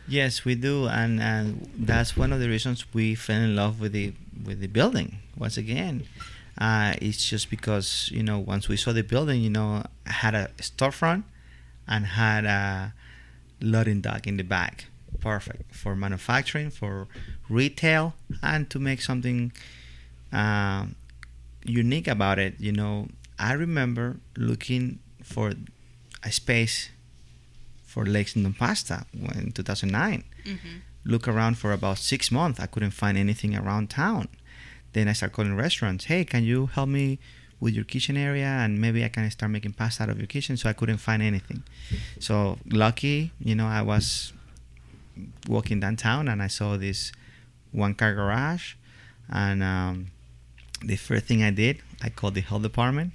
Yes, 0.08 0.46
we 0.46 0.56
do, 0.56 0.88
and 0.88 1.22
and 1.22 1.70
that's 1.76 2.16
one 2.16 2.32
of 2.32 2.40
the 2.40 2.48
reasons 2.48 2.86
we 2.94 3.14
fell 3.14 3.42
in 3.42 3.56
love 3.56 3.82
with 3.82 3.92
the 3.92 4.14
with 4.46 4.62
the 4.62 4.68
building. 4.68 5.18
Once 5.36 5.58
again, 5.58 6.06
uh, 6.58 6.94
it's 7.02 7.28
just 7.28 7.50
because 7.50 8.10
you 8.14 8.24
know 8.24 8.40
once 8.40 8.70
we 8.70 8.78
saw 8.78 8.94
the 8.94 9.04
building, 9.04 9.42
you 9.42 9.50
know, 9.50 9.84
had 10.06 10.34
a 10.34 10.48
storefront 10.60 11.24
and 11.88 12.06
had 12.06 12.46
a 12.46 12.94
loading 13.60 14.00
dock 14.00 14.28
in 14.28 14.38
the 14.38 14.44
back. 14.44 14.86
Perfect 15.28 15.76
for 15.76 15.94
manufacturing, 15.96 16.70
for 16.70 17.08
retail, 17.50 18.14
and 18.42 18.70
to 18.70 18.80
make 18.80 19.02
something 19.02 19.52
um, 20.32 20.96
unique 21.66 22.08
about 22.08 22.38
it. 22.40 22.54
You 22.60 22.72
know, 22.72 23.08
I 23.38 23.52
remember 23.54 24.18
looking 24.38 25.00
for 25.24 25.54
a 26.24 26.32
space 26.32 26.90
for 27.86 28.06
Lexington 28.06 28.54
Pasta 28.54 29.06
in 29.40 29.52
2009. 29.52 30.24
Mhm. 30.46 30.82
Look 31.04 31.28
around 31.28 31.58
for 31.58 31.72
about 31.74 31.98
six 31.98 32.32
months. 32.32 32.60
I 32.60 32.68
couldn't 32.68 32.92
find 32.92 33.18
anything 33.18 33.54
around 33.56 33.90
town. 33.90 34.28
Then 34.94 35.08
I 35.10 35.14
started 35.14 35.36
calling 35.36 35.56
restaurants. 35.56 36.06
Hey, 36.06 36.24
can 36.26 36.44
you 36.46 36.68
help 36.68 36.90
me 36.90 37.20
with 37.60 37.74
your 37.74 37.84
kitchen 37.86 38.16
area 38.18 38.48
and 38.64 38.80
maybe 38.80 39.04
I 39.04 39.10
can 39.10 39.30
start 39.32 39.52
making 39.52 39.74
pasta 39.74 40.04
out 40.04 40.10
of 40.10 40.18
your 40.20 40.28
kitchen? 40.28 40.56
So 40.58 40.70
I 40.70 40.74
couldn't 40.74 41.00
find 41.08 41.22
anything. 41.22 41.64
So 42.20 42.60
lucky, 42.84 43.32
you 43.40 43.56
know, 43.56 43.68
I 43.68 43.82
was 43.82 44.32
walking 45.48 45.80
downtown 45.80 46.28
and 46.28 46.42
I 46.42 46.48
saw 46.48 46.78
this 46.78 47.12
one 47.72 47.94
car 47.96 48.14
garage, 48.14 48.74
and 49.30 49.62
um, 49.64 50.08
the 50.84 50.96
first 50.96 51.26
thing 51.26 51.44
I 51.44 51.52
did, 51.52 51.80
I 52.02 52.10
called 52.10 52.36
the 52.36 52.42
health 52.42 52.64
department 52.64 53.12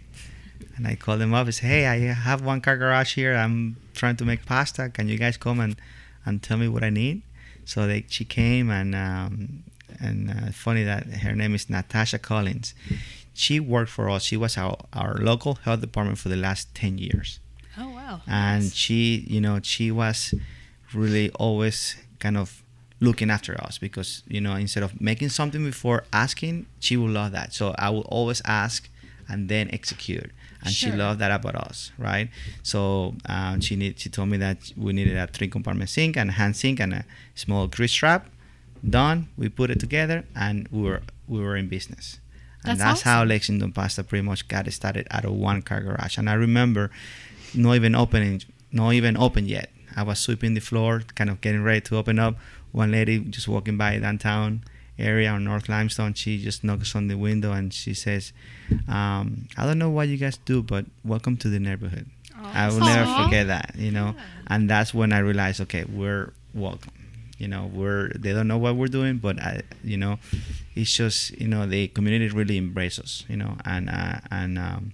and 0.77 0.87
I 0.87 0.95
called 0.95 1.21
them 1.21 1.35
up 1.35 1.47
and 1.47 1.55
said, 1.55 1.67
"Hey, 1.67 1.87
I 1.87 1.97
have 2.13 2.43
one 2.43 2.61
car 2.61 2.77
garage 2.77 3.15
here. 3.15 3.35
I'm 3.35 3.77
trying 3.95 4.17
to 4.17 4.25
make 4.25 4.47
pasta. 4.47 4.89
Can 4.91 5.09
you 5.09 5.19
guys 5.19 5.37
come 5.37 5.59
and, 5.61 5.77
and 6.25 6.43
tell 6.43 6.57
me 6.59 6.69
what 6.69 6.83
I 6.85 6.91
need?" 6.91 7.23
So 7.65 7.87
they 7.87 8.05
she 8.09 8.25
came 8.25 8.71
and 8.71 8.95
um, 8.95 9.63
and 10.01 10.31
uh, 10.31 10.51
funny 10.53 10.85
that 10.85 11.07
her 11.25 11.35
name 11.35 11.55
is 11.55 11.69
Natasha 11.71 12.19
Collins. 12.19 12.75
She 13.35 13.59
worked 13.61 13.91
for 13.91 14.11
us. 14.11 14.25
She 14.25 14.37
was 14.37 14.57
our, 14.59 14.77
our 14.93 15.15
local 15.19 15.55
health 15.65 15.81
department 15.81 16.19
for 16.19 16.29
the 16.29 16.37
last 16.37 16.75
ten 16.75 16.99
years, 16.99 17.41
Oh 17.79 17.89
wow. 17.91 18.21
and 18.27 18.65
Nice. 18.65 18.75
she 18.75 19.25
you 19.29 19.41
know 19.41 19.61
she 19.63 19.91
was 19.91 20.35
really 20.95 21.31
always 21.33 21.97
kind 22.19 22.37
of 22.37 22.63
looking 23.01 23.31
after 23.31 23.61
us 23.61 23.79
because 23.79 24.23
you 24.29 24.41
know 24.41 24.55
instead 24.55 24.83
of 24.85 25.01
making 25.01 25.29
something 25.29 25.65
before 25.65 26.05
asking, 26.13 26.67
she 26.79 26.97
would 26.97 27.11
love 27.11 27.33
that. 27.33 27.53
So 27.53 27.75
I 27.79 27.91
will 27.91 28.07
always 28.09 28.41
ask 28.45 28.89
and 29.29 29.49
then 29.49 29.69
execute. 29.73 30.31
And 30.65 30.73
she 30.73 30.93
loved 30.93 31.19
that 31.19 31.33
about 31.33 31.57
us 31.57 31.91
right? 31.99 32.29
So 32.63 33.17
um, 33.27 33.61
she 33.61 33.75
need 33.75 33.99
she 33.99 34.09
told 34.09 34.29
me 34.29 34.37
that 34.39 34.73
we 34.77 34.93
needed 34.93 35.17
a 35.17 35.27
three 35.27 35.49
compartment 35.49 35.91
sink 35.91 36.17
and 36.17 36.31
a 36.31 36.33
hand 36.35 36.57
sink 36.57 36.79
and 36.81 36.95
a 36.95 37.05
small 37.35 37.67
grease 37.67 37.93
trap. 37.93 38.29
Done. 38.89 39.29
We 39.37 39.49
put 39.49 39.71
it 39.71 39.81
together 39.81 40.25
and 40.37 40.69
we 40.71 40.83
were 40.83 41.03
we 41.27 41.41
were 41.41 41.57
in 41.57 41.69
business. 41.69 42.21
And 42.65 42.79
That's 42.79 43.01
that's, 43.01 43.03
how 43.03 43.25
lexington 43.25 43.73
pasta 43.73 44.05
pretty 44.05 44.23
much 44.23 44.47
got 44.47 44.73
started 44.73 45.09
out 45.11 45.25
of 45.25 45.33
one 45.33 45.63
car 45.63 45.81
garage. 45.81 46.17
And 46.17 46.31
i 46.31 46.35
remember 46.35 46.93
not 47.55 47.75
even 47.75 47.95
opening, 47.95 48.43
not 48.71 48.93
even 48.93 49.17
open 49.17 49.47
yet. 49.47 49.71
I 49.97 50.03
was 50.03 50.19
sweeping 50.19 50.55
the 50.55 50.61
floor, 50.61 51.03
kind 51.15 51.31
of 51.31 51.41
getting 51.41 51.63
ready 51.63 51.81
to 51.83 51.97
open 51.97 52.19
up. 52.19 52.37
One 52.73 52.91
lady 52.93 53.19
just 53.21 53.49
walking 53.49 53.77
by 53.77 53.99
downtown 53.99 54.65
area 54.99 55.31
on 55.31 55.45
North 55.45 55.69
Limestone, 55.69 56.15
she 56.15 56.43
just 56.43 56.65
knocks 56.65 56.95
on 56.95 57.09
the 57.09 57.17
window 57.17 57.53
and 57.53 57.73
she 57.73 57.95
says, 57.95 58.33
um, 58.89 59.49
"I 59.57 59.67
don't 59.67 59.79
know 59.79 59.91
what 59.91 60.09
you 60.09 60.17
guys 60.17 60.39
do, 60.39 60.63
but 60.63 60.87
welcome 61.05 61.37
to 61.39 61.49
the 61.49 61.61
neighborhood." 61.61 62.07
I 62.45 62.69
will 62.69 62.81
never 62.81 63.25
forget 63.25 63.47
that, 63.49 63.75
you 63.77 63.91
know. 63.91 64.15
And 64.49 64.69
that's 64.69 64.93
when 64.93 65.13
I 65.13 65.19
realized, 65.19 65.61
okay, 65.63 65.85
we're 65.85 66.33
welcome. 66.55 66.93
You 67.39 67.49
know, 67.49 67.71
we're 67.73 68.11
they 68.11 68.33
don't 68.33 68.49
know 68.49 68.59
what 68.59 68.77
we're 68.77 68.87
doing, 68.89 69.19
but 69.19 69.41
I, 69.41 69.63
you 69.83 69.97
know, 69.97 70.19
it's 70.75 70.93
just 70.93 71.33
you 71.41 71.49
know 71.49 71.67
the 71.67 71.89
community 71.89 72.29
really 72.29 72.57
embraces 72.57 73.05
us, 73.05 73.25
you 73.29 73.37
know, 73.37 73.57
and 73.65 73.91
uh, 73.91 74.21
and 74.31 74.59
um, 74.59 74.93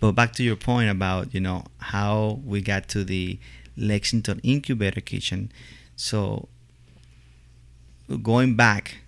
but 0.00 0.12
back 0.12 0.32
to 0.34 0.42
your 0.42 0.56
point 0.56 0.90
about 0.90 1.34
you 1.34 1.40
know 1.40 1.64
how 1.78 2.40
we 2.44 2.60
got 2.60 2.88
to 2.88 3.04
the 3.04 3.38
Lexington 3.78 4.40
Incubator 4.42 5.00
Kitchen, 5.00 5.50
so 5.96 6.48
going 8.22 8.56
back 8.56 8.98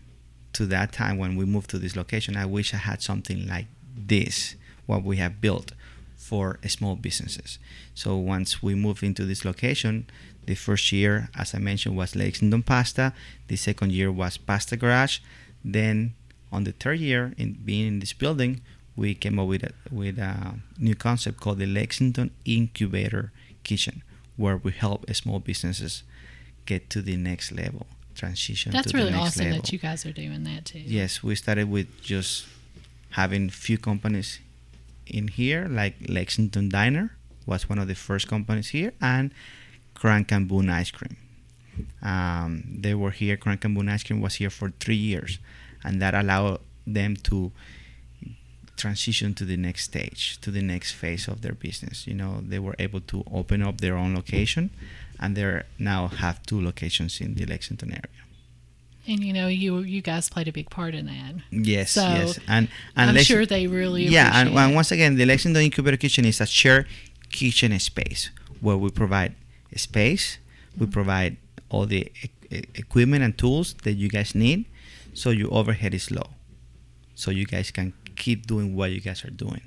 to 0.52 0.66
that 0.66 0.92
time 0.92 1.18
when 1.18 1.37
we 1.37 1.44
moved 1.44 1.70
to 1.70 1.78
this 1.78 1.96
location, 1.96 2.37
I 2.37 2.46
wish 2.46 2.74
I 2.74 2.78
had 2.78 3.02
something 3.02 3.46
like 3.46 3.66
this, 3.96 4.56
what 4.87 5.02
we 5.02 5.16
have 5.18 5.40
built 5.40 5.72
for 6.16 6.59
small 6.66 6.96
businesses. 6.96 7.59
So 7.94 8.16
once 8.16 8.62
we 8.62 8.74
moved 8.74 9.02
into 9.02 9.24
this 9.24 9.44
location, 9.44 10.06
the 10.46 10.54
first 10.54 10.92
year, 10.92 11.28
as 11.37 11.54
I 11.54 11.59
mentioned, 11.59 11.96
was 11.96 12.16
Lexington 12.16 12.62
Pasta. 12.62 13.12
The 13.48 13.56
second 13.56 13.92
year 13.92 14.11
was 14.11 14.37
Pasta 14.37 14.76
Garage. 14.76 15.18
Then 15.64 16.14
on 16.52 16.64
the 16.64 16.72
third 16.72 16.98
year, 16.98 17.35
in 17.37 17.59
being 17.64 17.87
in 17.87 18.00
this 18.00 18.12
building, 18.12 18.61
we 18.96 19.14
came 19.14 19.38
up 19.38 19.48
with 19.48 19.62
a, 19.62 19.72
with 19.90 20.18
a 20.18 20.56
new 20.78 20.94
concept 20.94 21.40
called 21.40 21.59
the 21.59 21.66
Lexington 21.66 22.30
Incubator 22.44 23.33
Kitchen, 23.64 24.02
where 24.40 24.57
we 24.57 24.72
help 24.72 25.00
small 25.14 25.38
businesses 25.38 26.03
get 26.64 26.88
to 26.90 27.03
the 27.03 27.16
next 27.16 27.53
level, 27.53 27.87
transition 28.14 28.72
That's 28.72 28.90
to 28.92 28.96
really 28.96 29.11
the 29.11 29.18
next 29.18 29.37
awesome 29.37 29.44
level. 29.44 29.61
that 29.61 29.72
you 29.72 29.79
guys 29.79 30.07
are 30.07 30.12
doing 30.12 30.44
that 30.44 30.64
too. 30.64 30.81
Yes, 30.81 31.22
we 31.22 31.35
started 31.35 31.70
with 31.70 31.88
just 32.00 32.46
having 33.11 33.50
few 33.50 33.76
companies 33.76 34.40
in 35.07 35.29
here, 35.29 35.66
like 35.68 35.94
Lexington 36.09 36.68
Diner 36.70 37.07
was 37.44 37.68
one 37.68 37.79
of 37.79 37.88
the 37.88 37.94
first 37.94 38.29
companies 38.29 38.68
here, 38.68 38.92
and 39.00 39.33
Crank 39.94 40.33
and 40.33 40.48
Boom 40.48 40.70
Ice 40.70 40.90
Cream. 40.90 41.16
Um, 42.03 42.64
they 42.85 42.94
were 42.94 43.11
here. 43.11 43.37
Crank 43.37 43.64
and 43.64 43.74
Boom 43.74 43.88
Ice 43.88 44.05
Cream 44.05 44.20
was 44.20 44.37
here 44.37 44.50
for 44.50 44.72
three 44.81 45.03
years, 45.11 45.38
and 45.85 46.00
that 46.00 46.14
allowed 46.14 46.61
them 46.87 47.16
to 47.29 47.53
transition 48.81 49.35
to 49.35 49.45
the 49.45 49.57
next 49.66 49.83
stage, 49.85 50.23
to 50.45 50.51
the 50.51 50.62
next 50.62 50.90
phase 50.93 51.25
of 51.33 51.37
their 51.45 51.55
business. 51.66 52.07
You 52.09 52.14
know, 52.21 52.33
they 52.53 52.59
were 52.66 52.77
able 52.87 53.01
to 53.12 53.19
open 53.40 53.59
up 53.69 53.77
their 53.85 53.97
own 54.03 54.12
location, 54.21 54.64
and 55.21 55.37
they 55.37 55.62
now 55.79 56.09
have 56.23 56.37
two 56.51 56.61
locations 56.71 57.21
in 57.21 57.35
the 57.38 57.45
Lexington 57.53 57.90
area. 57.93 58.23
And 59.11 59.25
you 59.25 59.33
know, 59.33 59.49
you 59.49 59.79
you 59.95 60.03
guys 60.11 60.29
played 60.35 60.49
a 60.49 60.53
big 60.61 60.69
part 60.71 60.95
in 60.95 61.05
that. 61.07 61.33
Yes, 61.51 61.93
So, 61.93 62.03
yes, 62.19 62.38
and 62.55 62.69
and 62.97 63.11
I'm 63.11 63.16
Lex- 63.16 63.27
sure 63.27 63.45
they 63.47 63.66
really 63.66 64.05
yeah, 64.19 64.29
and, 64.38 64.47
and 64.59 64.75
once 64.81 64.90
again, 64.97 65.16
the 65.16 65.25
Lexington 65.33 65.62
Incubator 65.62 65.97
Kitchen 65.97 66.25
is 66.25 66.40
a 66.40 66.47
shared 66.47 66.87
kitchen 67.31 67.73
space 67.81 68.31
where 68.61 68.77
we 68.77 68.90
provide 68.90 69.33
space, 69.77 70.38
we 70.79 70.85
Mm-hmm. 70.87 70.93
provide 70.99 71.33
all 71.73 71.87
the 71.87 72.03
e- 72.23 72.64
equipment 72.75 73.23
and 73.27 73.33
tools 73.43 73.75
that 73.85 73.95
you 74.03 74.09
guys 74.09 74.35
need, 74.35 74.64
so 75.14 75.31
your 75.31 75.53
overhead 75.61 75.95
is 75.95 76.11
low, 76.11 76.29
so 77.14 77.31
you 77.31 77.47
guys 77.47 77.71
can 77.71 77.93
keep 78.20 78.46
doing 78.46 78.76
what 78.76 78.92
you 78.92 79.00
guys 79.00 79.24
are 79.24 79.30
doing. 79.30 79.62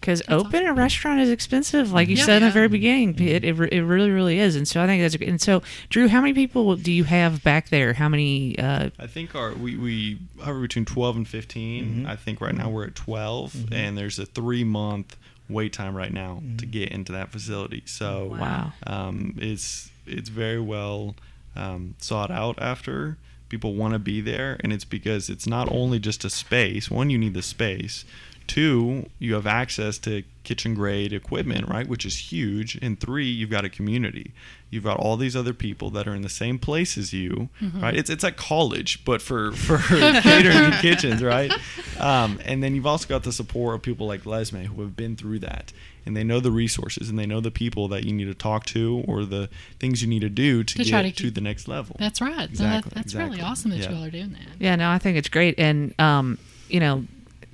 Because 0.00 0.22
open 0.28 0.64
a 0.64 0.72
restaurant 0.72 1.18
is 1.20 1.28
expensive, 1.28 1.90
like 1.90 2.06
you 2.08 2.14
Yeah. 2.14 2.24
said 2.24 2.42
in 2.42 2.48
the 2.48 2.52
very 2.52 2.68
beginning. 2.68 3.18
It, 3.18 3.42
it, 3.44 3.58
it 3.72 3.84
really, 3.84 4.10
really 4.10 4.38
is. 4.38 4.54
And 4.54 4.66
so 4.66 4.80
I 4.80 4.86
think 4.86 5.02
that's. 5.02 5.16
And 5.16 5.40
so, 5.40 5.60
Drew, 5.90 6.06
how 6.06 6.20
many 6.20 6.34
people 6.34 6.76
do 6.76 6.92
you 6.92 7.02
have 7.02 7.42
back 7.42 7.70
there? 7.70 7.94
How 7.94 8.08
many? 8.08 8.56
Uh, 8.56 8.90
I 9.00 9.08
think 9.08 9.34
our 9.34 9.52
we, 9.54 9.76
we 9.76 10.18
hover 10.40 10.60
between 10.60 10.84
12 10.84 11.16
and 11.16 11.28
15. 11.28 11.84
Mhm. 11.84 12.08
I 12.08 12.14
think 12.14 12.40
right 12.40 12.54
now 12.54 12.70
we're 12.70 12.86
at 12.86 12.94
12, 12.94 13.72
and 13.72 13.98
there's 13.98 14.20
a 14.20 14.26
three 14.26 14.62
month 14.62 15.16
wait 15.48 15.72
time 15.72 15.96
right 15.96 16.12
now 16.12 16.42
to 16.58 16.64
get 16.66 16.90
into 16.90 17.10
that 17.12 17.30
facility. 17.30 17.82
So 17.86 18.36
wow. 18.38 18.72
um, 18.86 19.34
it's 19.38 19.90
it's 20.06 20.28
very 20.28 20.60
well 20.60 21.16
um, 21.56 21.96
sought 21.98 22.30
out 22.30 22.56
after. 22.62 23.16
People 23.48 23.74
want 23.74 23.94
to 23.94 23.98
be 23.98 24.20
there, 24.20 24.58
and 24.60 24.72
it's 24.72 24.84
because 24.84 25.30
it's 25.30 25.46
not 25.46 25.70
only 25.72 25.98
just 25.98 26.24
a 26.24 26.30
space. 26.30 26.90
One, 26.90 27.10
you 27.10 27.18
need 27.18 27.34
the 27.34 27.42
space. 27.42 28.04
Two, 28.48 29.08
you 29.20 29.34
have 29.34 29.46
access 29.46 29.98
to 29.98 30.24
kitchen 30.42 30.74
grade 30.74 31.12
equipment, 31.12 31.68
right, 31.68 31.86
which 31.86 32.04
is 32.06 32.32
huge. 32.32 32.76
And 32.80 32.98
three, 32.98 33.26
you've 33.26 33.50
got 33.50 33.64
a 33.66 33.68
community. 33.68 34.32
You've 34.70 34.84
got 34.84 34.98
all 34.98 35.16
these 35.18 35.36
other 35.36 35.52
people 35.52 35.90
that 35.90 36.08
are 36.08 36.14
in 36.14 36.22
the 36.22 36.28
same 36.30 36.58
place 36.58 36.96
as 36.98 37.12
you, 37.12 37.50
right? 37.74 37.94
It's 37.94 38.08
it's 38.10 38.24
like 38.24 38.36
college, 38.36 39.04
but 39.04 39.20
for 39.22 39.52
for 39.66 39.78
catering 39.78 40.72
kitchens, 40.80 41.22
right? 41.22 41.52
Um, 42.00 42.40
and 42.44 42.62
then 42.62 42.74
you've 42.74 42.86
also 42.86 43.06
got 43.06 43.22
the 43.22 43.32
support 43.32 43.74
of 43.76 43.82
people 43.82 44.06
like 44.06 44.22
Lesme 44.24 44.64
who 44.66 44.80
have 44.82 44.96
been 44.96 45.14
through 45.16 45.38
that, 45.40 45.72
and 46.06 46.16
they 46.16 46.24
know 46.24 46.40
the 46.40 46.50
resources 46.50 47.08
and 47.10 47.18
they 47.18 47.26
know 47.26 47.40
the 47.40 47.50
people 47.50 47.86
that 47.88 48.04
you 48.04 48.12
need 48.12 48.26
to 48.26 48.34
talk 48.34 48.64
to 48.66 49.04
or 49.06 49.24
the 49.26 49.48
things 49.78 50.00
you 50.02 50.08
need 50.08 50.20
to 50.22 50.28
do 50.30 50.64
to, 50.64 50.74
To 50.74 50.84
get 50.84 50.90
try 50.90 51.02
to 51.02 51.12
to, 51.12 51.30
the 51.30 51.40
next 51.42 51.68
level. 51.68 51.96
That's 51.98 52.20
right. 52.22 52.50
No, 52.50 52.64
that- 52.64 52.78
Exactly, 52.86 52.92
that's 52.94 53.14
really 53.14 53.40
awesome 53.42 53.70
that 53.72 53.78
Yeah. 53.80 53.90
you 53.90 53.96
all 53.96 54.04
are 54.04 54.10
doing 54.10 54.30
that. 54.30 54.48
Yeah, 54.58 54.76
no, 54.76 54.90
I 54.90 54.98
think 54.98 55.18
it's 55.18 55.28
great. 55.28 55.58
And, 55.58 55.94
um, 56.00 56.38
you 56.70 56.80
know, 56.80 57.04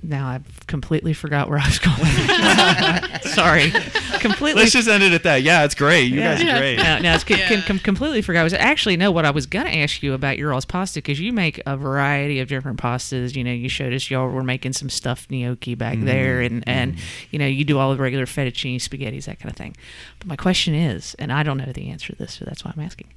now 0.09 0.27
I've 0.27 0.67
completely 0.67 1.13
forgot 1.13 1.49
where 1.49 1.59
I 1.59 1.65
was 1.65 1.79
going. 1.79 3.21
Sorry. 3.33 3.71
Completely. 4.19 4.61
Let's 4.61 4.73
just 4.73 4.87
end 4.87 5.03
it 5.03 5.11
at 5.13 5.23
that. 5.23 5.41
Yeah, 5.43 5.63
it's 5.65 5.75
great. 5.75 6.11
You 6.11 6.19
Yeah. 6.19 6.33
guys 6.35 6.41
are 6.41 6.45
Yeah. 6.45 6.59
great. 6.59 6.77
No, 6.77 6.99
no, 6.99 7.13
it's 7.13 7.23
com- 7.23 7.37
com- 7.37 7.47
Yeah. 7.51 7.61
com- 7.61 7.79
completely 7.79 8.21
forgot. 8.21 8.41
I 8.41 8.43
was 8.43 8.53
actually 8.53 8.97
no. 8.97 9.11
What 9.11 9.25
I 9.25 9.31
was 9.31 9.45
gonna 9.45 9.69
ask 9.69 10.01
you 10.01 10.13
about 10.13 10.37
your 10.37 10.53
all's 10.53 10.65
pasta 10.65 10.99
because 10.99 11.19
you 11.19 11.31
make 11.33 11.61
a 11.65 11.77
variety 11.77 12.39
of 12.39 12.47
different 12.47 12.79
pastas. 12.79 13.35
You 13.35 13.43
know, 13.43 13.51
you 13.51 13.69
showed 13.69 13.93
us 13.93 14.09
y'all 14.09 14.27
were 14.29 14.43
making 14.43 14.73
some 14.73 14.89
stuffed 14.89 15.29
gnocchi 15.29 15.75
back 15.75 15.97
there, 15.99 16.41
and 16.41 16.63
and 16.67 16.95
you 17.31 17.37
know 17.39 17.45
you 17.47 17.63
do 17.63 17.77
all 17.77 17.93
the 17.95 18.01
regular 18.01 18.25
fettuccine 18.25 18.77
spaghettis, 18.77 19.25
that 19.25 19.39
kind 19.39 19.51
of 19.51 19.57
thing. 19.57 19.75
But 20.19 20.27
my 20.27 20.35
question 20.35 20.73
is, 20.73 21.15
and 21.19 21.31
I 21.31 21.43
don't 21.43 21.57
know 21.57 21.71
the 21.71 21.89
answer 21.89 22.13
to 22.13 22.15
this, 22.19 22.33
so 22.33 22.45
that's 22.45 22.63
why 22.65 22.71
I'm 22.75 22.83
asking. 22.83 23.07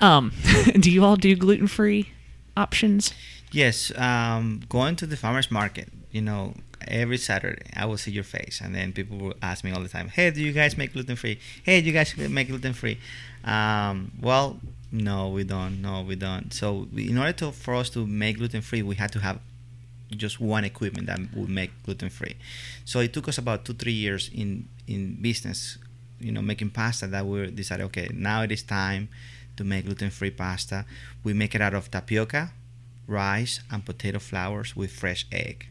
Um, 0.00 0.32
do 0.78 0.90
you 0.90 1.04
all 1.04 1.16
do 1.16 1.34
gluten 1.36 1.66
free 1.66 2.10
options? 2.56 3.12
Yes, 3.54 3.96
um, 3.96 4.62
going 4.68 4.96
to 4.96 5.06
the 5.06 5.16
farmers 5.16 5.48
market, 5.48 5.88
you 6.10 6.20
know, 6.20 6.54
every 6.88 7.18
Saturday 7.18 7.62
I 7.76 7.86
will 7.86 7.96
see 7.96 8.10
your 8.10 8.24
face, 8.24 8.60
and 8.60 8.74
then 8.74 8.92
people 8.92 9.16
will 9.16 9.34
ask 9.40 9.62
me 9.62 9.70
all 9.70 9.80
the 9.80 9.88
time, 9.88 10.08
"Hey, 10.08 10.32
do 10.32 10.42
you 10.42 10.52
guys 10.52 10.76
make 10.76 10.92
gluten 10.92 11.14
free? 11.14 11.38
Hey, 11.62 11.80
do 11.80 11.86
you 11.86 11.92
guys 11.92 12.16
make 12.16 12.48
gluten 12.48 12.72
free?" 12.72 12.98
Um, 13.44 14.10
well, 14.20 14.58
no, 14.90 15.28
we 15.28 15.44
don't. 15.44 15.80
No, 15.80 16.02
we 16.02 16.16
don't. 16.16 16.52
So, 16.52 16.88
in 16.96 17.16
order 17.16 17.32
to 17.40 17.52
for 17.52 17.76
us 17.76 17.90
to 17.90 18.04
make 18.04 18.38
gluten 18.38 18.60
free, 18.60 18.82
we 18.82 18.96
had 18.96 19.12
to 19.12 19.20
have 19.20 19.38
just 20.10 20.40
one 20.40 20.64
equipment 20.64 21.06
that 21.06 21.20
would 21.36 21.48
make 21.48 21.70
gluten 21.84 22.10
free. 22.10 22.34
So 22.84 22.98
it 23.00 23.12
took 23.12 23.28
us 23.28 23.38
about 23.38 23.64
two 23.64 23.74
three 23.74 23.98
years 24.06 24.30
in 24.34 24.68
in 24.88 25.14
business, 25.22 25.78
you 26.18 26.32
know, 26.32 26.42
making 26.42 26.70
pasta 26.70 27.06
that 27.06 27.24
we 27.24 27.50
decided, 27.52 27.84
okay, 27.84 28.08
now 28.12 28.42
it 28.42 28.50
is 28.50 28.64
time 28.64 29.08
to 29.56 29.62
make 29.62 29.86
gluten 29.86 30.10
free 30.10 30.30
pasta. 30.30 30.84
We 31.22 31.32
make 31.34 31.54
it 31.54 31.60
out 31.60 31.74
of 31.74 31.90
tapioca, 31.90 32.50
rice, 33.06 33.60
and 33.70 33.84
potato 33.84 34.18
flours 34.18 34.74
with 34.76 34.90
fresh 34.90 35.26
egg, 35.30 35.68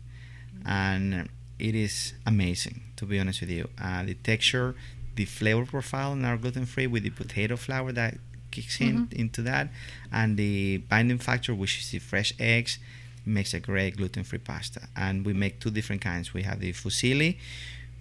and 0.66 1.30
it 1.60 1.76
is 1.76 2.14
amazing 2.26 2.82
to 2.96 3.06
be 3.06 3.20
honest 3.20 3.42
with 3.42 3.50
you. 3.50 3.70
Uh, 3.82 4.04
the 4.04 4.14
texture, 4.14 4.76
the 5.16 5.26
flavor 5.26 5.66
profile 5.66 6.14
and 6.14 6.26
our 6.26 6.38
gluten 6.38 6.66
free 6.66 6.88
with 6.88 7.04
the 7.04 7.10
potato 7.10 7.56
flour 7.56 7.92
that 7.92 8.18
kicks 8.52 8.80
in 8.80 9.08
into 9.12 9.42
that, 9.42 9.70
and 10.12 10.38
the 10.38 10.78
binding 10.90 11.18
factor, 11.18 11.54
which 11.54 11.80
is 11.80 11.92
the 11.92 12.00
fresh 12.00 12.34
eggs, 12.40 12.80
makes 13.26 13.54
a 13.54 13.60
great 13.60 13.98
gluten-free 13.98 14.40
pasta. 14.40 14.82
And 14.96 15.26
we 15.26 15.34
make 15.34 15.60
two 15.60 15.72
different 15.72 16.02
kinds. 16.02 16.34
We 16.34 16.44
have 16.44 16.60
the 16.60 16.74
fusilli, 16.74 17.38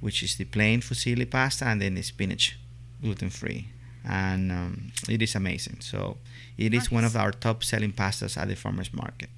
which 0.01 0.23
is 0.23 0.37
the 0.37 0.45
plain 0.45 0.81
fusilli 0.81 1.31
pasta, 1.31 1.64
and 1.66 1.81
then 1.81 1.95
the 1.95 2.03
spinach 2.03 2.59
gluten-free. 3.01 3.68
And 4.05 4.51
um, 4.51 4.92
it 5.09 5.23
is 5.23 5.35
amazing. 5.35 5.79
So 5.81 6.18
it 6.66 6.75
is 6.75 6.90
one 6.90 7.05
of 7.05 7.16
our 7.16 7.31
top-selling 7.33 7.92
pastas 7.92 8.37
at 8.37 8.48
the 8.48 8.57
farmers 8.57 8.92
market. 8.92 9.29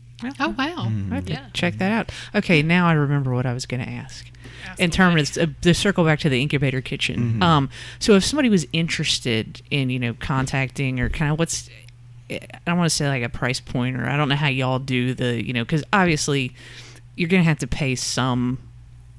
Oh 0.41 0.51
wow. 0.57 0.91
I 1.11 1.15
have 1.17 1.27
to 1.27 1.33
Yeah. 1.33 1.47
check 1.53 1.75
that 1.79 1.91
out. 1.93 2.11
Okay, 2.35 2.63
now 2.63 2.87
I 2.87 2.93
remember 2.93 3.35
what 3.35 3.47
I 3.47 3.53
was 3.53 3.67
going 3.67 3.85
to 3.85 3.89
ask. 3.91 4.27
Ask 4.67 4.81
In 4.81 4.91
terms 4.91 5.37
of 5.37 5.55
the 5.61 5.75
circle 5.75 6.05
back 6.05 6.21
to 6.21 6.29
the 6.29 6.41
incubator 6.41 6.81
kitchen. 6.81 7.35
Mhm. 7.41 7.43
Um, 7.43 7.69
so 7.99 8.15
if 8.15 8.25
somebody 8.25 8.49
was 8.49 8.67
interested 8.73 9.61
in 9.71 9.91
you 9.91 9.99
know 9.99 10.15
contacting 10.15 11.01
or 11.01 11.09
kind 11.11 11.33
of 11.33 11.39
what's 11.39 11.69
I 12.31 12.39
don't 12.67 12.79
want 12.79 12.89
to 12.89 12.95
say 12.97 13.07
like 13.09 13.23
a 13.23 13.29
price 13.29 13.61
point 13.61 13.97
or 13.97 14.09
I 14.09 14.17
don't 14.17 14.29
know 14.31 14.37
how 14.37 14.49
y'all 14.49 14.79
do 14.79 15.13
the 15.15 15.45
you 15.45 15.53
know 15.53 15.65
because 15.65 15.85
obviously 15.93 16.53
you're 17.17 17.29
going 17.29 17.43
to 17.43 17.49
have 17.49 17.59
to 17.59 17.67
pay 17.67 17.95
some 17.95 18.59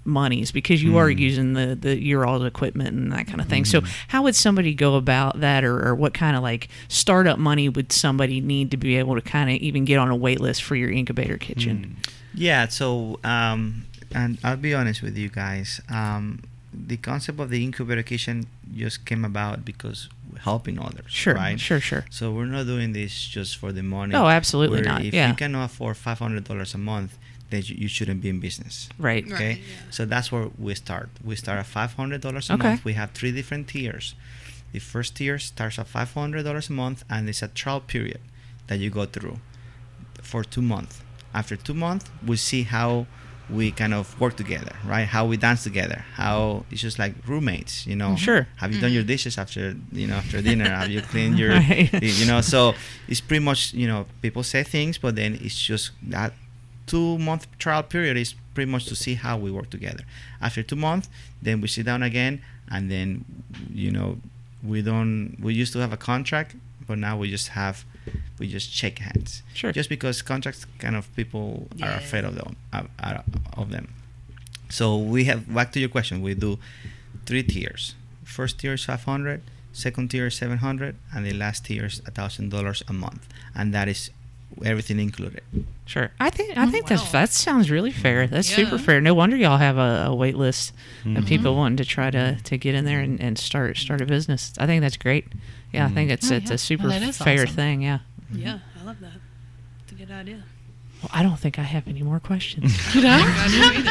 monies 0.05 0.51
because 0.51 0.81
you 0.83 0.97
are 0.97 1.09
Mhm. 1.09 1.17
using 1.19 1.53
the 1.53 1.75
the 1.75 2.01
your 2.01 2.25
old 2.27 2.45
equipment 2.45 2.89
and 2.95 3.11
that 3.11 3.25
kind 3.27 3.41
of 3.41 3.47
thing. 3.47 3.65
So 3.65 3.81
how 4.09 4.23
would 4.23 4.35
somebody 4.35 4.73
go 4.73 4.95
about 4.95 5.39
that 5.41 5.63
or, 5.63 5.85
or 5.87 5.95
what 5.95 6.13
kind 6.13 6.35
of 6.37 6.43
like 6.43 6.69
startup 6.87 7.39
money 7.39 7.67
would 7.69 7.91
somebody 7.91 8.39
need 8.39 8.71
to 8.71 8.77
be 8.77 8.95
able 8.97 9.15
to 9.15 9.21
kind 9.21 9.49
of 9.49 9.55
even 9.57 9.83
get 9.85 9.97
on 9.97 10.09
a 10.09 10.15
wait 10.15 10.39
list 10.39 10.63
for 10.63 10.75
your 10.75 10.91
incubator 10.91 11.37
kitchen? 11.37 11.97
Yeah, 12.33 12.67
so 12.67 13.19
um, 13.23 13.85
and 14.13 14.37
I'll 14.43 14.57
be 14.57 14.73
honest 14.73 15.01
with 15.01 15.17
you 15.17 15.29
guys. 15.29 15.81
Um, 15.89 16.41
the 16.71 16.97
concept 16.97 17.39
of 17.39 17.49
the 17.49 17.63
incubator 17.63 18.03
kitchen 18.03 18.45
just 18.75 19.05
came 19.05 19.23
about 19.23 19.63
because 19.63 20.09
we're 20.31 20.39
helping 20.39 20.77
others. 20.77 21.05
Sure, 21.07 21.33
right? 21.33 21.57
sure, 21.59 21.79
sure. 21.79 22.05
So 22.09 22.31
we're 22.33 22.45
not 22.45 22.65
doing 22.65 22.91
this 22.91 23.25
just 23.27 23.57
for 23.57 23.71
the 23.71 23.81
money. 23.81 24.11
No, 24.11 24.27
absolutely 24.27 24.79
We're- 24.81 24.89
not. 24.91 25.05
If 25.05 25.13
Yeah. 25.13 25.29
you 25.29 25.35
cannot 25.35 25.65
afford 25.65 25.95
five 25.97 26.19
hundred 26.19 26.43
dollars 26.43 26.73
a 26.75 26.77
month, 26.77 27.17
then 27.55 27.63
you, 27.65 27.75
you 27.83 27.87
shouldn't 27.87 28.21
be 28.21 28.29
in 28.29 28.39
business. 28.39 28.89
Right. 28.99 29.23
Right. 29.25 29.33
Okay, 29.33 29.53
yeah. 29.53 29.91
so 29.91 30.05
that's 30.05 30.31
where 30.31 30.47
we 30.59 30.75
start. 30.75 31.09
We 31.23 31.35
start 31.35 31.57
at 31.59 31.65
five 31.65 31.93
hundred 31.93 32.21
dollars 32.21 32.49
a 32.49 32.53
Okay. 32.53 32.67
month. 32.69 32.85
We 32.85 32.93
have 32.93 33.11
three 33.11 33.31
different 33.31 33.67
tiers. 33.67 34.15
The 34.73 34.79
first 34.79 35.15
tier 35.15 35.39
starts 35.39 35.79
at 35.79 35.87
five 35.87 36.13
hundred 36.13 36.43
dollars 36.43 36.69
a 36.69 36.73
month, 36.73 37.03
and 37.09 37.29
it's 37.29 37.41
a 37.41 37.47
trial 37.47 37.79
period 37.93 38.19
that 38.67 38.77
you 38.79 38.89
go 38.89 39.05
through 39.05 39.37
for 40.21 40.43
two 40.43 40.61
months. 40.61 41.01
After 41.33 41.55
two 41.55 41.73
months, 41.73 42.05
we 42.25 42.35
see 42.37 42.63
how 42.63 43.07
we 43.49 43.69
kind 43.71 43.93
of 43.93 44.19
work 44.19 44.35
together, 44.35 44.75
right? 44.85 45.05
How 45.05 45.25
we 45.25 45.37
dance 45.37 45.63
together. 45.63 46.03
How 46.13 46.65
it's 46.71 46.81
just 46.81 46.97
like 46.97 47.13
roommates, 47.27 47.85
you 47.85 47.95
know. 47.95 48.15
Sure. 48.15 48.47
Have 48.57 48.73
you 48.73 48.81
done 48.81 48.91
your 48.91 49.03
mm-hmm. 49.03 49.07
dishes 49.07 49.37
after 49.37 49.75
you 49.91 50.07
know 50.07 50.15
after 50.15 50.41
dinner? 50.41 50.67
Have 50.69 50.89
you 50.89 51.01
cleaned 51.01 51.37
your 51.43 51.51
Right. 51.51 51.91
you 52.01 52.25
know? 52.25 52.41
So 52.41 52.73
it's 53.07 53.21
pretty 53.21 53.43
much 53.43 53.73
you 53.73 53.87
know 53.87 54.07
people 54.21 54.43
say 54.43 54.63
things, 54.63 54.97
but 54.97 55.15
then 55.15 55.37
it's 55.41 55.59
just 55.59 55.91
that 56.09 56.33
two 56.85 57.17
month 57.17 57.47
trial 57.57 57.83
period 57.83 58.17
is 58.17 58.35
pretty 58.53 58.71
much 58.71 58.85
to 58.85 58.95
see 58.95 59.15
how 59.15 59.37
we 59.37 59.51
work 59.51 59.69
together. 59.69 60.03
After 60.41 60.63
two 60.63 60.75
months, 60.75 61.09
then 61.41 61.61
we 61.61 61.67
sit 61.67 61.85
down 61.85 62.03
again, 62.03 62.41
and 62.69 62.89
then 62.89 63.25
you 63.71 63.91
know 63.91 64.17
we 64.63 64.81
don't. 64.81 65.37
We 65.39 65.53
used 65.53 65.73
to 65.73 65.79
have 65.79 65.93
a 65.93 65.97
contract, 65.97 66.55
but 66.87 66.97
now 66.97 67.17
we 67.17 67.29
just 67.29 67.49
have 67.49 67.85
we 68.39 68.47
just 68.47 68.71
shake 68.71 68.99
hands. 68.99 69.43
Sure. 69.53 69.71
Just 69.71 69.89
because 69.89 70.21
contracts 70.21 70.65
kind 70.79 70.95
of 70.95 71.13
people 71.15 71.67
are 71.81 71.91
afraid 71.93 72.25
of 72.25 72.35
them 72.35 72.55
of, 72.73 72.89
of 73.57 73.71
them. 73.71 73.93
So 74.69 74.97
we 74.97 75.25
have 75.25 75.53
back 75.53 75.71
to 75.73 75.79
your 75.79 75.89
question. 75.89 76.21
We 76.21 76.33
do 76.33 76.59
three 77.25 77.43
tiers. 77.43 77.95
First 78.23 78.59
tier 78.59 78.73
is 78.73 78.83
500, 78.83 79.41
second 79.71 80.09
tier 80.09 80.27
is 80.27 80.35
700, 80.35 80.95
and 81.13 81.25
the 81.25 81.33
last 81.33 81.65
tier 81.65 81.85
is 81.85 81.99
thousand 81.99 82.49
dollars 82.49 82.83
a 82.87 82.93
month, 82.93 83.27
and 83.53 83.73
that 83.73 83.87
is 83.87 84.09
everything 84.63 84.99
included. 84.99 85.41
Sure. 85.85 86.11
I 86.19 86.29
think 86.29 86.57
I 86.57 86.65
Oh, 86.65 86.69
think 86.71 86.89
wow. 86.89 86.97
that's 86.97 87.11
that 87.11 87.29
sounds 87.31 87.69
really 87.69 87.91
fair. 87.91 88.25
That's 88.27 88.47
super 88.47 88.77
fair. 88.77 88.99
No 89.01 89.13
wonder 89.13 89.35
y'all 89.35 89.57
have 89.57 89.77
a, 89.77 90.05
a 90.07 90.15
wait 90.15 90.35
list 90.35 90.73
Mhm. 91.03 91.17
of 91.17 91.25
people 91.25 91.55
wanting 91.55 91.77
to 91.77 91.85
try 91.85 92.09
to, 92.11 92.37
to 92.43 92.57
get 92.57 92.73
in 92.75 92.85
there 92.85 92.99
and, 93.01 93.19
and 93.19 93.37
start 93.37 93.77
start 93.77 94.01
a 94.01 94.05
business. 94.05 94.53
I 94.57 94.65
think 94.65 94.81
that's 94.81 94.97
great. 94.97 95.27
Yeah, 95.73 95.85
I 95.85 95.89
think 95.89 96.09
it's 96.09 96.31
Oh, 96.31 96.35
it's 96.35 96.49
yeah. 96.49 96.55
a 96.55 96.57
super 96.57 96.87
Well, 96.87 97.11
fair 97.11 97.43
awesome. 97.43 97.55
thing. 97.55 97.81
Yeah. 97.81 97.99
Yeah, 98.33 98.59
I 98.81 98.83
love 98.85 98.99
that. 99.01 99.11
It's 99.83 99.91
a 99.91 99.95
good 99.95 100.11
idea. 100.11 100.43
Well, 101.01 101.11
I 101.13 101.21
don't 101.21 101.37
think 101.39 101.59
I 101.59 101.63
have 101.63 101.87
any 101.87 102.01
more 102.01 102.19
questions. 102.19 102.95
You 102.95 103.01
know? 103.03 103.19
I 103.21 103.81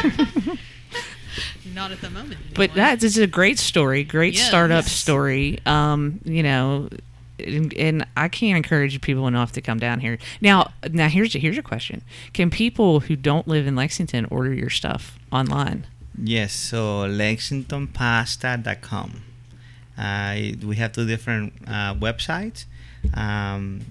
don't. 0.47 0.59
Not 1.73 1.91
at 1.91 1.99
the 2.01 2.09
moment. 2.09 2.39
but 2.53 2.71
anyway. 2.71 2.75
that 2.75 3.03
is 3.03 3.17
a 3.17 3.27
great 3.27 3.59
story, 3.59 4.03
great 4.03 4.35
Yes. 4.35 4.47
startup 4.47 4.85
story. 4.85 5.59
Um, 5.65 6.21
you 6.23 6.41
know, 6.43 6.89
and, 7.39 8.05
I 8.17 8.27
can't 8.27 8.57
encourage 8.57 8.99
people 9.01 9.27
enough 9.27 9.51
to 9.53 9.61
come 9.61 9.77
down 9.77 9.99
here. 9.99 10.17
Now, 10.41 10.71
now 10.89 11.09
here's 11.09 11.33
here's 11.33 11.55
your 11.55 11.63
question: 11.63 12.01
Can 12.33 12.49
people 12.49 13.01
who 13.01 13.15
don't 13.15 13.47
live 13.47 13.67
in 13.67 13.75
Lexington 13.75 14.25
order 14.25 14.53
your 14.53 14.69
stuff 14.69 15.17
online? 15.31 15.85
Yes, 16.17 16.53
so 16.53 17.07
lexingtonpasta.com. 17.07 19.21
Uh, 19.97 20.35
we 20.65 20.75
have 20.77 20.93
two 20.93 21.05
different 21.05 21.53
uh, 21.67 21.93
websites. 21.95 22.65
Um, 23.13 23.81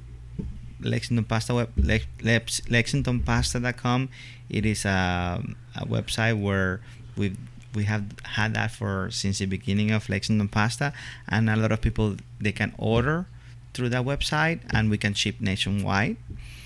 Lexington 0.81 1.25
Pasta 1.25 1.55
web, 1.55 1.71
Lex, 1.77 2.07
Lex, 2.23 2.61
lexingtonpasta.com. 2.63 4.09
It 4.51 4.67
is 4.67 4.85
a, 4.85 5.43
a 5.77 5.87
website 5.87 6.41
where 6.41 6.81
we 7.17 7.37
we 7.75 7.85
have 7.85 8.05
had 8.23 8.55
that 8.55 8.71
for 8.71 9.11
since 9.11 9.39
the 9.39 9.47
beginning 9.47 9.91
of 9.91 10.09
Lexington 10.09 10.49
Pasta, 10.49 10.93
and 11.29 11.51
a 11.51 11.57
lot 11.57 11.73
of 11.73 11.81
people 11.81 12.17
they 12.41 12.53
can 12.53 12.73
order 12.79 13.27
through 13.75 13.91
that 13.91 14.05
website, 14.05 14.61
and 14.71 14.91
we 14.91 14.97
can 14.99 15.13
ship 15.15 15.37
nationwide. 15.41 16.17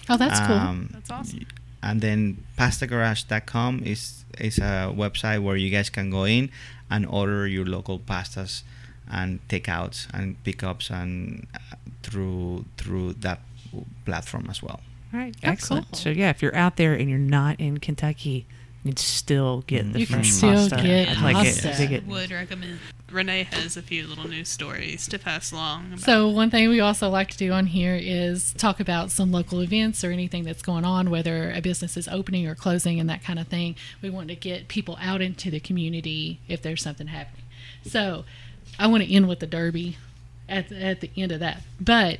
Oh, 0.08 0.16
that's 0.16 0.40
cool. 0.46 0.56
Um, 0.56 0.88
That's 0.92 1.10
awesome. 1.10 1.46
And 1.82 2.00
then 2.00 2.44
pastagarage.com 2.92 3.82
is 3.84 4.24
is 4.38 4.58
a 4.58 4.92
website 4.94 5.42
where 5.42 5.56
you 5.56 5.70
guys 5.70 5.90
can 5.90 6.10
go 6.10 6.24
in 6.24 6.50
and 6.90 7.06
order 7.06 7.46
your 7.46 7.64
local 7.66 7.98
pastas 7.98 8.62
and 9.10 9.40
takeouts 9.48 10.06
and 10.12 10.42
pickups 10.44 10.90
and 10.90 11.46
uh, 11.54 11.76
through 12.02 12.64
through 12.76 13.14
that 13.14 13.40
platform 14.04 14.46
as 14.50 14.62
well. 14.62 14.80
All 15.12 15.20
right, 15.20 15.34
Oh, 15.44 15.48
excellent. 15.48 15.86
cool. 15.92 15.98
So 15.98 16.10
yeah, 16.10 16.30
if 16.30 16.42
you're 16.42 16.54
out 16.56 16.76
there 16.76 16.94
and 16.94 17.08
you're 17.08 17.18
not 17.18 17.58
in 17.60 17.78
Kentucky, 17.78 18.46
you 18.84 18.90
can 18.92 18.96
still 18.96 19.62
get 19.66 19.92
the 19.92 20.00
You 20.00 20.06
can 20.06 20.24
still 20.24 20.68
pasta. 20.68 20.76
get 20.82 21.08
I'd 21.08 21.22
like 21.22 21.46
it. 21.46 21.62
pasta. 21.62 21.74
Dig 21.76 21.92
it. 21.92 22.06
Would 22.06 22.30
recommend. 22.30 22.78
Renee 23.10 23.44
has 23.44 23.76
a 23.76 23.82
few 23.82 24.06
little 24.06 24.28
news 24.28 24.48
stories 24.48 25.08
to 25.08 25.18
pass 25.18 25.50
along. 25.50 25.96
So 25.98 26.28
one 26.28 26.50
thing 26.50 26.68
we 26.68 26.80
also 26.80 27.08
like 27.08 27.30
to 27.30 27.38
do 27.38 27.52
on 27.52 27.66
here 27.66 27.98
is 28.00 28.52
talk 28.52 28.80
about 28.80 29.10
some 29.10 29.32
local 29.32 29.62
events 29.62 30.04
or 30.04 30.10
anything 30.10 30.44
that's 30.44 30.62
going 30.62 30.84
on, 30.84 31.08
whether 31.10 31.50
a 31.50 31.60
business 31.60 31.96
is 31.96 32.06
opening 32.08 32.46
or 32.46 32.54
closing 32.54 33.00
and 33.00 33.08
that 33.08 33.22
kind 33.22 33.38
of 33.38 33.48
thing. 33.48 33.76
We 34.02 34.10
want 34.10 34.28
to 34.28 34.36
get 34.36 34.68
people 34.68 34.98
out 35.00 35.22
into 35.22 35.50
the 35.50 35.60
community 35.60 36.40
if 36.48 36.60
there's 36.60 36.82
something 36.82 37.06
happening. 37.06 37.44
So 37.82 38.24
I 38.78 38.86
want 38.86 39.02
to 39.04 39.12
end 39.12 39.28
with 39.28 39.40
the 39.40 39.46
Derby 39.46 39.96
at 40.48 40.70
at 40.70 41.00
the 41.00 41.10
end 41.16 41.32
of 41.32 41.40
that. 41.40 41.62
But 41.80 42.18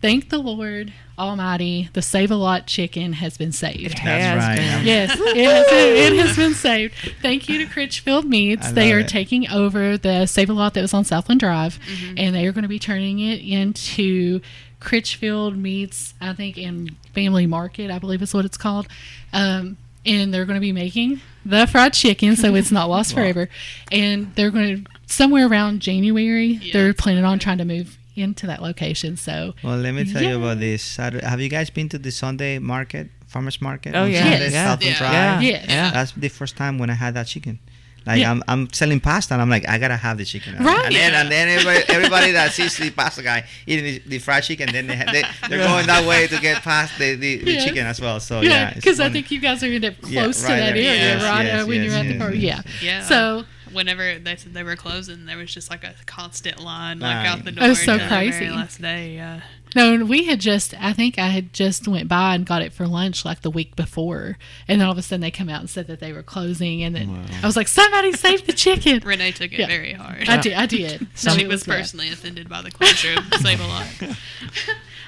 thank 0.00 0.30
the 0.30 0.38
Lord 0.38 0.92
Almighty, 1.18 1.88
the 1.92 2.02
Save 2.02 2.30
a 2.30 2.36
Lot 2.36 2.66
chicken 2.66 3.14
has 3.14 3.36
been 3.36 3.52
saved. 3.52 3.92
It 3.92 3.98
has 3.98 4.36
right. 4.36 4.56
been. 4.56 4.86
Yes, 4.86 5.10
it 5.20 5.36
has, 5.36 5.66
been, 5.66 6.12
it 6.14 6.26
has 6.26 6.36
been 6.36 6.54
saved. 6.54 6.94
Thank 7.20 7.48
you 7.48 7.58
to 7.58 7.66
Critchfield 7.66 8.24
Meats. 8.24 8.70
They 8.72 8.92
are 8.92 9.00
it. 9.00 9.08
taking 9.08 9.48
over 9.50 9.98
the 9.98 10.26
Save 10.26 10.50
a 10.50 10.52
Lot 10.52 10.74
that 10.74 10.82
was 10.82 10.94
on 10.94 11.04
Southland 11.04 11.40
Drive, 11.40 11.78
and 12.16 12.34
they 12.34 12.46
are 12.46 12.52
going 12.52 12.62
to 12.62 12.68
be 12.68 12.78
turning 12.78 13.18
it 13.18 13.40
into 13.40 14.40
Critchfield 14.80 15.56
Meats, 15.56 16.14
I 16.20 16.32
think, 16.32 16.56
in 16.56 16.96
Family 17.14 17.46
Market, 17.46 17.90
I 17.90 17.98
believe 17.98 18.22
is 18.22 18.32
what 18.32 18.44
it's 18.44 18.56
called. 18.56 18.86
Um, 19.32 19.76
and 20.06 20.32
they're 20.32 20.44
going 20.44 20.54
to 20.54 20.60
be 20.60 20.72
making 20.72 21.20
the 21.44 21.66
fried 21.66 21.92
chicken, 21.92 22.36
so 22.36 22.54
it's 22.54 22.70
not 22.70 22.88
lost 22.88 23.14
forever. 23.14 23.48
And 23.90 24.34
they're 24.34 24.50
going 24.50 24.84
to 24.84 24.90
somewhere 25.06 25.46
around 25.46 25.80
January. 25.80 26.46
Yeah. 26.46 26.72
They're 26.72 26.94
planning 26.94 27.24
on 27.24 27.38
trying 27.38 27.58
to 27.58 27.64
move 27.64 27.98
into 28.18 28.46
that 28.46 28.60
location. 28.62 29.16
So 29.16 29.54
Well, 29.62 29.76
let 29.78 29.92
me 29.94 30.04
tell 30.12 30.22
Yeah. 30.22 30.30
you 30.30 30.38
about 30.38 30.58
this. 30.60 30.82
Saturday. 30.82 31.24
Have 31.26 31.40
you 31.40 31.48
guys 31.48 31.70
been 31.70 31.88
to 31.90 31.98
the 31.98 32.10
Sunday 32.10 32.58
market, 32.58 33.10
farmers 33.26 33.60
market? 33.60 33.94
Oh 33.94 34.04
yeah, 34.04 34.22
Sunday, 34.22 34.50
yeah, 34.50 34.64
Southland 34.66 34.92
Yeah. 34.94 34.98
Drive? 34.98 35.42
yeah, 35.42 35.48
Yes. 35.50 35.64
yeah. 35.68 35.90
That's 35.92 36.12
the 36.12 36.28
first 36.28 36.56
time 36.56 36.78
when 36.78 36.90
I 36.90 36.94
had 36.94 37.14
that 37.14 37.26
chicken. 37.26 37.58
Like 38.06 38.20
Yeah. 38.20 38.30
I'm, 38.30 38.42
I'm 38.48 38.72
selling 38.72 39.00
pasta, 39.00 39.34
and 39.34 39.42
I'm 39.42 39.50
like, 39.50 39.68
I 39.68 39.76
gotta 39.76 39.96
have 39.96 40.16
the 40.16 40.24
chicken. 40.24 40.56
Right. 40.56 40.86
And 40.86 40.94
then, 40.94 41.12
and 41.14 41.30
then 41.30 41.48
everybody, 41.48 41.84
everybody 41.88 42.30
that 42.32 42.52
sees 42.52 42.74
the 42.78 42.88
pasta 42.90 43.22
guy 43.22 43.44
eating 43.66 43.84
the, 43.84 43.98
the 44.06 44.18
fried 44.18 44.44
chicken, 44.44 44.72
then 44.72 44.86
they, 44.86 44.96
they 44.96 45.22
they're 45.48 45.58
going 45.66 45.86
that 45.86 46.06
way 46.06 46.26
to 46.28 46.40
get 46.40 46.62
past 46.62 46.96
the, 46.98 47.16
the, 47.16 47.36
the 47.44 47.52
Yes. 47.52 47.64
chicken 47.64 47.84
as 47.86 48.00
well. 48.00 48.18
So 48.18 48.40
yeah, 48.40 48.48
yeah, 48.50 48.74
because 48.74 48.98
I 49.00 49.10
think 49.10 49.30
you 49.30 49.40
guys 49.40 49.62
are 49.62 49.66
end 49.66 49.84
up 49.84 49.94
Yeah, 50.06 50.22
close 50.22 50.40
to 50.40 50.46
that 50.46 50.56
there. 50.58 50.70
area, 50.70 50.94
Yes, 50.94 51.22
right? 51.22 51.42
yes, 51.46 51.62
uh, 51.62 51.66
when 51.66 51.82
yes, 51.82 51.84
you're 51.90 52.00
at 52.00 52.30
the 52.30 52.36
yes, 52.38 52.64
yes. 52.64 52.64
Yeah. 52.82 52.88
Yeah. 52.88 53.02
So 53.02 53.44
whenever 53.78 54.18
they 54.18 54.36
said 54.36 54.52
they 54.54 54.62
were 54.62 54.76
closing, 54.76 55.24
there 55.26 55.36
was 55.38 55.52
just 55.54 55.70
like 55.70 55.84
a 55.84 55.94
constant 56.06 56.60
line, 56.60 56.98
like 57.00 57.16
Right. 57.16 57.26
out 57.26 57.38
the 57.44 57.52
That 57.52 57.54
door. 57.60 57.68
was 57.70 57.78
so 57.82 57.96
to 57.96 58.02
the 58.04 58.08
very 58.10 58.30
crazy. 58.30 58.50
last 58.50 58.80
day, 58.82 59.14
yeah. 59.14 59.40
no, 59.76 60.04
we 60.04 60.24
had 60.24 60.40
just 60.40 60.74
I 60.80 60.92
think 60.92 61.18
I 61.18 61.28
had 61.28 61.52
just 61.52 61.86
went 61.88 62.08
by 62.08 62.34
and 62.34 62.44
got 62.44 62.62
it 62.62 62.72
for 62.72 62.86
lunch 62.86 63.24
like 63.24 63.40
the 63.42 63.50
week 63.50 63.76
before, 63.76 64.36
and 64.66 64.80
then 64.80 64.86
all 64.86 64.92
of 64.92 64.98
a 64.98 65.02
sudden 65.02 65.20
they 65.20 65.30
come 65.30 65.48
out 65.48 65.60
and 65.60 65.70
said 65.70 65.86
that 65.86 66.00
they 66.00 66.12
were 66.12 66.22
closing, 66.22 66.82
and 66.82 66.94
then 66.94 67.08
Wow. 67.12 67.24
I 67.42 67.46
was 67.46 67.56
like, 67.56 67.68
somebody 67.68 68.12
save 68.12 68.46
the 68.46 68.52
chicken. 68.52 69.00
Renee 69.04 69.32
took 69.32 69.52
it 69.52 69.60
Yeah. 69.60 69.66
very 69.66 69.92
hard. 69.94 70.28
I 70.28 70.36
did. 70.38 70.52
I 70.54 70.66
did. 70.66 71.06
So 71.14 71.30
she 71.36 71.42
it 71.42 71.48
was 71.48 71.64
bad. 71.64 71.76
personally 71.78 72.08
offended 72.10 72.48
by 72.48 72.60
the 72.62 72.70
closure 72.70 73.16
Save 73.40 73.60
a 73.60 73.66
Lot. 73.66 73.86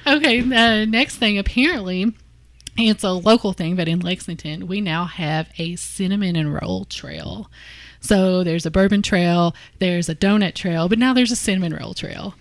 Okay, 0.07 0.41
uh, 0.41 0.87
next 0.87 1.17
thing 1.17 1.37
apparently, 1.37 2.15
it's 2.79 3.05
a 3.05 3.11
local 3.13 3.53
thing, 3.53 3.77
but 3.77 3.87
in 3.87 4.01
Lexington, 4.01 4.67
we 4.67 4.81
now 4.81 5.05
have 5.05 5.49
a 5.59 5.77
cinnamon 5.77 6.37
and 6.37 6.55
roll 6.55 6.87
trail. 6.87 7.51
So 8.01 8.43
there's 8.43 8.65
a 8.67 8.71
bourbon 8.71 9.03
trail, 9.03 9.55
there's 9.79 10.09
a 10.09 10.15
donut 10.15 10.55
trail, 10.55 10.89
but 10.89 10.99
now 10.99 11.13
there's 11.13 11.31
a 11.31 11.37
cinnamon 11.37 11.75
roll 11.75 11.93
trail. 11.95 12.35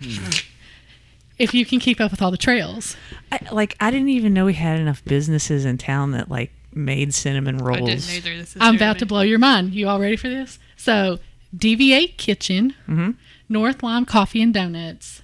If 1.38 1.54
you 1.54 1.64
can 1.64 1.80
keep 1.80 2.00
up 2.00 2.10
with 2.10 2.20
all 2.20 2.30
the 2.30 2.36
trails. 2.36 2.96
I, 3.32 3.38
like 3.52 3.76
I 3.80 3.90
didn't 3.90 4.10
even 4.10 4.34
know 4.34 4.44
we 4.44 4.54
had 4.54 4.78
enough 4.78 5.02
businesses 5.04 5.64
in 5.64 5.78
town 5.78 6.10
that 6.12 6.30
like 6.30 6.50
made 6.74 7.14
cinnamon 7.14 7.60
I 7.60 7.64
rolls. 7.64 7.88
didn't 8.06 8.10
either. 8.10 8.36
This 8.38 8.56
is 8.56 8.62
I'm 8.62 8.76
about 8.76 8.98
to 8.98 9.06
blow 9.06 9.22
your 9.22 9.38
mind. 9.38 9.72
You 9.74 9.88
all 9.88 9.98
ready 10.00 10.16
for 10.16 10.28
this? 10.28 10.58
So, 10.76 11.18
DV8 11.56 12.16
Kitchen, 12.16 12.74
Mhm. 12.88 13.16
North 13.48 13.82
Lime 13.82 14.04
Coffee 14.04 14.42
and 14.42 14.52
Donuts, 14.54 15.22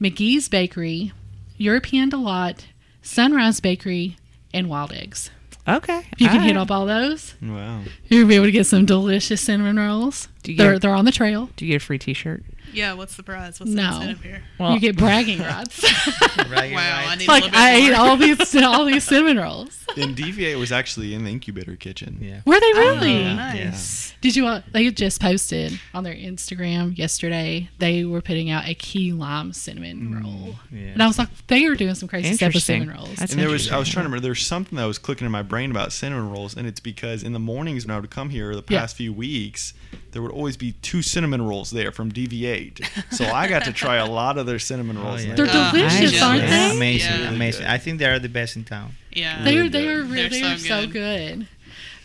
Magee's 0.00 0.48
Bakery, 0.48 1.12
European 1.56 2.08
Delight, 2.08 2.66
Sunrise 3.02 3.60
Bakery, 3.60 4.16
and 4.52 4.68
Wild 4.68 4.92
Eggs. 4.92 5.30
Okay, 5.68 5.98
If 6.12 6.20
you 6.20 6.28
can 6.28 6.38
all 6.40 6.46
hit 6.46 6.56
up 6.56 6.70
all 6.70 6.86
those, 6.86 7.34
Wow. 7.42 7.82
you'll 8.06 8.26
be 8.26 8.36
able 8.36 8.46
to 8.46 8.52
get 8.52 8.66
some 8.66 8.86
delicious 8.86 9.40
cinnamon 9.42 9.76
rolls. 9.76 10.28
Do 10.42 10.52
you 10.52 10.58
They're 10.58 10.72
get, 10.74 10.82
they're 10.82 10.94
on 10.94 11.04
the 11.04 11.12
trail. 11.12 11.50
do 11.56 11.66
you 11.66 11.72
get 11.72 11.82
a 11.82 11.84
free 11.84 11.98
T-shirt? 11.98 12.42
Yeah, 12.72 12.92
what's 12.94 13.16
the 13.16 13.22
prize? 13.22 13.58
What's 13.60 13.72
No. 13.72 13.82
the 13.82 13.94
incentive 13.96 14.22
here? 14.22 14.42
Well, 14.58 14.74
you 14.74 14.80
get 14.80 14.96
bragging 14.96 15.38
rights. 15.40 15.84
Right, 16.50 16.72
Wow, 16.72 16.80
I 16.80 17.06
right. 17.06 17.18
need 17.18 17.28
a 17.28 17.30
like 17.30 17.44
little 17.44 17.50
bit 17.50 17.58
I 17.60 17.74
ate 17.74 17.92
all 17.94 18.16
these 18.16 18.56
all 18.56 18.84
these 18.84 19.04
cinnamon 19.04 19.38
rolls. 19.38 19.84
And 19.96 20.16
DV8 20.16 20.58
was 20.58 20.70
actually 20.72 21.14
in 21.14 21.24
the 21.24 21.30
incubator 21.30 21.76
kitchen. 21.76 22.18
Yeah. 22.20 22.40
Were 22.46 22.58
they 22.60 22.72
Oh, 22.74 22.78
really? 22.96 23.22
nice. 23.34 24.14
Did 24.20 24.34
you? 24.36 24.46
Uh, 24.46 24.62
they 24.72 24.90
just 24.90 25.20
posted 25.20 25.78
on 25.94 26.02
their 26.04 26.14
Instagram 26.14 26.96
yesterday. 26.98 27.68
They 27.78 28.04
were 28.04 28.20
putting 28.20 28.50
out 28.50 28.66
a 28.68 28.74
key 28.74 29.12
lime 29.12 29.52
cinnamon 29.52 30.20
roll, 30.22 30.56
yeah. 30.72 30.88
and 30.88 31.02
I 31.02 31.06
was 31.06 31.18
like, 31.18 31.28
they 31.46 31.64
are 31.66 31.74
doing 31.76 31.94
some 31.94 32.08
crazy 32.08 32.34
stuff 32.34 32.52
with 32.54 32.62
cinnamon 32.64 32.94
rolls. 32.96 33.14
That's 33.16 33.32
and 33.32 33.40
there 33.40 33.48
was 33.48 33.70
I 33.70 33.78
was 33.78 33.88
trying 33.88 34.04
to 34.04 34.08
remember 34.08 34.20
there's 34.26 34.44
something 34.46 34.76
that 34.76 34.84
was 34.86 34.98
clicking 34.98 35.24
in 35.24 35.30
my 35.32 35.42
brain 35.42 35.70
about 35.70 35.92
cinnamon 35.92 36.30
rolls, 36.30 36.56
and 36.56 36.66
it's 36.66 36.80
because 36.80 37.22
in 37.22 37.32
the 37.32 37.38
mornings 37.38 37.86
when 37.86 37.94
I 37.96 38.00
would 38.00 38.10
come 38.10 38.30
here 38.30 38.54
the 38.54 38.64
Yeah. 38.68 38.80
past 38.80 38.96
few 38.96 39.12
weeks, 39.12 39.72
there 40.12 40.20
would 40.22 40.32
always 40.32 40.56
be 40.56 40.72
two 40.82 41.02
cinnamon 41.02 41.42
rolls 41.42 41.70
there 41.70 41.92
from 41.92 42.10
DV8. 42.58 43.12
so 43.14 43.24
I 43.26 43.48
got 43.48 43.64
to 43.64 43.72
try 43.72 43.96
a 43.96 44.06
lot 44.06 44.38
of 44.38 44.46
their 44.46 44.58
cinnamon 44.58 44.96
oh, 44.98 45.04
rolls. 45.04 45.24
yeah. 45.24 45.34
They're 45.34 45.46
delicious, 45.46 46.12
nice. 46.12 46.22
aren't 46.22 46.42
Yeah. 46.42 46.68
they? 46.68 46.76
Amazing, 46.76 47.20
Yeah. 47.20 47.30
amazing. 47.30 47.66
I 47.66 47.78
think 47.78 47.98
they 47.98 48.06
are 48.06 48.18
the 48.18 48.28
best 48.28 48.56
in 48.56 48.64
town. 48.64 48.92
Yeah. 49.12 49.42
They 49.42 49.58
are 49.58 49.68
they 49.68 49.88
are 49.88 50.02
really 50.02 50.28
They're 50.28 50.28
they 50.28 50.42
are 50.42 50.58
so 50.58 50.82
so 50.82 50.86
good. 50.86 50.92
good. 50.92 51.48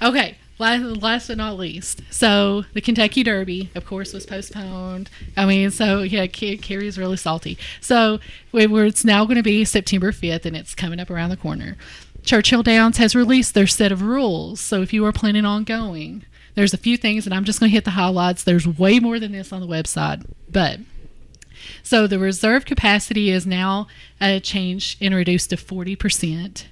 Okay, 0.02 0.38
last, 0.60 0.84
last 1.02 1.28
but 1.30 1.38
not 1.38 1.58
least, 1.58 2.02
so 2.10 2.66
the 2.74 2.82
Kentucky 2.82 3.24
Derby, 3.24 3.70
of 3.76 3.86
course, 3.86 4.12
was 4.14 4.26
postponed. 4.26 5.10
I 5.38 5.46
mean, 5.46 5.72
so 5.72 6.02
yeah, 6.02 6.26
Ca- 6.28 6.58
Carrie's 6.58 6.98
really 6.98 7.16
salty. 7.18 7.58
So 7.80 8.20
we 8.52 8.68
were, 8.68 8.86
it's 8.86 9.06
now 9.06 9.24
going 9.26 9.38
to 9.38 9.44
be 9.44 9.64
September 9.64 10.12
fifth, 10.12 10.46
and 10.46 10.58
it's 10.58 10.76
coming 10.76 11.00
up 11.00 11.10
around 11.10 11.30
the 11.30 11.38
corner. 11.38 11.78
Churchill 12.24 12.64
Downs 12.64 12.98
has 12.98 13.16
released 13.16 13.54
their 13.54 13.68
set 13.68 13.92
of 13.92 14.02
rules. 14.02 14.60
So 14.60 14.82
if 14.82 14.92
you 14.94 15.06
are 15.06 15.12
planning 15.12 15.46
on 15.46 15.64
going, 15.66 16.24
there's 16.56 16.74
a 16.74 16.78
few 16.78 16.98
things, 16.98 17.26
and 17.26 17.34
I'm 17.34 17.44
just 17.44 17.60
going 17.60 17.70
to 17.70 17.74
hit 17.76 17.86
the 17.86 17.92
highlights. 17.92 18.44
There's 18.44 18.68
way 18.68 19.00
more 19.00 19.20
than 19.20 19.32
this 19.32 19.52
on 19.52 19.62
the 19.62 19.68
website, 19.68 20.26
but 20.50 20.80
so 21.82 22.08
the 22.08 22.20
reserve 22.20 22.66
capacity 22.66 23.30
is 23.30 23.46
now 23.46 23.88
uh, 24.20 24.40
changed 24.40 24.98
and 25.02 25.16
reduced 25.16 25.50
to 25.52 25.56
40%. 25.56 26.66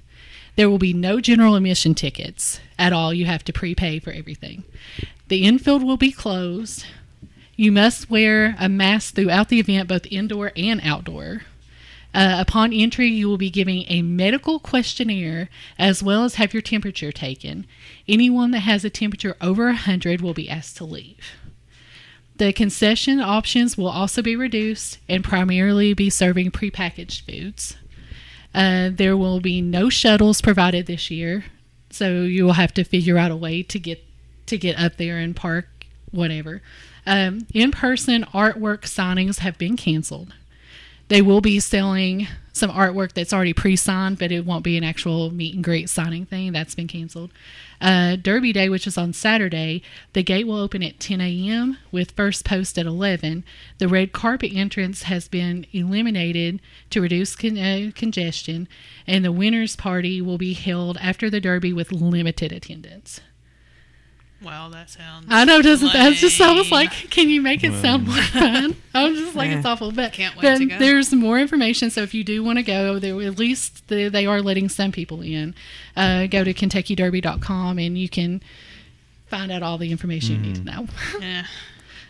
There 0.56 0.68
will 0.68 0.78
be 0.78 0.92
no 0.92 1.20
general 1.20 1.54
admission 1.54 1.94
tickets 1.94 2.60
at 2.78 2.92
all. 2.92 3.14
You 3.14 3.24
have 3.26 3.44
to 3.44 3.52
prepay 3.52 3.98
for 4.00 4.10
everything. 4.10 4.64
The 5.28 5.44
infield 5.44 5.82
will 5.82 5.96
be 5.96 6.12
closed. 6.12 6.84
You 7.56 7.72
must 7.72 8.10
wear 8.10 8.54
a 8.58 8.68
mask 8.68 9.14
throughout 9.14 9.48
the 9.48 9.60
event, 9.60 9.88
both 9.88 10.06
indoor 10.06 10.52
and 10.56 10.80
outdoor. 10.84 11.42
Uh, 12.14 12.36
upon 12.38 12.72
entry, 12.72 13.08
you 13.08 13.28
will 13.28 13.38
be 13.38 13.50
giving 13.50 13.84
a 13.88 14.02
medical 14.02 14.58
questionnaire 14.58 15.48
as 15.78 16.02
well 16.02 16.24
as 16.24 16.34
have 16.34 16.52
your 16.52 16.60
temperature 16.60 17.10
taken. 17.10 17.66
Anyone 18.06 18.50
that 18.50 18.60
has 18.60 18.84
a 18.84 18.90
temperature 18.90 19.36
over 19.40 19.66
100 19.66 20.20
will 20.20 20.34
be 20.34 20.50
asked 20.50 20.76
to 20.76 20.84
leave. 20.84 21.32
The 22.36 22.52
concession 22.52 23.20
options 23.20 23.78
will 23.78 23.88
also 23.88 24.20
be 24.20 24.36
reduced 24.36 24.98
and 25.08 25.24
primarily 25.24 25.94
be 25.94 26.10
serving 26.10 26.50
prepackaged 26.50 27.22
foods. 27.22 27.76
Uh, 28.54 28.90
there 28.92 29.16
will 29.16 29.40
be 29.40 29.62
no 29.62 29.88
shuttles 29.88 30.42
provided 30.42 30.86
this 30.86 31.10
year, 31.10 31.44
so 31.90 32.22
you 32.22 32.44
will 32.44 32.54
have 32.54 32.74
to 32.74 32.84
figure 32.84 33.16
out 33.16 33.30
a 33.30 33.36
way 33.36 33.62
to 33.62 33.78
get 33.78 34.04
to 34.46 34.58
get 34.58 34.78
up 34.78 34.96
there 34.96 35.18
and 35.18 35.36
park, 35.36 35.66
whatever. 36.10 36.60
Um, 37.06 37.46
in-person 37.54 38.24
artwork 38.34 38.82
signings 38.82 39.38
have 39.38 39.56
been 39.56 39.76
canceled. 39.76 40.34
They 41.12 41.20
will 41.20 41.42
be 41.42 41.60
selling 41.60 42.26
some 42.54 42.70
artwork 42.70 43.12
that's 43.12 43.34
already 43.34 43.52
pre-signed, 43.52 44.18
but 44.18 44.32
it 44.32 44.46
won't 44.46 44.64
be 44.64 44.78
an 44.78 44.82
actual 44.82 45.30
meet 45.30 45.54
and 45.54 45.62
greet 45.62 45.90
signing 45.90 46.24
thing. 46.24 46.52
That's 46.52 46.74
been 46.74 46.88
canceled. 46.88 47.32
Uh, 47.82 48.16
Derby 48.16 48.50
Day, 48.54 48.70
which 48.70 48.86
is 48.86 48.96
on 48.96 49.12
Saturday, 49.12 49.82
the 50.14 50.22
gate 50.22 50.46
will 50.46 50.56
open 50.56 50.82
at 50.82 51.00
10 51.00 51.20
a.m. 51.20 51.76
with 51.90 52.12
first 52.12 52.46
post 52.46 52.78
at 52.78 52.86
11. 52.86 53.44
The 53.76 53.88
red 53.88 54.12
carpet 54.12 54.52
entrance 54.54 55.02
has 55.02 55.28
been 55.28 55.66
eliminated 55.72 56.62
to 56.88 57.02
reduce 57.02 57.36
con- 57.36 57.58
uh, 57.58 57.90
congestion, 57.94 58.66
and 59.06 59.22
the 59.22 59.32
winners' 59.32 59.76
party 59.76 60.22
will 60.22 60.38
be 60.38 60.54
held 60.54 60.96
after 60.96 61.28
the 61.28 61.42
Derby 61.42 61.74
with 61.74 61.92
limited 61.92 62.52
attendance. 62.52 63.20
Wow, 64.44 64.68
that 64.70 64.90
sounds. 64.90 65.26
I 65.28 65.44
know, 65.44 65.62
doesn't 65.62 65.92
that 65.92 66.14
just 66.14 66.40
I 66.40 66.52
was 66.52 66.70
like, 66.72 66.90
can 67.10 67.28
you 67.28 67.40
make 67.40 67.62
it 67.62 67.72
sound 67.80 68.06
more 68.08 68.16
fun? 68.16 68.76
I 68.94 69.08
was 69.08 69.18
just 69.18 69.36
like, 69.36 69.50
it's 69.50 69.64
awful, 69.64 69.92
but 69.92 70.12
Can't 70.12 70.34
wait 70.36 70.42
but 70.42 70.58
to 70.58 70.66
go. 70.66 70.78
there's 70.78 71.12
more 71.12 71.38
information. 71.38 71.90
So 71.90 72.02
if 72.02 72.12
you 72.12 72.24
do 72.24 72.42
want 72.42 72.58
to 72.58 72.62
go, 72.62 72.98
there 72.98 73.20
at 73.22 73.38
least 73.38 73.86
they, 73.88 74.08
they 74.08 74.26
are 74.26 74.40
letting 74.42 74.68
some 74.68 74.90
people 74.92 75.20
in. 75.22 75.54
Uh, 75.96 76.26
go 76.26 76.42
to 76.44 76.52
KentuckyDerby.com 76.52 77.78
and 77.78 77.96
you 77.96 78.08
can 78.08 78.42
find 79.26 79.52
out 79.52 79.62
all 79.62 79.78
the 79.78 79.90
information 79.92 80.36
you 80.36 80.40
need 80.42 80.56
to 80.56 80.64
know. 80.64 80.86
Yeah. 81.20 81.46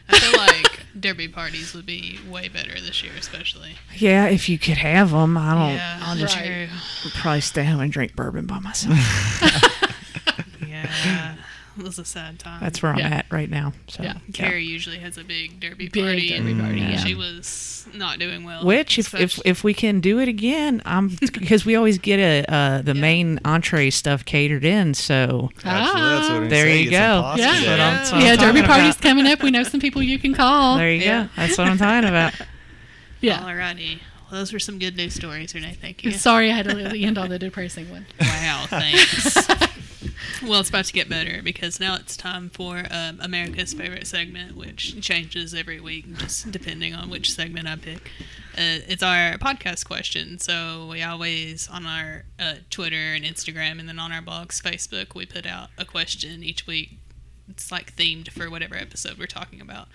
I 0.08 0.18
feel 0.18 0.38
like 0.40 0.80
derby 0.98 1.28
parties 1.28 1.74
would 1.74 1.86
be 1.86 2.18
way 2.28 2.48
better 2.48 2.72
this 2.80 3.02
year, 3.02 3.12
especially. 3.18 3.76
Yeah, 3.96 4.26
if 4.26 4.48
you 4.48 4.58
could 4.58 4.76
have 4.78 5.10
them, 5.12 5.38
I 5.38 5.54
don't. 5.54 5.74
yeah, 5.76 6.00
I'll 6.02 6.16
just 6.16 6.36
Right. 6.36 6.68
probably 7.14 7.40
stay 7.40 7.64
home 7.64 7.80
and 7.80 7.92
drink 7.92 8.14
bourbon 8.16 8.46
by 8.46 8.58
myself. 8.58 8.98
Yeah, 10.66 11.34
it 11.78 11.82
was 11.84 11.98
a 11.98 12.04
sad 12.04 12.38
time. 12.38 12.60
That's 12.60 12.82
where 12.82 12.92
I'm 12.92 12.98
Yeah. 12.98 13.08
at 13.14 13.26
right 13.30 13.48
now. 13.50 13.72
So, 13.88 14.02
Yeah. 14.02 14.14
Carrie 14.32 14.64
usually 14.64 14.98
has 14.98 15.16
a 15.18 15.24
big 15.24 15.60
derby 15.60 15.88
Big 15.88 16.02
party. 16.04 16.28
derby 16.30 16.50
and 16.52 16.60
party, 16.60 16.80
yeah. 16.80 16.96
She 17.04 17.14
was 17.14 17.86
not 17.94 18.18
doing 18.18 18.44
well. 18.44 18.64
Which, 18.64 18.98
if, 18.98 19.14
if 19.14 19.40
if 19.44 19.64
we 19.64 19.74
can 19.74 20.00
do 20.00 20.18
it 20.20 20.28
again, 20.28 20.82
I'm 20.84 21.08
because 21.20 21.64
we 21.64 21.74
always 21.76 21.98
get 21.98 22.18
a 22.20 22.44
uh, 22.52 22.82
the 22.82 22.94
Yeah. 22.94 23.00
main 23.00 23.40
entree 23.44 23.90
stuff 23.90 24.24
catered 24.24 24.64
in. 24.64 24.94
So 24.94 25.50
Actually, 25.64 26.00
that's 26.00 26.30
what 26.30 26.50
There 26.50 26.64
saying. 26.66 26.84
you 26.84 26.90
Get 26.90 27.00
some 27.08 27.16
go. 27.18 27.22
pasta 27.22 27.42
Yeah. 27.42 27.52
That's 27.52 27.60
what 27.62 27.76
there. 27.76 27.80
I'm- 27.86 27.94
that's 27.96 28.12
what 28.12 28.16
I'm 28.20 28.26
yeah, 28.26 28.36
Derby 28.36 28.60
talking 28.60 28.62
party's 28.64 28.94
about. 28.96 29.02
coming 29.02 29.26
up. 29.26 29.42
We 29.42 29.50
know 29.50 29.62
some 29.64 29.80
people 29.80 30.02
you 30.02 30.18
can 30.18 30.34
call. 30.34 30.76
There 30.76 30.90
you 30.92 31.00
Yeah. 31.02 31.22
go. 31.24 31.28
That's 31.36 31.58
what 31.58 31.68
I'm 31.68 31.78
talking 31.78 32.08
about. 32.08 32.34
yeah. 33.20 33.38
Alrighty. 33.40 33.98
Well, 34.30 34.40
those 34.40 34.52
were 34.52 34.58
some 34.60 34.78
good 34.78 34.96
news 34.96 35.12
stories, 35.14 35.54
Renee. 35.54 35.76
Thank 35.78 36.04
you. 36.04 36.10
Sorry, 36.12 36.50
I 36.50 36.54
had 36.56 36.64
to 36.66 36.98
end 36.98 37.18
on 37.18 37.28
the 37.28 37.38
depressing 37.38 37.90
one. 37.90 38.06
Wow, 38.18 38.64
thanks. 38.68 39.34
Well, 40.46 40.60
it's 40.60 40.68
about 40.68 40.84
to 40.86 40.92
get 40.92 41.08
better 41.08 41.40
because 41.42 41.78
now 41.78 41.94
it's 41.94 42.16
time 42.16 42.50
for 42.50 42.84
um, 42.90 43.20
America's 43.20 43.72
favorite 43.74 44.06
segment, 44.06 44.56
which 44.56 45.00
changes 45.00 45.54
every 45.54 45.80
week 45.80 46.12
just 46.16 46.50
depending 46.50 46.94
on 46.94 47.10
which 47.10 47.32
segment 47.32 47.68
I 47.68 47.76
pick. 47.76 48.10
Uh, 48.54 48.82
it's 48.88 49.02
our 49.02 49.38
podcast 49.38 49.86
question. 49.86 50.38
So 50.38 50.88
we 50.90 51.02
always 51.02 51.68
on 51.68 51.86
our 51.86 52.24
uh, 52.38 52.54
Twitter 52.70 53.14
and 53.14 53.24
Instagram, 53.24 53.78
and 53.78 53.88
then 53.88 53.98
on 53.98 54.12
our 54.12 54.22
blogs, 54.22 54.60
Facebook, 54.60 55.14
we 55.14 55.26
put 55.26 55.46
out 55.46 55.70
a 55.78 55.84
question 55.84 56.42
each 56.42 56.66
week. 56.66 56.98
It's 57.48 57.70
like 57.70 57.94
themed 57.96 58.30
for 58.30 58.50
whatever 58.50 58.76
episode 58.76 59.18
we're 59.18 59.26
talking 59.26 59.60
about. 59.60 59.88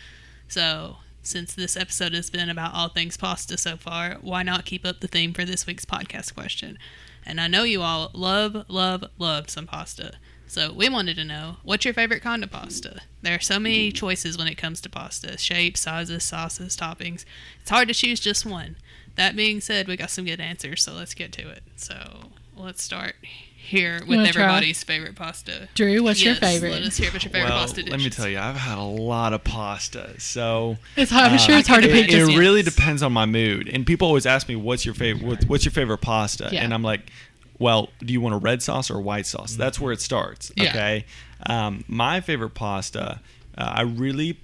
So 0.47 0.97
since 1.21 1.53
this 1.53 1.75
episode 1.75 2.13
has 2.13 2.29
been 2.29 2.49
about 2.49 2.73
all 2.73 2.89
things 2.89 3.17
pasta 3.17 3.57
so 3.57 3.75
far, 3.75 4.15
why 4.21 4.43
not 4.43 4.65
keep 4.65 4.85
up 4.85 5.01
the 5.01 5.07
theme 5.07 5.33
for 5.33 5.43
this 5.43 5.67
week's 5.67 5.85
podcast 5.85 6.33
question? 6.33 6.77
And 7.25 7.41
I 7.41 7.47
know 7.47 7.63
you 7.63 7.81
all 7.81 8.09
love, 8.13 8.65
love, 8.69 9.03
love 9.19 9.49
some 9.49 9.67
pasta. 9.67 10.13
So 10.47 10.71
we 10.71 10.87
wanted 10.89 11.15
to 11.17 11.25
know 11.25 11.57
what's 11.63 11.83
your 11.85 11.93
favorite 11.93 12.21
kind 12.21 12.43
of 12.43 12.51
pasta? 12.51 13.01
There 13.21 13.35
are 13.35 13.39
so 13.39 13.59
many 13.59 13.91
choices 13.91 14.37
when 14.37 14.47
it 14.47 14.55
comes 14.55 14.79
to 14.81 14.89
pasta 14.89 15.37
shapes, 15.37 15.81
sizes, 15.81 16.23
sauces, 16.23 16.77
toppings. 16.77 17.25
It's 17.61 17.69
hard 17.69 17.87
to 17.89 17.93
choose 17.93 18.19
just 18.19 18.45
one. 18.45 18.77
That 19.15 19.35
being 19.35 19.59
said, 19.61 19.87
we 19.87 19.97
got 19.97 20.09
some 20.11 20.25
good 20.25 20.39
answers, 20.39 20.83
so 20.83 20.93
let's 20.93 21.13
get 21.13 21.31
to 21.33 21.49
it. 21.49 21.63
So 21.75 22.29
let's 22.55 22.81
start 22.83 23.15
here 23.55 23.99
with 24.07 24.17
wanna 24.17 24.31
try? 24.31 24.43
everybody's 24.43 24.81
favorite 24.83 25.15
pasta. 25.15 25.67
Drew, 25.73 26.01
what's 26.03 26.23
your 26.23 26.35
favorite? 26.35 26.71
Let 26.71 26.83
us 26.83 26.95
hear 26.95 27.09
about 27.09 27.23
your 27.25 27.31
favorite 27.33 27.49
Well, 27.49 27.59
pasta 27.59 27.81
dishes. 27.83 27.91
let 27.91 27.99
me 27.99 28.09
tell 28.09 28.29
you, 28.29 28.39
I've 28.39 28.55
had 28.55 28.77
a 28.77 28.81
lot 28.81 29.33
of 29.33 29.43
pasta, 29.43 30.17
so 30.21 30.77
It's 30.95 31.11
hard, 31.11 31.25
I'm 31.31 31.33
uh, 31.33 31.37
sure 31.37 31.57
it's 31.57 31.67
hard 31.67 31.83
to 31.83 31.89
pick 31.89 32.07
It 32.07 32.11
just 32.11 32.29
one. 32.31 32.39
really 32.39 32.61
depends 32.61 33.03
on 33.03 33.11
my 33.11 33.25
mood, 33.25 33.67
and 33.67 33.85
people 33.85 34.07
always 34.07 34.25
ask 34.25 34.47
me, 34.47 34.55
"What's 34.55 34.85
your 34.85 34.93
favorite? 34.93 35.25
What's, 35.25 35.45
what's 35.45 35.65
your 35.65 35.73
favorite 35.73 35.97
pasta?" 35.97 36.47
Yeah. 36.51 36.63
And 36.63 36.73
I'm 36.73 36.83
like, 36.83 37.11
"Well, 37.59 37.89
do 37.99 38.13
you 38.13 38.21
want 38.21 38.35
a 38.35 38.37
red 38.39 38.61
sauce 38.63 38.89
or 38.91 38.97
a 38.97 39.01
white 39.01 39.25
sauce?" 39.25 39.55
That's 39.55 39.79
where 39.79 39.91
it 39.91 40.01
starts. 40.01 40.51
Yeah. 40.55 40.69
Okay. 40.69 41.05
Um, 41.45 41.83
my 41.87 42.21
favorite 42.21 42.51
pasta, 42.55 43.19
uh, 43.57 43.73
I 43.75 43.81
really 43.81 44.39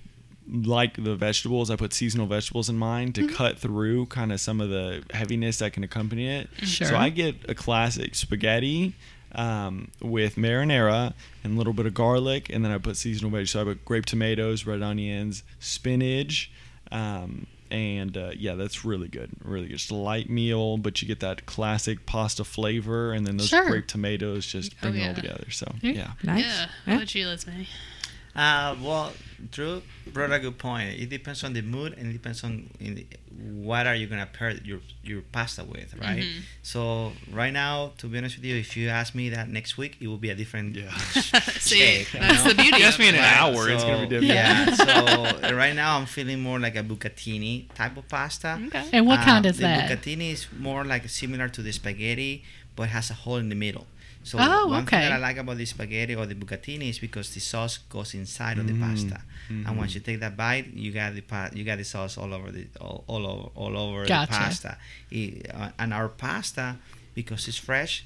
like 0.51 1.01
the 1.01 1.16
vegetables. 1.16 1.72
I 1.72 1.76
put 1.76 1.93
seasonal 1.93 2.28
vegetables 2.28 2.70
in 2.70 2.78
mine 2.78 3.14
to 3.14 3.22
Mm-hmm. 3.22 3.36
cut 3.36 3.57
through 3.59 4.07
kind 4.07 4.32
of 4.34 4.39
some 4.41 4.59
of 4.61 4.70
the 4.70 5.03
heaviness 5.11 5.59
that 5.59 5.74
can 5.74 5.84
accompany 5.84 6.28
it. 6.28 6.49
Sure. 6.64 6.88
So 6.88 6.95
I 6.97 7.09
get 7.09 7.36
a 7.49 7.55
classic 7.55 8.14
spaghetti 8.16 8.93
um, 9.36 9.89
with 10.01 10.36
marinara 10.36 11.14
and 11.43 11.55
a 11.55 11.57
little 11.57 11.74
bit 11.74 11.86
of 11.86 11.93
garlic, 11.93 12.49
and 12.51 12.64
then 12.64 12.72
I 12.72 12.78
put 12.78 12.97
seasonal 12.97 13.32
veggies. 13.32 13.49
So 13.49 13.61
I 13.61 13.64
put 13.64 13.86
grape 13.86 14.05
tomatoes, 14.05 14.66
red 14.66 14.82
onions, 14.82 15.43
spinach, 15.59 16.51
um, 16.91 17.47
and 17.74 18.15
uh, 18.15 18.32
yeah, 18.38 18.53
that's 18.55 18.86
really 18.86 19.07
good. 19.09 19.32
Really 19.43 19.67
good. 19.67 19.78
Just 19.78 19.91
a 19.91 19.95
light 19.95 20.30
meal, 20.30 20.78
but 20.78 21.01
you 21.01 21.07
get 21.07 21.19
that 21.21 21.45
classic 21.47 22.05
pasta 22.05 22.43
flavor, 22.43 23.11
and 23.11 23.26
then 23.28 23.38
those 23.38 23.49
Sure. 23.49 23.67
grape 23.67 23.88
tomatoes 23.88 24.45
just 24.45 24.74
Oh, 24.84 24.89
bring 24.91 25.01
it 25.01 25.07
all 25.09 25.15
together. 25.15 25.49
So 25.49 25.74
Yeah. 25.82 25.91
yeah. 25.91 26.11
Nice. 26.24 26.43
Yeah. 26.45 26.47
Yeah. 26.47 26.67
How 26.86 26.95
about 26.95 27.15
you, 27.15 27.28
Leslie? 27.28 27.67
Uh, 28.36 28.75
well, 28.81 29.13
Drew 29.51 29.81
brought 30.07 30.31
a 30.31 30.39
good 30.39 30.57
point. 30.57 30.89
It 30.99 31.09
depends 31.09 31.43
on 31.43 31.53
the 31.53 31.61
mood 31.61 31.93
and 31.97 32.09
it 32.09 32.13
depends 32.13 32.43
on 32.43 32.69
in 32.79 32.95
the, 32.95 33.05
what 33.61 33.86
are 33.86 33.93
you 33.95 34.07
gonna 34.07 34.25
pair 34.25 34.51
your 34.63 34.79
your 35.03 35.21
pasta 35.31 35.63
with, 35.63 35.93
right? 35.99 36.23
Mhm. 36.23 36.41
So 36.63 37.11
right 37.31 37.53
now, 37.53 37.91
to 37.99 38.07
be 38.07 38.17
honest 38.17 38.38
with 38.38 38.45
you, 38.45 38.55
if 38.55 38.75
you 38.77 38.89
ask 38.89 39.13
me 39.13 39.29
that 39.29 39.49
next 39.49 39.77
week, 39.77 39.97
it 39.99 40.07
will 40.07 40.17
be 40.17 40.29
a 40.29 40.36
different. 40.36 40.75
Yeah. 40.75 40.89
See, 41.59 41.77
shape, 41.77 42.13
you 42.13 42.19
that's 42.21 42.43
know? 42.43 42.49
the 42.51 42.55
beauty. 42.55 42.77
You 42.79 42.86
ask 42.86 42.97
me 42.99 43.09
in 43.09 43.15
it. 43.15 43.19
an 43.19 43.23
hour, 43.25 43.69
it's 43.69 43.84
gonna 43.84 44.07
be 44.07 44.19
different. 44.19 44.34
Yeah. 44.34 44.73
so 45.49 45.55
right 45.55 45.75
now, 45.75 45.97
I'm 45.99 46.05
feeling 46.07 46.39
more 46.41 46.59
like 46.59 46.75
a 46.75 46.84
bucatini 46.84 47.67
type 47.75 47.97
of 47.97 48.07
pasta. 48.07 48.59
Okay. 48.67 48.86
And 48.93 49.05
what 49.05 49.19
Uh, 49.19 49.25
kind 49.25 49.45
is 49.45 49.57
the 49.57 49.63
that? 49.63 49.89
bucatini 49.91 50.31
is 50.31 50.47
more 50.57 50.84
like 50.86 51.07
similar 51.09 51.49
to 51.49 51.61
the 51.61 51.71
spaghetti, 51.73 52.43
but 52.75 52.89
has 52.89 53.09
a 53.11 53.13
hole 53.13 53.38
in 53.38 53.49
the 53.49 53.55
middle. 53.55 53.86
So 54.24 54.38
Oh, 54.39 54.67
one 54.67 54.86
thing 54.86 55.01
that 55.01 55.11
I 55.11 55.17
like 55.17 55.38
about 55.38 55.57
the 55.57 55.65
spaghetti 55.65 56.15
or 56.15 56.26
the 56.26 56.36
bucatini 56.36 56.89
is 56.89 56.99
because 56.99 57.34
the 57.34 57.41
sauce 57.41 57.78
goes 57.89 58.13
inside 58.13 58.57
of 58.57 58.67
the 58.67 58.74
Mm, 58.74 58.80
pasta, 58.82 59.21
and 59.49 59.65
mhm. 59.67 59.76
once 59.76 59.93
you 59.95 59.99
take 60.01 60.19
that 60.21 60.38
bite, 60.38 60.74
you 60.74 60.91
got 60.93 61.13
the 61.13 61.21
pa- 61.21 61.49
you 61.53 61.63
got 61.65 61.78
the 61.78 61.84
sauce 61.84 62.17
all 62.17 62.34
over 62.34 62.49
the 62.51 62.65
all, 62.80 63.03
all 63.07 63.26
over 63.28 63.49
all 63.55 63.78
over 63.78 64.05
Gotcha. 64.05 64.32
the 64.32 64.38
pasta. 64.38 64.78
It- 65.11 65.51
uh, 65.53 65.71
and 65.78 65.93
our 65.93 66.07
pasta, 66.07 66.78
because 67.13 67.47
it's 67.49 67.57
fresh, 67.57 68.05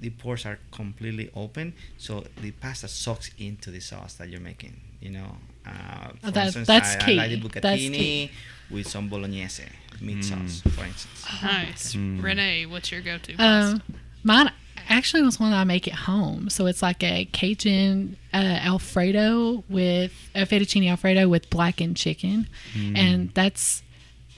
the 0.00 0.10
pores 0.10 0.44
are 0.44 0.58
completely 0.72 1.30
open, 1.34 1.74
so 1.96 2.24
the 2.42 2.50
pasta 2.50 2.88
soaks 2.88 3.30
into 3.38 3.70
the 3.70 3.80
sauce 3.80 4.14
that 4.14 4.28
you're 4.28 4.40
making. 4.52 4.80
You 5.00 5.10
know, 5.10 5.36
uh, 5.64 6.08
for 6.20 6.26
Oh, 6.26 6.30
that- 6.32 6.46
instance, 6.46 6.66
that's 6.66 7.04
I, 7.04 7.12
I 7.12 7.14
like 7.14 7.30
the 7.30 7.40
bucatini 7.40 8.30
with 8.68 8.88
some 8.88 9.08
bolognese 9.08 9.62
meat 10.00 10.18
Mm. 10.18 10.24
sauce, 10.24 10.62
for 10.74 10.84
instance. 10.84 11.24
Nice. 11.42 11.94
Mm. 11.94 12.20
Renee, 12.20 12.66
what's 12.66 12.90
your 12.90 13.00
go-to? 13.00 13.32
Um, 13.34 13.38
pasta? 13.38 13.82
mine 14.24 14.50
actually 14.88 15.22
was 15.22 15.38
one 15.40 15.50
that 15.50 15.58
I 15.58 15.64
make 15.64 15.86
at 15.88 15.94
home. 15.94 16.48
So 16.50 16.66
it's 16.66 16.82
like 16.82 17.02
a 17.02 17.24
Cajun 17.26 18.16
uh, 18.32 18.36
Alfredo 18.36 19.64
with 19.68 20.12
a 20.34 20.46
fettuccine 20.46 20.88
Alfredo 20.90 21.28
with 21.28 21.48
blackened 21.50 21.96
chicken, 21.96 22.48
Mm. 22.74 22.96
and 22.96 23.30
that's. 23.34 23.82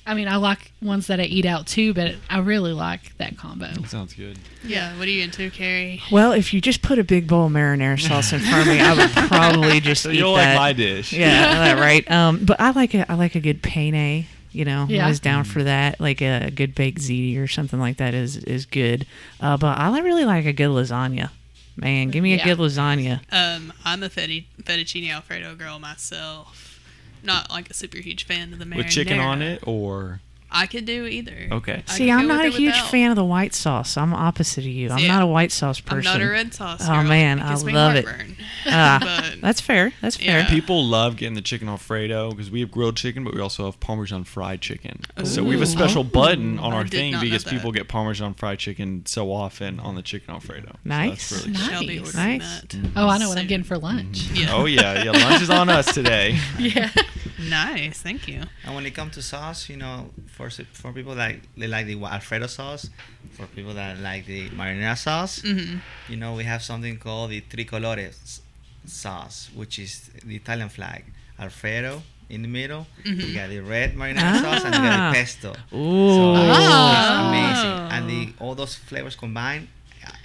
I 0.06 0.14
mean, 0.14 0.26
I 0.26 0.36
like 0.36 0.72
ones 0.80 1.08
that 1.08 1.20
I 1.20 1.24
eat 1.24 1.44
out 1.44 1.66
too, 1.66 1.92
but 1.92 2.14
I 2.30 2.38
really 2.38 2.72
like 2.72 3.14
that 3.18 3.36
combo. 3.36 3.70
Sounds 3.84 4.14
good. 4.14 4.38
yeah. 4.64 4.96
What 4.98 5.06
are 5.06 5.10
you 5.10 5.22
into, 5.22 5.50
Carrie? 5.50 6.00
Well, 6.10 6.32
if 6.32 6.54
you 6.54 6.62
just 6.62 6.80
put 6.80 6.98
a 6.98 7.04
big 7.04 7.26
bowl 7.26 7.44
of 7.48 7.52
marinara 7.52 8.00
sauce 8.00 8.32
in 8.32 8.40
front 8.40 8.62
of 8.62 8.68
me, 8.68 8.80
I 8.80 8.94
would 8.94 9.10
probably 9.28 9.80
just 9.82 10.04
So 10.04 10.08
eat 10.10 10.16
you'll 10.16 10.34
that. 10.36 10.54
like 10.54 10.58
my 10.58 10.72
dish. 10.72 11.12
yeah, 11.12 11.74
that 11.74 11.78
right. 11.82 12.10
Um, 12.10 12.42
but 12.42 12.58
I 12.58 12.70
like 12.70 12.94
a 12.94 13.10
I 13.12 13.16
like 13.16 13.34
a 13.34 13.40
good 13.40 13.62
penne. 13.62 14.24
You 14.58 14.64
know, 14.64 14.86
Yeah. 14.88 15.06
I 15.06 15.08
was 15.08 15.20
down 15.20 15.44
for 15.44 15.62
that. 15.62 16.00
Like 16.00 16.20
a, 16.20 16.50
good 16.50 16.74
baked 16.74 16.98
ziti 16.98 17.38
or 17.38 17.46
something 17.46 17.78
like 17.78 17.98
that 17.98 18.12
is 18.12 18.36
is 18.38 18.66
good. 18.66 19.06
Uh, 19.40 19.56
but 19.56 19.78
I 19.78 19.88
li- 19.88 20.00
really 20.00 20.24
like 20.24 20.46
a 20.46 20.52
good 20.52 20.70
lasagna. 20.70 21.30
Man, 21.76 22.10
give 22.10 22.24
me 22.24 22.34
a 22.34 22.38
Yeah. 22.38 22.44
good 22.44 22.58
lasagna. 22.58 23.20
Um, 23.30 23.72
I'm 23.84 24.02
a 24.02 24.08
fetty, 24.08 24.46
fettuccine 24.64 25.12
alfredo 25.12 25.54
girl 25.54 25.78
myself. 25.78 26.80
Not 27.22 27.50
like 27.52 27.70
a 27.70 27.74
super 27.74 27.98
huge 27.98 28.24
fan 28.24 28.52
of 28.52 28.58
the 28.58 28.64
marinara. 28.64 28.76
With 28.78 28.88
chicken 28.88 29.20
on 29.20 29.42
it, 29.42 29.62
or 29.64 30.20
I 30.50 30.66
could 30.66 30.84
do 30.86 31.04
either. 31.06 31.48
okay. 31.52 31.82
I 31.86 31.92
See, 31.92 32.10
I'm 32.10 32.26
not 32.26 32.44
a 32.46 32.48
huge 32.48 32.72
without. 32.72 32.90
fan 32.90 33.10
of 33.10 33.16
the 33.16 33.24
white 33.24 33.54
sauce. 33.54 33.96
I'm 33.96 34.14
opposite 34.14 34.64
of 34.64 34.70
you. 34.70 34.88
I'm 34.90 34.98
See, 35.00 35.06
not 35.08 35.22
a 35.22 35.26
white 35.26 35.52
sauce 35.52 35.78
person. 35.80 35.98
I'm 35.98 36.04
person. 36.04 36.20
not 36.20 36.26
a 36.26 36.30
red 36.30 36.54
sauce. 36.54 36.88
Oh, 36.88 37.02
man, 37.02 37.40
I 37.40 37.54
love 37.54 37.96
it. 37.96 38.04
heartburn. 38.06 38.36
Ah, 38.66 38.98
but 39.32 39.40
That's 39.42 39.60
fair. 39.60 39.92
That's 40.00 40.16
fair. 40.16 40.40
Yeah. 40.40 40.48
People 40.48 40.84
love 40.86 41.16
getting 41.16 41.34
the 41.34 41.42
chicken 41.42 41.68
Alfredo 41.68 42.30
because 42.30 42.50
we 42.50 42.60
have 42.60 42.70
grilled 42.70 42.96
chicken, 42.96 43.24
but 43.24 43.34
we 43.34 43.40
also 43.40 43.66
have 43.66 43.78
Parmesan 43.80 44.24
fried 44.24 44.60
chicken. 44.62 45.02
So 45.24 45.44
we 45.44 45.50
have 45.50 45.60
a 45.60 45.64
Ooh. 45.64 45.66
special 45.66 46.02
button 46.04 46.58
on 46.58 46.72
I 46.72 46.76
our 46.76 46.86
thing 46.86 47.14
because 47.20 47.44
people 47.44 47.70
get 47.70 47.88
Parmesan 47.88 48.34
fried 48.34 48.58
chicken 48.58 49.04
so 49.06 49.30
often 49.32 49.78
on 49.80 49.96
the 49.96 50.02
chicken 50.02 50.32
Alfredo. 50.32 50.76
Nice. 50.84 51.30
that's 51.30 51.68
really 51.68 51.98
Nice. 52.00 52.14
Nice. 52.14 52.64
Oh, 52.96 53.08
I 53.08 53.18
know 53.18 53.28
what 53.28 53.36
I'm 53.38 53.46
getting 53.46 53.64
for 53.64 53.76
lunch. 53.76 54.28
Yeah. 54.32 54.54
Oh 54.54 54.64
yeah, 54.64 55.04
yeah. 55.04 55.10
Lunch 55.10 55.42
is 55.42 55.50
on 55.50 55.68
us 55.68 55.92
today. 55.92 56.38
Yeah. 56.58 56.90
Nice. 57.38 58.02
Thank 58.02 58.26
you. 58.28 58.42
And 58.64 58.74
when 58.74 58.84
it 58.86 58.94
comes 58.94 59.14
to 59.14 59.22
sauce, 59.22 59.68
you 59.68 59.76
know, 59.76 60.10
for 60.36 60.50
for 60.50 60.92
people 60.92 61.14
that 61.14 61.36
they 61.56 61.66
like 61.68 61.86
the 61.86 61.94
Alfredo 62.04 62.46
sauce, 62.48 62.90
for 63.32 63.46
people 63.46 63.74
that 63.74 63.98
like 64.00 64.26
the 64.26 64.48
marinara 64.50 64.96
sauce, 64.98 65.40
hmm 65.42 65.76
you 66.08 66.16
know, 66.16 66.34
we 66.34 66.44
have 66.44 66.62
something 66.62 66.96
called 66.98 67.30
the 67.30 67.40
tricolores 67.42 68.40
sauce, 68.86 69.50
which 69.54 69.78
is 69.78 70.10
the 70.24 70.36
Italian 70.36 70.68
flag. 70.68 71.04
Alfredo 71.38 72.02
in 72.28 72.42
the 72.42 72.48
middle. 72.48 72.86
You 73.04 73.14
Mhm. 73.14 73.34
got 73.34 73.48
the 73.48 73.60
red 73.60 73.94
marinara 73.94 74.40
sauce 74.40 74.64
and 74.64 74.74
you 74.74 74.80
got 74.82 74.98
Ah. 74.98 75.10
the 75.10 75.14
pesto. 75.18 75.50
Ooh. 75.72 76.10
So 76.16 76.22
Oh. 76.34 77.28
amazing. 77.28 77.76
And 77.94 78.10
the 78.10 78.32
all 78.40 78.54
those 78.54 78.74
flavors 78.74 79.14
combined, 79.16 79.68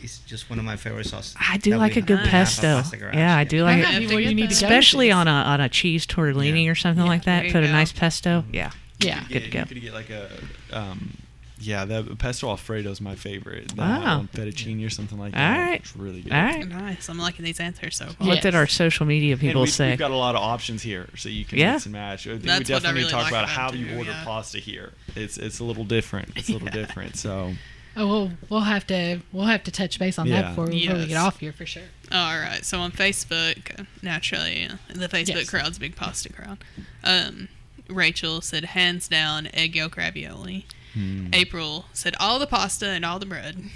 it's 0.04 0.20
just 0.20 0.50
one 0.50 0.60
of 0.60 0.66
my 0.66 0.76
favorite 0.76 1.06
sauces. 1.08 1.36
I 1.40 1.58
do 1.58 1.72
that 1.72 1.78
like 1.80 1.96
a 1.96 2.02
good 2.02 2.20
pesto. 2.20 2.76
Pasta 2.78 2.98
Garage, 2.98 3.16
Yeah, 3.16 3.36
I 3.38 3.44
do 3.44 3.64
like 3.64 3.78
I 3.78 3.80
it. 3.80 3.86
have 3.86 3.94
have 4.02 4.10
to 4.10 4.16
where 4.16 4.24
you 4.24 4.34
need 4.36 4.50
to 4.50 4.56
that. 4.56 4.62
go. 4.62 4.66
Especially 4.68 5.12
on 5.12 5.28
a 5.28 5.32
on 5.32 5.62
a 5.62 5.70
cheese 5.70 6.06
tortellini 6.06 6.66
Yeah. 6.66 6.72
or 6.72 6.76
something 6.76 7.04
Yeah, 7.04 7.10
like 7.10 7.24
that. 7.26 7.46
you 7.46 7.52
Put 7.52 7.64
a 7.64 7.72
nice 7.72 7.92
pesto. 7.92 8.44
Yeah. 8.52 8.72
Yeah. 9.00 9.24
Good 9.30 9.44
to 9.46 9.50
go. 9.50 9.60
You 9.60 9.66
could 9.66 9.82
get 9.82 9.94
like 9.94 10.10
a, 10.10 10.30
um, 10.72 11.18
yeah, 11.60 11.86
the 11.86 12.04
pesto 12.18 12.50
Alfredo 12.50 12.90
is 12.92 13.00
my 13.00 13.16
favorite. 13.16 13.70
That 13.70 13.78
Wow. 14.04 14.20
on 14.20 14.28
fettuccine 14.28 14.86
or 14.86 14.90
something 14.90 15.18
like 15.18 15.34
All 15.34 15.40
that. 15.40 15.58
right. 15.58 15.80
It's 15.82 15.96
really 15.96 16.22
good. 16.22 16.34
All 16.34 16.42
right. 16.42 16.68
Nice. 16.68 17.08
I'm 17.10 17.18
liking 17.18 17.46
these 17.46 17.60
answers 17.60 17.96
so 17.98 18.08
far. 18.08 18.28
What 18.28 18.42
did 18.42 18.54
our 18.56 18.68
social 18.68 19.06
media 19.06 19.34
And 19.34 19.42
people 19.42 19.62
we've, 19.62 19.72
say? 19.72 19.90
we've 19.92 20.00
got 20.00 20.12
a 20.12 20.16
lot 20.16 20.36
of 20.36 20.42
options 20.42 20.82
here, 20.82 21.08
so 21.16 21.30
you 21.30 21.46
can 21.46 21.60
Yeah. 21.60 21.74
mix 21.74 21.86
and 21.86 21.94
match. 21.94 22.26
That's 22.26 22.44
we 22.44 22.50
what 22.50 22.56
I 22.56 22.64
definitely 22.64 23.00
really 23.02 23.12
talk 23.12 23.24
like 23.24 23.32
about 23.32 23.44
about 23.46 23.50
how 23.56 23.70
it 23.70 23.76
you 23.76 23.98
order 23.98 24.12
yeah. 24.12 24.24
pasta 24.26 24.60
here. 24.60 24.92
It's 25.16 25.38
it's 25.38 25.60
a 25.60 25.64
little 25.64 25.86
different. 25.86 26.32
It's 26.36 26.50
a 26.50 26.54
little 26.54 26.68
Yeah. 26.74 26.74
different. 26.86 27.16
So 27.16 27.54
Oh, 27.96 28.08
we'll, 28.08 28.32
we'll 28.50 28.60
have 28.62 28.88
to 28.88 29.20
we'll 29.32 29.46
have 29.46 29.64
to 29.66 29.72
touch 29.72 30.00
base 30.00 30.18
on 30.18 30.28
Yeah. 30.28 30.42
that 30.42 30.50
before, 30.50 30.68
before 30.68 30.96
we 30.96 31.06
get 31.08 31.18
off 31.18 31.40
here 31.40 31.54
for 31.54 31.66
sure. 31.66 31.84
All 32.12 32.40
right. 32.40 32.64
So 32.66 32.80
on 32.80 32.92
Facebook, 32.92 33.86
naturally, 34.02 34.66
uh, 34.68 34.76
the 34.94 35.08
Facebook 35.08 35.36
Yes. 35.36 35.50
crowd's 35.50 35.78
a 35.78 35.80
big 35.80 35.96
pasta 35.96 36.32
crowd. 36.32 36.58
Um, 37.04 37.50
Rachel 37.90 38.42
said 38.42 38.66
hands 38.66 39.08
down 39.08 39.48
egg 39.54 39.76
yolk 39.76 39.98
ravioli. 39.98 40.66
hmm. 40.94 41.28
April 41.34 41.86
said 41.94 42.16
all 42.20 42.40
the 42.40 42.48
pasta 42.48 42.88
and 42.90 43.06
all 43.06 43.20
the 43.20 43.26
bread. 43.26 43.58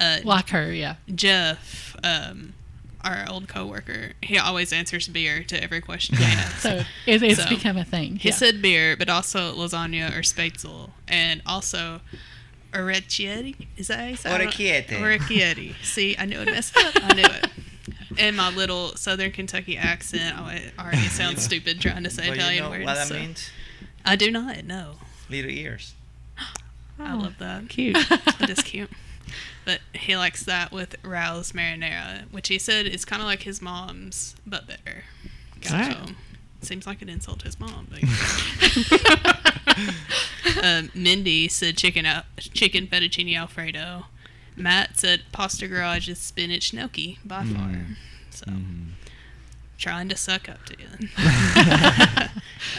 Uh, 0.00 0.18
Like 0.22 0.50
her, 0.50 0.72
yeah. 0.72 0.94
Jeff, 1.12 1.96
um, 2.04 2.54
our 3.02 3.26
old 3.28 3.48
coworker, 3.48 4.12
he 4.22 4.38
always 4.38 4.72
answers 4.72 5.08
beer 5.08 5.42
to 5.42 5.60
every 5.60 5.80
question 5.80 6.16
I 6.20 6.22
ask. 6.22 6.58
So 6.58 6.84
it, 7.04 7.20
it's 7.20 7.42
So, 7.42 7.48
become 7.48 7.76
a 7.76 7.84
thing. 7.84 8.14
He 8.14 8.28
yeah. 8.28 8.34
said 8.36 8.62
beer, 8.62 8.96
but 8.96 9.08
also 9.08 9.52
lasagna 9.56 10.16
or 10.16 10.20
spätzle, 10.20 10.90
and 11.08 11.42
also 11.44 12.00
orecchiette. 12.78 13.54
Is 13.76 13.88
that 13.88 13.98
how 14.00 14.06
you 14.06 14.16
say 14.16 14.30
it? 14.34 14.40
Orecchiette. 14.40 14.88
Orecchiette. 15.00 15.74
See, 15.82 16.16
I 16.18 16.24
knew 16.26 16.40
it 16.40 16.46
messed 16.50 16.76
up. 16.76 16.94
I 17.02 17.14
knew 17.14 17.22
it. 17.24 17.48
And 18.18 18.36
my 18.36 18.50
little 18.50 18.96
Southern 18.96 19.30
Kentucky 19.32 19.76
accent 19.76 20.36
I 20.38 20.72
already 20.78 20.98
sounds 21.08 21.42
stupid 21.42 21.80
trying 21.80 22.04
to 22.04 22.10
say 22.10 22.28
But 22.28 22.38
Italian 22.38 22.54
you 22.56 22.60
know 22.62 22.70
words. 22.70 22.84
what 22.84 22.94
that 22.94 23.06
so- 23.08 23.14
means? 23.14 23.50
I 24.04 24.16
do 24.16 24.30
not. 24.30 24.64
No, 24.64 24.92
Little 25.28 25.50
ears. 25.50 25.94
I 26.98 27.14
love 27.14 27.38
that. 27.38 27.68
Cute. 27.68 27.96
It 28.40 28.50
is 28.50 28.60
cute. 28.62 28.90
But 29.64 29.80
he 29.92 30.16
likes 30.16 30.44
that 30.44 30.72
with 30.72 30.96
Rao's 31.04 31.52
marinara, 31.52 32.22
which 32.32 32.48
he 32.48 32.58
said 32.58 32.86
is 32.86 33.04
kind 33.04 33.20
of 33.20 33.26
like 33.26 33.42
his 33.42 33.60
mom's, 33.60 34.34
but 34.46 34.66
better. 34.66 35.04
Alright. 35.70 35.92
So, 36.08 36.14
seems 36.60 36.86
like 36.86 37.02
an 37.02 37.08
insult 37.08 37.40
to 37.40 37.46
his 37.46 37.58
mom. 37.60 37.88
But 37.90 38.02
um, 40.62 40.90
Mindy 40.94 41.48
said 41.48 41.76
chicken 41.76 42.06
out, 42.06 42.24
chicken 42.38 42.86
fettuccine 42.86 43.36
alfredo. 43.36 44.06
Matt 44.56 44.98
said 44.98 45.22
pasta 45.32 45.66
garage 45.68 46.08
is 46.08 46.18
spinach 46.18 46.72
gnocchi 46.72 47.18
by 47.24 47.44
far. 47.44 47.68
Mm. 47.68 47.96
So 48.30 48.46
Mhm. 48.46 48.86
trying 49.78 50.08
to 50.08 50.16
suck 50.16 50.48
up 50.48 50.64
to 50.66 50.74
you. 50.78 50.88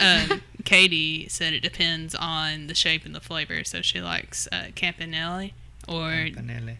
um, 0.00 0.42
Katie 0.64 1.26
said 1.28 1.52
it 1.54 1.60
depends 1.60 2.14
on 2.14 2.66
the 2.66 2.74
shape 2.74 3.04
and 3.06 3.14
the 3.14 3.20
flavor. 3.20 3.62
So 3.64 3.80
she 3.82 4.00
likes 4.00 4.46
uh, 4.52 4.66
campanelli 4.74 5.52
or 5.88 6.10
Campanelle. 6.10 6.76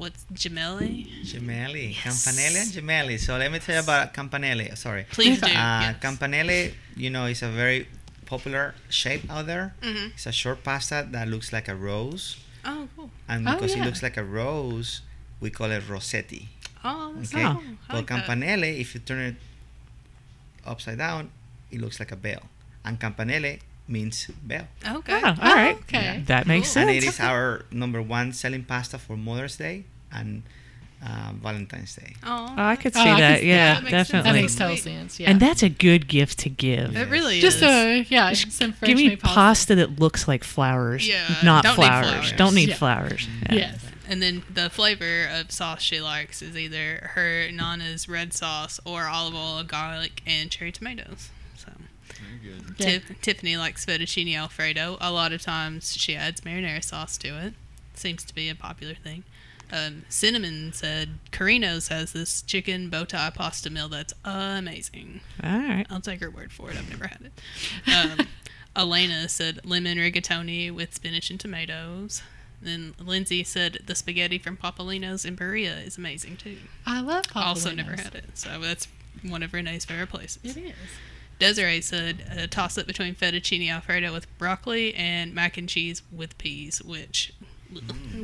What's 0.00 0.24
gemelli. 0.32 1.06
Gemelli. 1.24 1.94
Yes. 1.94 2.04
Campanelle 2.24 2.56
and 2.62 2.70
gemelli. 2.76 3.16
So 3.18 3.36
let 3.36 3.50
me 3.52 3.58
tell 3.58 3.76
you 3.76 3.82
about 3.82 4.12
campanelle. 4.14 4.76
Sorry. 4.76 5.04
Please 5.10 5.40
do. 5.40 5.46
Uh, 5.46 5.80
yes. 5.92 5.96
Campanelle, 6.00 6.72
you 6.96 7.10
know, 7.10 7.26
is 7.26 7.42
a 7.42 7.48
very 7.48 7.86
popular 8.26 8.74
shape 8.88 9.24
out 9.30 9.46
there. 9.46 9.74
Mhm. 9.82 10.12
It's 10.14 10.26
a 10.26 10.32
short 10.32 10.64
pasta 10.64 11.06
that 11.10 11.28
looks 11.28 11.52
like 11.52 11.68
a 11.68 11.74
rose. 11.74 12.36
Oh, 12.64 12.88
cool. 12.96 13.10
And 13.28 13.48
Oh, 13.48 13.52
because 13.54 13.74
yeah. 13.74 13.82
it 13.82 13.86
looks 13.86 14.02
like 14.02 14.16
a 14.16 14.24
rose, 14.24 15.02
we 15.40 15.50
call 15.50 15.70
it 15.70 15.82
rossetti. 15.88 16.48
Oh, 16.84 17.12
that's 17.16 17.32
Okay? 17.34 17.42
cool. 17.44 17.60
I 17.60 17.92
But 17.92 17.96
like 17.96 18.06
that. 18.06 18.24
campanelle, 18.26 18.80
if 18.80 18.94
you 18.94 19.00
turn 19.00 19.20
it 19.20 19.36
upside 20.66 20.98
down, 20.98 21.30
it 21.70 21.80
looks 21.80 21.98
like 22.00 22.12
a 22.12 22.16
bell. 22.16 22.42
And 22.84 22.98
campanelle 23.00 23.58
means 23.88 24.28
bell. 24.42 24.66
Okay. 24.86 25.20
Oh, 25.24 25.34
all 25.42 25.54
right. 25.54 25.76
okay. 25.88 26.22
That 26.26 26.46
makes 26.46 26.72
Cool. 26.74 26.82
And 26.82 26.90
it 26.90 27.04
is 27.04 27.18
our 27.20 27.64
number 27.70 28.00
one 28.00 28.32
selling 28.32 28.64
pasta 28.64 28.98
for 28.98 29.16
Mother's 29.16 29.56
Day 29.56 29.84
and 30.12 30.42
uh, 31.06 31.32
Valentine's 31.42 31.94
Day. 31.96 32.14
Oh, 32.24 32.54
Oh, 32.58 32.62
I 32.62 32.76
could 32.76 32.92
see 32.94 33.00
Oh, 33.00 33.16
that. 33.16 33.40
see 33.40 33.48
yeah, 33.48 33.80
that. 33.80 33.84
That 33.84 33.84
makes 33.84 33.92
sense. 33.92 34.08
That 34.10 34.16
definitely. 34.18 34.40
makes 34.42 34.54
total 34.56 34.76
sense. 34.76 35.20
Yeah. 35.20 35.30
And 35.30 35.40
that's 35.40 35.62
a 35.62 35.68
good 35.70 36.08
gift 36.08 36.38
to 36.40 36.50
give. 36.50 36.94
It 36.96 37.08
really 37.08 37.36
is. 37.38 37.42
just 37.42 37.56
is. 37.58 37.62
a 37.62 38.02
yeah, 38.10 38.32
some 38.34 38.72
fresh 38.72 38.86
Give 38.88 38.96
me 38.98 39.08
made 39.10 39.20
pasta 39.20 39.74
that 39.76 39.98
looks 39.98 40.28
like 40.28 40.44
flowers, 40.44 41.08
Yeah, 41.08 41.36
not 41.42 41.64
don't 41.64 41.72
need 41.78 41.86
flowers. 41.86 42.06
flowers. 42.10 42.32
Don't 42.32 42.54
need 42.54 42.68
Yeah. 42.70 42.74
flowers. 42.74 43.28
Yeah. 43.48 43.54
Yes. 43.54 43.86
and 44.08 44.20
then 44.20 44.42
the 44.52 44.68
flavor 44.68 45.26
of 45.32 45.50
sauce 45.52 45.80
she 45.80 46.00
likes 46.00 46.42
is 46.42 46.54
either 46.56 47.10
her 47.14 47.48
Nana's 47.52 48.08
red 48.08 48.32
sauce 48.34 48.78
or 48.84 49.06
olive 49.06 49.34
oil, 49.36 49.62
garlic, 49.62 50.20
and 50.26 50.50
cherry 50.50 50.72
tomatoes. 50.72 51.30
So 51.56 51.70
Very 52.08 52.56
good. 52.58 52.74
Yeah. 52.76 53.14
Tiffany 53.22 53.56
likes 53.56 53.86
fettuccine 53.86 54.36
alfredo. 54.36 54.98
A 55.00 55.10
lot 55.12 55.32
of 55.32 55.40
times 55.40 55.96
she 55.96 56.14
adds 56.16 56.40
marinara 56.42 56.82
sauce 56.84 57.16
to 57.18 57.38
it. 57.38 57.54
Seems 57.94 58.24
to 58.24 58.34
be 58.34 58.48
a 58.50 58.54
popular 58.54 58.94
thing. 58.94 59.22
Um, 59.72 60.04
Cinnamon 60.08 60.72
said 60.72 61.18
Carino's 61.30 61.88
has 61.88 62.12
this 62.12 62.42
chicken 62.42 62.88
bow 62.88 63.04
tie 63.04 63.30
pasta 63.30 63.70
meal 63.70 63.88
that's 63.88 64.14
amazing. 64.24 65.20
All 65.42 65.58
right. 65.58 65.86
I'll 65.90 66.00
take 66.00 66.20
her 66.20 66.30
word 66.30 66.52
for 66.52 66.70
it. 66.70 66.76
I've 66.76 66.90
never 66.90 67.06
had 67.06 67.30
it. 67.86 68.20
Um, 68.20 68.26
Elena 68.76 69.28
said 69.28 69.60
lemon 69.64 69.98
rigatoni 69.98 70.72
with 70.74 70.94
spinach 70.94 71.30
and 71.30 71.38
tomatoes. 71.38 72.22
Then 72.62 72.94
Lindsay 72.98 73.42
said 73.42 73.78
the 73.86 73.94
spaghetti 73.94 74.38
from 74.38 74.56
Papaleno's 74.56 75.24
in 75.24 75.34
Berea 75.34 75.76
is 75.78 75.96
amazing 75.96 76.36
too. 76.36 76.58
I 76.86 77.00
love 77.00 77.24
Papaleno's. 77.24 77.46
Also 77.46 77.72
never 77.72 77.92
had 77.92 78.14
it, 78.14 78.26
so 78.34 78.58
that's 78.60 78.86
one 79.22 79.42
of 79.42 79.52
Renee's 79.52 79.84
favorite 79.84 80.08
places. 80.10 80.56
It 80.56 80.60
is. 80.60 80.74
Desiree 81.38 81.80
said 81.80 82.22
a 82.36 82.46
toss 82.46 82.76
up 82.76 82.86
between 82.86 83.14
fettuccine 83.14 83.70
alfredo 83.70 84.12
with 84.12 84.26
broccoli 84.38 84.94
and 84.94 85.34
mac 85.34 85.56
and 85.56 85.68
cheese 85.68 86.02
with 86.12 86.36
peas, 86.36 86.82
which 86.82 87.32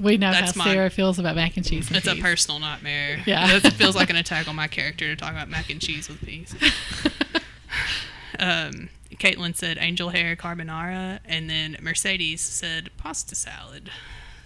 We 0.00 0.16
know 0.16 0.30
That's 0.30 0.56
how. 0.56 0.64
Sarah 0.64 0.90
feels 0.90 1.18
about 1.18 1.36
mac 1.36 1.56
and 1.56 1.66
cheese. 1.66 1.88
And 1.88 1.96
it's 1.96 2.06
a 2.06 2.16
personal 2.16 2.60
nightmare. 2.60 3.22
Yeah. 3.26 3.60
It 3.66 3.72
feels 3.72 3.96
like 3.96 4.10
an 4.10 4.16
attack 4.16 4.48
on 4.48 4.56
my 4.56 4.68
character 4.68 5.06
to 5.06 5.16
talk 5.16 5.30
about 5.30 5.48
mac 5.48 5.70
and 5.70 5.80
cheese 5.80 6.08
with 6.08 6.20
peas. 6.20 6.54
um, 8.38 8.90
Caitlin 9.14 9.56
said 9.56 9.78
angel 9.80 10.10
hair 10.10 10.36
carbonara, 10.36 11.20
and 11.24 11.48
then 11.48 11.76
Mercedes 11.80 12.40
said 12.40 12.90
pasta 12.96 13.34
salad. 13.34 13.90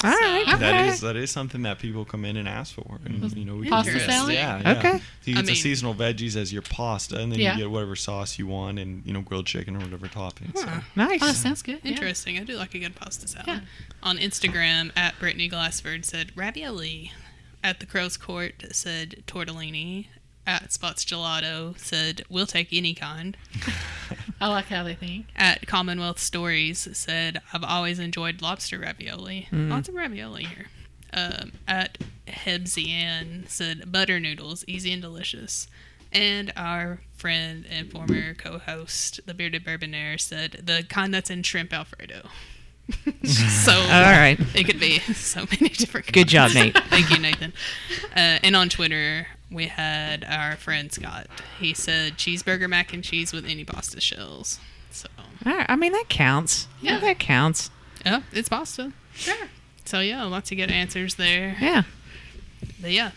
All 0.03 0.11
right. 0.11 0.45
So- 0.49 0.57
That 0.59 0.75
Okay. 0.75 0.89
is 0.89 1.01
that 1.01 1.17
is 1.17 1.31
something 1.31 1.63
that 1.63 1.79
people 1.79 2.05
come 2.05 2.25
in 2.25 2.37
and 2.37 2.49
ask 2.49 2.75
for, 2.75 2.99
and 3.05 3.23
mm-hmm. 3.23 3.39
you 3.39 3.45
know 3.45 3.57
we 3.57 3.69
Pasta 3.69 3.93
can- 3.93 4.01
salad? 4.11 4.35
Yeah, 4.35 4.61
yeah. 4.61 4.79
Okay. 4.79 4.99
So 4.99 5.31
you 5.31 5.33
I 5.33 5.37
get 5.37 5.47
the 5.47 5.53
mean- 5.53 5.57
seasonal 5.57 5.95
veggies 5.95 6.37
as 6.37 6.53
your 6.53 6.63
pasta, 6.63 7.19
and 7.19 7.31
then 7.33 7.39
Yeah. 7.39 7.53
you 7.53 7.59
get 7.65 7.71
whatever 7.71 7.97
sauce 7.97 8.39
you 8.39 8.47
want, 8.47 8.79
and 8.79 9.05
you 9.07 9.13
know 9.13 9.21
grilled 9.21 9.47
chicken 9.47 9.77
or 9.77 9.81
whatever 9.81 10.07
toppings. 10.09 10.57
So. 10.59 10.69
Nice. 10.97 11.21
Oh, 11.23 11.33
sounds 11.33 11.63
good. 11.63 11.81
yeah. 11.83 11.91
Interesting. 11.93 12.39
I 12.39 12.45
do 12.45 12.57
like 12.57 12.75
a 12.75 12.79
good 12.79 12.95
pasta 12.97 13.29
salad. 13.29 13.47
Yeah. 13.49 13.61
On 14.03 14.17
Instagram, 14.19 14.91
at 14.97 15.19
Brittany 15.19 15.49
Glassford 15.49 16.05
said 16.05 16.33
ravioli. 16.35 17.13
At 17.63 17.81
the 17.81 17.87
Crow's 17.87 18.17
Court 18.17 18.55
said 18.73 19.23
tortellini. 19.27 20.07
At 20.47 20.73
Spots 20.73 21.05
Gelato 21.05 21.79
said 21.79 22.23
we'll 22.31 22.47
take 22.47 22.69
any 22.73 22.95
kind. 22.95 23.37
I 24.41 24.49
like 24.49 24.67
how 24.67 24.83
they 24.83 24.95
think. 24.95 25.27
At 25.37 25.67
Commonwealth 25.67 26.19
Stories 26.19 26.89
said 26.93 27.41
I've 27.53 27.65
always 27.65 27.99
enjoyed 27.99 28.41
lobster 28.41 28.79
ravioli. 28.79 29.49
Lots 29.53 29.89
of 29.89 29.95
ravioli 29.95 30.45
here. 30.45 30.67
Um, 31.13 31.53
at 31.67 31.99
Hebsian 32.29 33.49
said 33.49 33.91
butter 33.91 34.21
noodles, 34.21 34.65
easy 34.67 34.93
and 34.93 35.03
delicious. 35.03 35.67
And 36.13 36.53
our 36.57 37.01
friend 37.17 37.67
and 37.71 37.91
former 37.91 38.35
co-host, 38.35 39.21
the 39.27 39.35
bearded 39.35 39.65
bourbonaire, 39.65 40.19
said 40.19 40.63
the 40.65 40.85
kind 40.89 41.13
that's 41.15 41.31
in 41.31 41.43
shrimp 41.43 41.73
alfredo. 41.73 42.29
so 43.25 43.73
All 43.73 43.89
right. 43.89 44.39
it 44.55 44.65
could 44.65 44.81
be 44.81 44.99
so 44.99 45.41
many 45.51 45.69
different. 45.69 46.11
Good 46.13 46.29
job, 46.29 46.51
kinds. 46.51 46.75
Nate. 46.75 46.85
Thank 46.89 47.11
you, 47.11 47.19
Nathan. 47.19 47.53
Uh, 48.17 48.39
and 48.43 48.57
on 48.57 48.69
Twitter, 48.69 49.29
we 49.51 49.67
had 49.67 50.25
our 50.25 50.57
friend 50.57 50.93
Scott. 50.93 51.27
He 51.59 51.75
said 51.75 52.15
cheeseburger 52.15 52.69
mac 52.69 52.93
and 52.93 53.03
cheese 53.03 53.33
with 53.33 53.45
any 53.45 53.65
pasta 53.65 54.01
shells. 54.01 54.59
So 54.91 55.09
All 55.19 55.53
right. 55.53 55.67
I 55.69 55.77
mean, 55.77 55.93
that 55.93 56.09
counts. 56.09 56.67
Yeah, 56.81 56.95
Yeah. 56.95 57.01
that 57.01 57.19
counts. 57.19 57.71
yeah, 58.05 58.23
it's 58.33 58.49
pasta. 58.49 58.93
Sure. 59.15 59.49
So 59.85 60.01
yeah, 60.01 60.23
lots 60.25 60.51
of 60.53 60.57
good 60.59 60.71
answers 60.71 61.15
there. 61.17 61.57
Yeah. 61.61 61.83
But 62.81 62.93
yeah, 62.93 63.11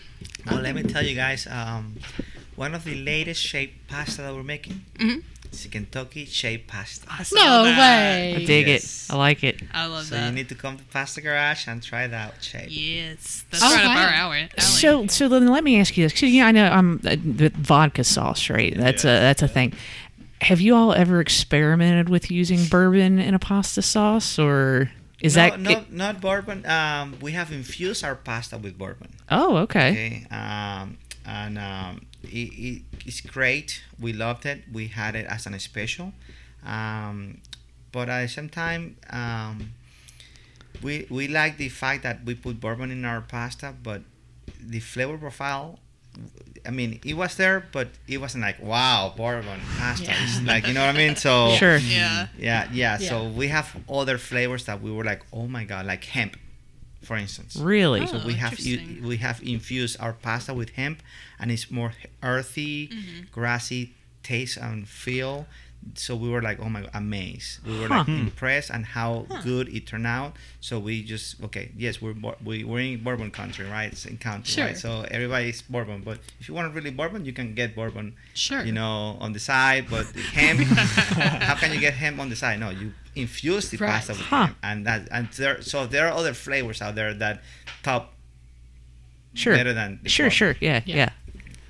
Well, 0.50 0.62
let 0.62 0.76
me 0.76 0.84
tell 0.84 1.06
you 1.06 1.16
guys, 1.16 1.48
um, 1.48 1.96
one 2.56 2.74
of 2.76 2.84
the 2.84 2.96
latest 2.96 3.42
shaped 3.42 3.88
pasta 3.88 4.22
that 4.24 4.34
we're 4.34 4.44
making 4.44 4.84
Mhm. 4.96 5.24
Is 5.54 5.66
Kentucky 5.72 6.26
shaped 6.26 6.68
pasta. 6.68 7.06
I 7.10 7.24
saw 7.24 7.36
No 7.36 7.64
that. 7.66 7.78
way. 7.80 8.36
I 8.36 8.46
dig 8.46 8.68
Yes. 8.68 9.08
it. 9.10 9.14
I 9.14 9.18
like 9.18 9.44
it. 9.44 9.62
I 9.74 9.86
love 9.86 10.06
So 10.06 10.16
that. 10.16 10.22
So 10.22 10.26
you 10.28 10.32
need 10.34 10.50
to 10.50 10.56
come 10.56 10.78
to 10.78 10.84
Pasta 10.86 11.22
Garage 11.22 11.68
and 11.68 11.82
try 11.82 12.08
that 12.08 12.44
shape. 12.44 12.68
yes, 12.70 13.46
that's 13.50 13.64
Oh, 13.64 13.74
right 13.74 13.86
up 13.86 13.92
our 13.98 14.08
alley. 14.10 14.40
alley. 14.40 14.50
So, 14.60 15.08
so 15.08 15.30
then 15.30 15.48
let 15.48 15.64
me 15.64 15.80
ask 15.80 15.96
you 15.98 16.06
this. 16.06 16.14
'cause, 16.14 16.30
yeah, 16.30 16.48
I 16.48 16.52
know 16.52 16.66
I'm 16.70 17.00
uh, 17.06 17.16
the 17.24 17.50
vodka 17.56 18.04
sauce, 18.04 18.50
right? 18.50 18.74
That's 18.76 19.04
a 19.04 19.08
that's 19.08 19.42
a 19.42 19.48
thing. 19.48 19.74
Have 20.42 20.60
you 20.60 20.76
all 20.76 20.94
ever 20.94 21.22
experimented 21.22 22.10
with 22.10 22.30
using 22.30 22.66
bourbon 22.66 23.18
in 23.20 23.34
a 23.34 23.40
pasta 23.40 23.82
sauce, 23.82 24.38
or 24.38 24.92
is 25.22 25.38
no, 25.38 25.42
that? 25.50 25.60
no, 25.60 25.70
it- 25.72 25.92
not 25.94 26.20
bourbon. 26.20 26.66
Um, 26.66 27.16
we 27.22 27.32
have 27.32 27.50
infused 27.52 28.04
our 28.04 28.16
pasta 28.16 28.58
with 28.58 28.78
bourbon. 28.78 29.10
oh, 29.32 29.58
okay. 29.58 29.92
Okay, 29.92 30.28
um, 30.36 30.98
and 31.26 31.58
um, 31.58 32.06
it, 32.24 32.28
it, 32.54 32.82
it's 33.06 33.22
great. 33.22 33.82
We 34.00 34.14
loved 34.14 34.46
it. 34.46 34.64
We 34.72 34.88
had 34.88 35.16
it 35.16 35.26
as 35.28 35.46
an 35.46 35.58
special, 35.60 36.14
um, 36.66 37.40
but 37.92 38.10
at 38.10 38.22
the 38.24 38.28
same 38.28 38.50
time, 38.50 38.98
um, 39.10 39.72
we 40.82 41.08
we 41.10 41.28
like 41.28 41.58
the 41.58 41.70
fact 41.70 42.04
that 42.04 42.24
we 42.26 42.36
put 42.36 42.60
bourbon 42.60 42.92
in 42.92 43.06
our 43.06 43.22
pasta, 43.22 43.74
but 43.82 44.02
the 44.60 44.80
flavor 44.80 45.18
profile. 45.18 45.80
I 46.66 46.70
mean, 46.70 47.00
it 47.04 47.16
was 47.16 47.36
there, 47.38 47.66
but 47.72 47.90
it 48.08 48.20
wasn't 48.20 48.44
like 48.44 48.62
wow, 48.62 49.14
bourbon 49.18 49.60
pasta. 49.78 50.06
Yeah. 50.12 50.24
It's 50.24 50.42
like 50.44 50.68
you 50.68 50.74
know 50.74 50.86
what 50.86 50.96
I 50.96 50.98
mean. 50.98 51.16
So 51.26 51.56
Sure. 51.56 51.78
Yeah. 51.78 52.28
yeah, 52.38 52.70
yeah, 52.72 52.98
So 52.98 53.28
we 53.28 53.48
have 53.48 53.76
other 53.90 54.18
flavors 54.18 54.66
that 54.66 54.82
we 54.82 54.92
were 54.92 55.04
like, 55.04 55.24
oh 55.34 55.48
my 55.48 55.64
god, 55.64 55.86
like 55.88 56.04
hemp, 56.06 56.38
for 57.06 57.16
instance. 57.18 57.56
Really? 57.56 58.02
Oh. 58.02 58.06
So 58.06 58.22
we 58.26 58.34
have 58.36 58.54
interesting. 58.54 59.04
we 59.08 59.18
have 59.18 59.42
infused 59.44 60.00
our 60.00 60.14
pasta 60.14 60.54
with 60.54 60.72
hemp, 60.72 61.02
and 61.40 61.52
it's 61.52 61.70
more 61.72 61.94
earthy, 62.22 62.88
Mm-hmm. 62.88 63.22
grassy 63.32 63.94
taste 64.24 64.58
and 64.58 64.88
feel. 64.88 65.46
So 65.96 66.16
we 66.16 66.30
were 66.30 66.42
like, 66.42 66.60
oh 66.60 66.70
my 66.70 66.82
god, 66.82 66.92
amazed. 66.94 67.66
We 67.66 67.80
were 67.80 67.88
like 67.88 68.06
hmm. 68.08 68.28
impressed 68.28 68.70
and 68.70 68.86
how 68.86 69.26
good 69.44 69.68
it 69.70 69.86
turned 69.86 70.08
out. 70.08 70.36
So 70.60 70.80
we 70.80 71.04
just 71.04 71.42
okay, 71.44 71.72
yes, 71.78 72.02
we're 72.02 72.16
we 72.44 72.64
we're 72.64 72.80
in 72.80 73.04
bourbon 73.04 73.32
country, 73.32 73.66
right? 73.66 73.92
It's 73.92 74.06
in 74.06 74.18
country, 74.18 74.54
Sure. 74.54 74.66
right? 74.66 74.78
So 74.78 75.06
everybody's 75.12 75.62
bourbon, 75.62 76.02
but 76.04 76.20
if 76.40 76.48
you 76.48 76.54
want 76.54 76.74
really 76.74 76.92
bourbon, 76.92 77.26
you 77.26 77.34
can 77.34 77.54
get 77.54 77.76
bourbon, 77.76 78.16
Sure. 78.34 78.64
you 78.64 78.72
know, 78.72 79.18
on 79.20 79.34
the 79.34 79.40
side. 79.40 79.86
But 79.90 80.06
hemp, 80.34 80.60
how 81.44 81.56
can 81.56 81.74
you 81.74 81.80
get 81.80 81.94
hemp 81.94 82.20
on 82.20 82.30
the 82.30 82.36
side? 82.36 82.60
No, 82.60 82.70
you 82.70 82.94
infuse 83.16 83.70
the 83.70 83.78
Right. 83.78 83.92
pasta 83.92 84.14
with 84.14 84.22
Huh. 84.22 84.46
hemp, 84.48 84.58
and 84.64 84.86
that 84.88 85.08
and 85.12 85.28
there. 85.38 85.62
So 85.62 85.86
there 85.86 86.08
are 86.08 86.14
other 86.14 86.34
flavors 86.34 86.82
out 86.82 86.96
there 86.96 87.14
that 87.14 87.44
top 87.84 88.14
Sure. 89.36 89.56
better 89.56 89.74
than 89.74 90.00
the 90.04 90.10
Sure. 90.10 90.26
bourbon. 90.26 90.36
Sure. 90.36 90.56
Yeah. 90.60 90.82
Yeah. 90.86 90.96
Yeah. 90.96 91.10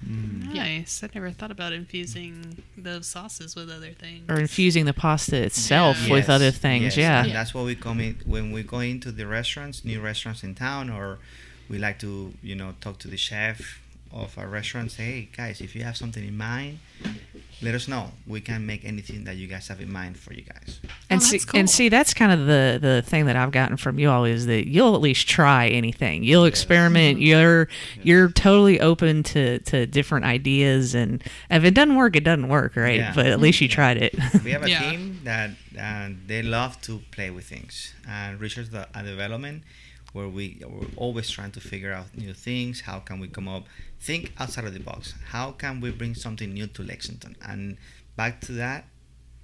Mm. 0.07 0.42
Nice. 0.53 1.03
I 1.03 1.09
never 1.13 1.31
thought 1.31 1.51
about 1.51 1.73
infusing 1.73 2.63
those 2.77 3.07
sauces 3.07 3.55
with 3.55 3.69
other 3.69 3.91
things. 3.91 4.29
Or 4.29 4.39
infusing 4.39 4.85
the 4.85 4.93
pasta 4.93 5.37
itself 5.37 5.97
Yeah. 6.03 6.11
with 6.13 6.23
Yes, 6.25 6.29
other 6.29 6.51
things. 6.51 6.83
yes, 6.83 6.97
Yeah. 6.97 7.23
and 7.23 7.31
that's 7.33 7.53
what 7.53 7.65
we 7.65 7.75
come 7.75 7.99
in 7.99 8.17
when 8.25 8.51
we 8.51 8.63
go 8.63 8.79
into 8.79 9.11
the 9.11 9.25
restaurants, 9.27 9.83
new 9.85 9.99
restaurants 10.01 10.43
in 10.43 10.55
town, 10.55 10.89
or 10.89 11.19
we 11.69 11.77
like 11.77 11.99
to, 11.99 12.33
you 12.43 12.55
know, 12.55 12.75
talk 12.81 12.99
to 12.99 13.07
the 13.07 13.17
chef 13.17 13.79
of 14.13 14.37
our 14.37 14.47
restaurant. 14.47 14.91
Say, 14.91 15.03
hey 15.03 15.29
guys, 15.35 15.59
if 15.61 15.75
you 15.75 15.83
have 15.83 15.97
something 15.97 16.23
in 16.25 16.37
mind, 16.37 16.79
let 17.61 17.73
us 17.75 17.87
know. 17.87 18.11
We 18.27 18.41
can 18.41 18.65
make 18.65 18.85
anything 18.85 19.23
that 19.23 19.35
you 19.37 19.47
guys 19.47 19.67
have 19.69 19.81
in 19.81 19.91
mind 19.91 20.17
for 20.17 20.33
you 20.33 20.43
guys. 20.43 20.79
And 21.09 21.19
Oh, 21.21 21.23
see, 21.23 21.37
that's 21.37 21.53
and 21.53 21.69
see, 21.69 21.89
that's 21.89 22.13
kind 22.13 22.31
of 22.31 22.45
the 22.45 22.77
the 22.81 23.01
thing 23.05 23.25
that 23.25 23.35
I've 23.35 23.51
gotten 23.51 23.77
from 23.77 23.97
you 23.99 24.09
all 24.09 24.25
is 24.25 24.45
that 24.45 24.67
you'll 24.67 24.95
at 24.95 25.01
least 25.01 25.27
try 25.27 25.67
anything. 25.67 26.23
You'll 26.23 26.45
experiment. 26.45 27.19
You're 27.21 27.67
you're 28.03 28.29
totally 28.29 28.79
open 28.79 29.23
to 29.23 29.59
to 29.59 29.85
different 29.87 30.25
ideas, 30.25 30.93
and 30.95 31.23
if 31.49 31.63
it 31.63 31.73
doesn't 31.73 31.95
work, 31.95 32.15
it 32.15 32.23
doesn't 32.23 32.49
work, 32.49 32.75
right? 32.75 32.99
Yeah. 32.99 33.13
But 33.15 33.27
at 33.27 33.39
least 33.39 33.61
you 33.61 33.67
tried 33.67 33.97
it. 33.97 34.13
We 34.43 34.51
have 34.51 34.63
a 34.63 34.69
Yeah. 34.69 34.91
team 34.91 35.19
that 35.23 35.51
uh, 35.79 36.09
they 36.27 36.41
love 36.43 36.79
to 36.81 37.01
play 37.11 37.29
with 37.31 37.45
things 37.45 37.93
and 38.07 38.39
research 38.39 38.69
the, 38.69 38.87
and 38.93 39.07
development, 39.07 39.63
where 40.13 40.27
we 40.29 40.61
we're 40.65 40.87
always 40.95 41.29
trying 41.29 41.51
to 41.51 41.59
figure 41.59 41.91
out 41.91 42.15
new 42.15 42.33
things. 42.33 42.81
How 42.81 42.99
can 42.99 43.19
we 43.19 43.27
come 43.27 43.47
up, 43.47 43.65
think 43.99 44.31
outside 44.39 44.65
of 44.65 44.73
the 44.73 44.79
box? 44.79 45.13
How 45.35 45.51
can 45.51 45.81
we 45.81 45.91
bring 45.91 46.13
something 46.15 46.53
new 46.53 46.67
to 46.67 46.83
Lexington? 46.83 47.35
And 47.45 47.77
back 48.15 48.39
to 48.41 48.51
that, 48.53 48.85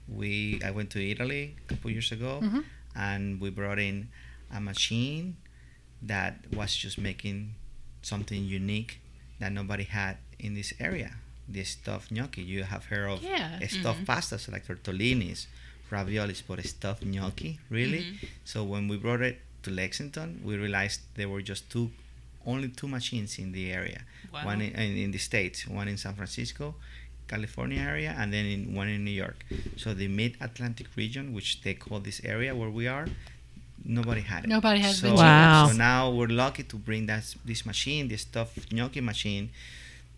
we 0.07 0.61
I 0.63 0.71
went 0.71 0.89
to 0.91 0.99
Italy 1.03 1.55
a 1.59 1.65
couple 1.73 1.91
years 1.91 2.11
ago, 2.11 2.39
Mhm. 2.43 2.63
and 2.95 3.41
we 3.41 3.49
brought 3.49 3.79
in 3.79 4.09
a 4.51 4.59
machine 4.61 5.37
that 6.01 6.45
was 6.53 6.75
just 6.75 6.97
making 6.97 7.55
something 8.01 8.45
unique 8.45 8.99
that 9.39 9.51
nobody 9.51 9.83
had 9.83 10.17
in 10.39 10.53
this 10.53 10.73
area. 10.79 11.17
The 11.47 11.63
stuffed 11.63 12.11
gnocchi. 12.11 12.41
You 12.43 12.63
have 12.63 12.85
heard 12.85 13.09
of 13.09 13.23
Yeah. 13.23 13.59
stuffed 13.67 14.05
pastas 14.05 14.47
like 14.51 14.65
tortellinis, 14.67 15.47
raviolis, 15.91 16.41
but 16.47 16.63
stuffed 16.65 17.03
gnocchi, 17.03 17.59
really. 17.69 18.03
Mhm. 18.05 18.27
So 18.45 18.63
when 18.63 18.87
we 18.87 18.97
brought 18.97 19.21
it 19.21 19.41
to 19.69 19.75
Lexington, 19.75 20.41
we 20.43 20.57
realized 20.57 21.01
there 21.15 21.29
were 21.29 21.41
just 21.41 21.69
two, 21.69 21.91
only 22.45 22.69
two 22.69 22.87
machines 22.87 23.39
in 23.39 23.51
the 23.51 23.71
area. 23.71 24.01
Wow. 24.33 24.45
One 24.45 24.61
in, 24.61 24.73
in, 24.73 24.97
in 24.97 25.11
the 25.11 25.17
states, 25.17 25.67
one 25.67 25.87
in 25.87 25.97
San 25.97 26.13
Francisco, 26.15 26.75
California 27.27 27.81
area, 27.81 28.15
and 28.17 28.33
then 28.33 28.45
in 28.45 28.75
one 28.75 28.89
in 28.89 29.03
New 29.03 29.11
York. 29.11 29.45
So 29.77 29.93
the 29.93 30.07
Mid 30.07 30.35
Atlantic 30.41 30.87
region, 30.95 31.33
which 31.33 31.61
they 31.61 31.73
call 31.73 31.99
this 31.99 32.21
area 32.25 32.55
where 32.55 32.69
we 32.69 32.87
are, 32.87 33.07
nobody 33.85 34.21
had 34.21 34.43
it. 34.43 34.47
Nobody 34.47 34.79
has 34.79 34.99
so, 34.99 35.13
Wow. 35.13 35.67
So 35.67 35.77
now 35.77 36.09
we're 36.09 36.27
lucky 36.27 36.63
to 36.63 36.75
bring 36.75 37.05
that 37.07 37.23
this 37.45 37.65
machine, 37.65 38.07
this 38.07 38.25
tough 38.25 38.51
gnocchi 38.71 39.01
machine, 39.01 39.49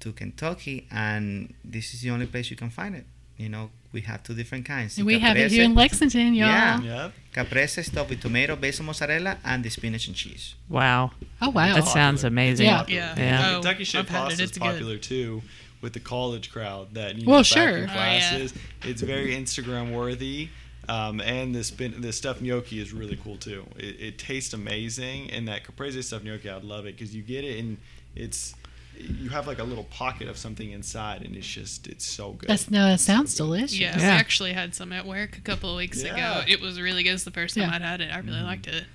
to 0.02 0.12
Kentucky, 0.12 0.88
and 0.92 1.54
this 1.64 1.94
is 1.94 2.02
the 2.02 2.10
only 2.10 2.26
place 2.26 2.50
you 2.50 2.58
can 2.58 2.70
find 2.70 2.96
it. 2.96 3.06
You 3.42 3.50
know, 3.50 3.70
we 3.92 4.02
have 4.02 4.22
two 4.24 4.36
different 4.36 4.66
kinds. 4.66 4.98
And 4.98 5.06
we 5.06 5.20
have 5.20 5.36
it 5.36 5.52
here 5.52 5.64
in 5.64 5.74
Lexington, 5.76 6.34
y'all. 6.36 6.48
Yeah. 6.48 6.82
Yep. 6.82 7.14
Caprese 7.34 7.84
stuffed 7.84 8.10
with 8.12 8.22
tomato, 8.22 8.56
basil 8.56 8.86
mozzarella, 8.86 9.38
and 9.44 9.64
the 9.64 9.70
spinach 9.70 10.08
and 10.08 10.16
cheese. 10.16 10.56
Wow. 10.70 11.12
Oh 11.42 11.50
wow. 11.50 11.76
That 11.76 11.86
sounds 11.86 12.24
amazing. 12.24 12.68
Yeah. 12.68 12.86
Yeah. 12.88 13.16
Yeah. 13.18 13.50
Oh, 13.50 13.54
Kentucky 13.62 13.82
I've 13.82 13.88
shaped 13.88 14.10
pasta 14.10 14.34
is 14.34 14.40
It's 14.50 14.58
good. 14.58 14.64
popular 14.64 14.98
too 14.98 15.42
with 15.82 15.94
the 15.94 16.00
college 16.00 16.52
crowd 16.52 16.94
that 16.94 17.16
you 17.16 17.26
Well, 17.28 17.38
know, 17.40 17.42
back 17.42 17.46
sure. 17.48 17.78
in 17.78 17.84
Oh, 17.90 17.94
yeah. 17.94 18.20
classes. 18.20 18.54
It's 18.84 19.02
very 19.02 19.36
Instagram 19.36 19.92
worthy. 19.92 20.50
Um, 20.88 21.20
and 21.22 21.56
the 21.56 21.64
spin, 21.64 22.02
the 22.02 22.12
stuffed 22.12 22.42
gnocchi 22.42 22.80
is 22.80 22.92
really 22.94 23.16
cool 23.24 23.38
too. 23.38 23.66
It, 23.78 23.96
it 24.00 24.18
tastes 24.18 24.54
amazing, 24.54 25.32
and 25.32 25.48
that 25.48 25.64
caprese 25.64 26.02
stuffed 26.04 26.26
gnocchi, 26.26 26.50
I'd 26.50 26.64
love 26.64 26.86
it 26.86 26.98
because 26.98 27.16
you 27.16 27.22
get 27.24 27.44
it 27.44 27.60
and 27.60 27.78
it's 28.16 28.54
you 28.98 29.30
have 29.30 29.48
like 29.48 29.60
a 29.60 29.64
little 29.64 29.86
pocket 29.86 30.28
of 30.28 30.38
something 30.38 30.72
inside, 30.72 31.24
and 31.24 31.36
it's 31.36 31.48
just 31.48 31.88
it's 31.88 32.06
so 32.06 32.34
good. 32.34 32.50
That's 32.50 32.70
no, 32.70 32.90
that 32.90 33.00
sounds 33.00 33.36
delicious. 33.36 33.80
Yeah, 33.80 33.96
I 33.98 34.04
actually 34.04 34.54
had 34.54 34.76
some 34.76 34.92
at 34.92 35.06
work 35.06 35.38
a 35.38 35.42
couple 35.42 35.70
of 35.70 35.78
weeks 35.78 36.04
Yeah. 36.04 36.14
ago. 36.14 36.46
It 36.48 36.62
was 36.62 36.80
really 36.80 37.04
good. 37.04 37.14
It's 37.14 37.24
the 37.24 37.32
first 37.32 37.56
time 37.56 37.70
Yeah. 37.70 37.76
I'd 37.76 37.82
had 37.82 38.02
it. 38.02 38.12
I 38.12 38.18
really 38.20 38.34
mm-hmm. 38.34 38.46
liked 38.46 38.68
it. 38.68 38.86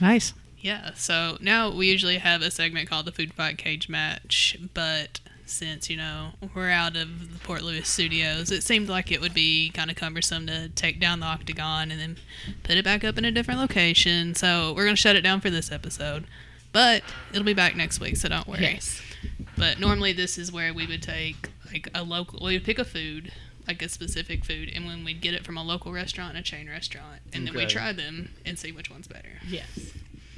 Nice. 0.00 0.34
Yeah, 0.58 0.92
so 0.94 1.36
now 1.40 1.70
we 1.70 1.90
usually 1.90 2.16
have 2.18 2.40
a 2.40 2.50
segment 2.50 2.88
called 2.88 3.04
the 3.04 3.12
Food 3.12 3.34
Fight 3.34 3.58
Cage 3.58 3.90
Match, 3.90 4.56
but 4.72 5.20
since, 5.44 5.90
you 5.90 5.96
know, 5.98 6.30
we're 6.54 6.70
out 6.70 6.96
of 6.96 7.32
the 7.34 7.38
Port 7.40 7.62
Louis 7.62 7.86
studios, 7.86 8.50
it 8.50 8.62
seemed 8.62 8.88
like 8.88 9.12
it 9.12 9.20
would 9.20 9.34
be 9.34 9.70
kind 9.70 9.90
of 9.90 9.96
cumbersome 9.96 10.46
to 10.46 10.70
take 10.70 10.98
down 10.98 11.20
the 11.20 11.26
octagon 11.26 11.90
and 11.90 12.00
then 12.00 12.16
put 12.62 12.76
it 12.76 12.84
back 12.84 13.04
up 13.04 13.18
in 13.18 13.26
a 13.26 13.30
different 13.30 13.60
location. 13.60 14.34
So 14.34 14.72
we're 14.74 14.84
going 14.84 14.96
to 14.96 15.00
shut 15.00 15.16
it 15.16 15.20
down 15.20 15.42
for 15.42 15.50
this 15.50 15.70
episode. 15.70 16.24
But 16.72 17.02
it'll 17.30 17.44
be 17.44 17.54
back 17.54 17.76
next 17.76 18.00
week, 18.00 18.16
so 18.16 18.28
don't 18.28 18.48
worry. 18.48 18.62
Yes. 18.62 19.00
But 19.56 19.78
normally 19.78 20.12
this 20.12 20.36
is 20.38 20.50
where 20.52 20.72
we 20.74 20.86
would 20.86 21.02
take 21.02 21.50
like 21.72 21.88
a 21.94 22.02
local 22.02 22.44
we 22.44 22.54
would 22.54 22.64
pick 22.64 22.78
a 22.78 22.84
food, 22.84 23.32
like 23.66 23.82
a 23.82 23.88
specific 23.88 24.44
food, 24.44 24.70
and 24.74 24.84
when 24.86 25.04
we'd 25.04 25.20
get 25.20 25.34
it 25.34 25.44
from 25.44 25.56
a 25.56 25.62
local 25.62 25.92
restaurant 25.92 26.30
and 26.30 26.38
a 26.38 26.42
chain 26.42 26.68
restaurant, 26.68 27.20
and 27.32 27.46
then 27.46 27.54
we 27.54 27.60
Okay. 27.62 27.72
try 27.72 27.92
them 27.92 28.30
and 28.44 28.58
see 28.58 28.72
which 28.72 28.90
one's 28.90 29.06
better. 29.08 29.40
Yes. 29.48 29.90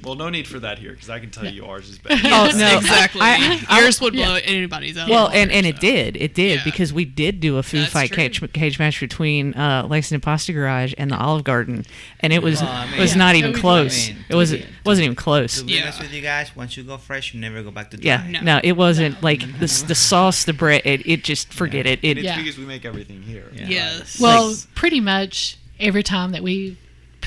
Well, 0.03 0.15
no 0.15 0.29
need 0.29 0.47
for 0.47 0.59
that 0.59 0.79
here 0.79 0.91
because 0.91 1.09
I 1.09 1.19
can 1.19 1.29
tell 1.31 1.43
Yeah. 1.45 1.51
you 1.51 1.65
ours 1.65 1.89
is 1.89 1.97
better. 1.99 2.21
Oh, 2.25 2.51
no. 2.55 2.77
exactly. 2.77 3.21
I- 3.21 3.63
I- 3.69 3.81
Yours 3.81 3.99
would 4.01 4.13
yeah. 4.13 4.25
blow 4.27 4.39
anybody's 4.43 4.97
out. 4.97 5.09
Well, 5.09 5.27
and, 5.29 5.51
and 5.51 5.65
water, 5.65 5.77
it 5.77 5.79
did. 5.81 6.17
It 6.17 6.33
did 6.33 6.57
Yeah. 6.59 6.63
because 6.63 6.93
we 6.93 7.05
did 7.05 7.39
do 7.39 7.57
a 7.57 7.63
food 7.63 7.81
That's 7.81 7.93
fight 7.93 8.11
cage, 8.11 8.41
cage 8.53 8.79
match 8.79 8.99
between 8.99 9.53
uh, 9.55 9.85
Lexington 9.89 10.21
Pasta 10.21 10.53
Garage 10.53 10.93
and 10.97 11.11
the 11.11 11.17
Olive 11.17 11.43
Garden, 11.43 11.85
and 12.19 12.31
it 12.33 12.41
was 12.43 12.61
Well, 12.61 12.71
I 12.71 12.89
mean- 12.91 12.99
was 12.99 13.11
Yeah. 13.13 13.17
not 13.17 13.35
even 13.35 13.53
we 13.53 13.59
close. 13.59 14.09
I 14.09 14.13
mean, 14.13 14.25
it 14.29 14.35
was 14.35 14.51
we 14.51 14.57
it 14.57 14.61
did. 14.61 14.69
wasn't 14.85 15.05
even 15.05 15.15
close. 15.15 15.59
To 15.59 15.65
be 15.65 15.73
Yeah. 15.73 15.83
honest 15.83 16.01
with 16.01 16.13
you 16.13 16.21
guys, 16.21 16.55
once 16.55 16.77
you 16.77 16.83
go 16.83 16.97
fresh, 16.97 17.33
you 17.33 17.39
never 17.39 17.63
go 17.63 17.71
back 17.71 17.91
to 17.91 17.97
dry. 17.97 18.05
Yeah, 18.05 18.27
No. 18.29 18.39
no, 18.41 18.61
it 18.63 18.73
wasn't 18.77 19.21
like 19.23 19.41
the 19.59 19.65
s- 19.65 19.81
the 19.83 19.95
sauce, 19.95 20.43
the 20.43 20.53
bread. 20.53 20.81
It, 20.85 21.07
it 21.07 21.23
just 21.23 21.53
forget 21.53 21.85
it. 21.85 21.99
And 22.03 22.05
It 22.11 22.17
it's 22.19 22.25
Yeah. 22.25 22.37
because 22.37 22.57
we 22.57 22.65
make 22.65 22.85
everything 22.85 23.21
here. 23.23 23.45
Yeah. 23.53 23.67
Yes. 23.67 24.19
Well, 24.19 24.55
pretty 24.75 24.99
much 24.99 25.57
every 25.79 26.03
time 26.03 26.31
that 26.31 26.41
we 26.43 26.77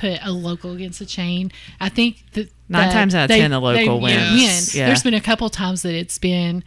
put 0.01 0.19
a 0.25 0.33
local 0.33 0.73
against 0.73 1.01
a 1.01 1.07
chain, 1.07 1.53
I 1.81 1.89
think 1.89 2.25
that 2.33 2.51
Nine 2.69 2.89
that 2.89 2.93
times 2.93 3.15
out 3.15 3.25
of 3.25 3.29
they- 3.29 3.41
10 3.41 3.51
the 3.51 3.61
local 3.61 4.01
wins. 4.01 4.17
Win. 4.75 4.81
Yeah. 4.81 4.87
There's 4.87 5.03
been 5.03 5.15
a 5.15 5.21
couple 5.21 5.49
times 5.51 5.83
that 5.83 5.95
it's 5.95 6.19
been 6.19 6.63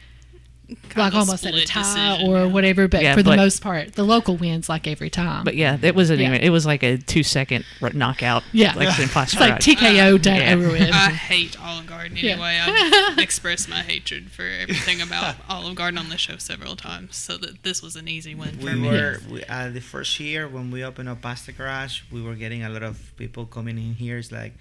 Kind 0.90 0.98
like 0.98 1.14
almost 1.14 1.46
at 1.46 1.54
a 1.54 1.66
tie 1.66 1.82
decision, 2.16 2.30
or 2.32 2.38
yeah. 2.40 2.46
whatever, 2.46 2.88
but 2.88 3.02
Yeah, 3.04 3.16
for 3.16 3.22
the 3.22 3.36
most 3.36 3.62
part, 3.62 3.94
the 3.94 4.04
local 4.04 4.38
wins 4.38 4.70
like 4.70 4.88
every 4.88 5.10
time. 5.10 5.44
but 5.44 5.56
yeah, 5.56 5.78
it 5.82 5.94
wasn't 5.94 6.22
Yeah. 6.22 6.30
even. 6.30 6.42
It 6.42 6.50
was 6.50 6.66
like 6.66 6.84
a 6.84 6.98
two 6.98 7.22
second 7.22 7.66
r- 7.82 7.92
knockout. 7.94 8.44
yeah, 8.54 8.74
Lexington 8.76 9.10
Pasta 9.14 9.36
it's 9.38 9.42
like 9.42 9.52
Garage. 9.66 9.98
TKO 9.98 10.22
done 10.22 10.36
Yeah. 10.38 10.54
over 10.56 10.70
with. 10.70 10.82
I 10.92 11.10
hate 11.12 11.60
Olive 11.62 11.86
Garden 11.86 12.16
Yeah. 12.18 12.32
anyway. 12.34 12.60
I've 12.64 13.18
expressed 13.20 13.68
my 13.70 13.82
hatred 13.82 14.32
for 14.32 14.44
everything 14.48 15.02
about 15.02 15.36
Olive 15.50 15.76
Garden 15.76 15.98
on 15.98 16.10
the 16.10 16.18
show 16.18 16.38
several 16.38 16.76
times, 16.78 17.18
so 17.18 17.38
that 17.38 17.64
this 17.64 17.82
was 17.84 17.96
an 17.98 18.08
easy 18.08 18.34
win 18.34 18.58
for 18.58 18.66
We 18.68 18.74
me. 18.76 18.88
were 18.88 19.20
we, 19.30 19.44
uh, 19.44 19.70
the 19.70 19.82
first 19.82 20.18
year 20.20 20.48
when 20.48 20.72
we 20.72 20.84
opened 20.84 21.10
up 21.10 21.22
Pasta 21.22 21.52
Garage, 21.52 22.02
we 22.10 22.22
were 22.22 22.36
getting 22.36 22.64
a 22.64 22.70
lot 22.70 22.84
of 22.84 23.12
people 23.18 23.46
coming 23.46 23.78
in 23.78 23.96
here. 23.96 24.18
It's 24.18 24.32
like, 24.32 24.54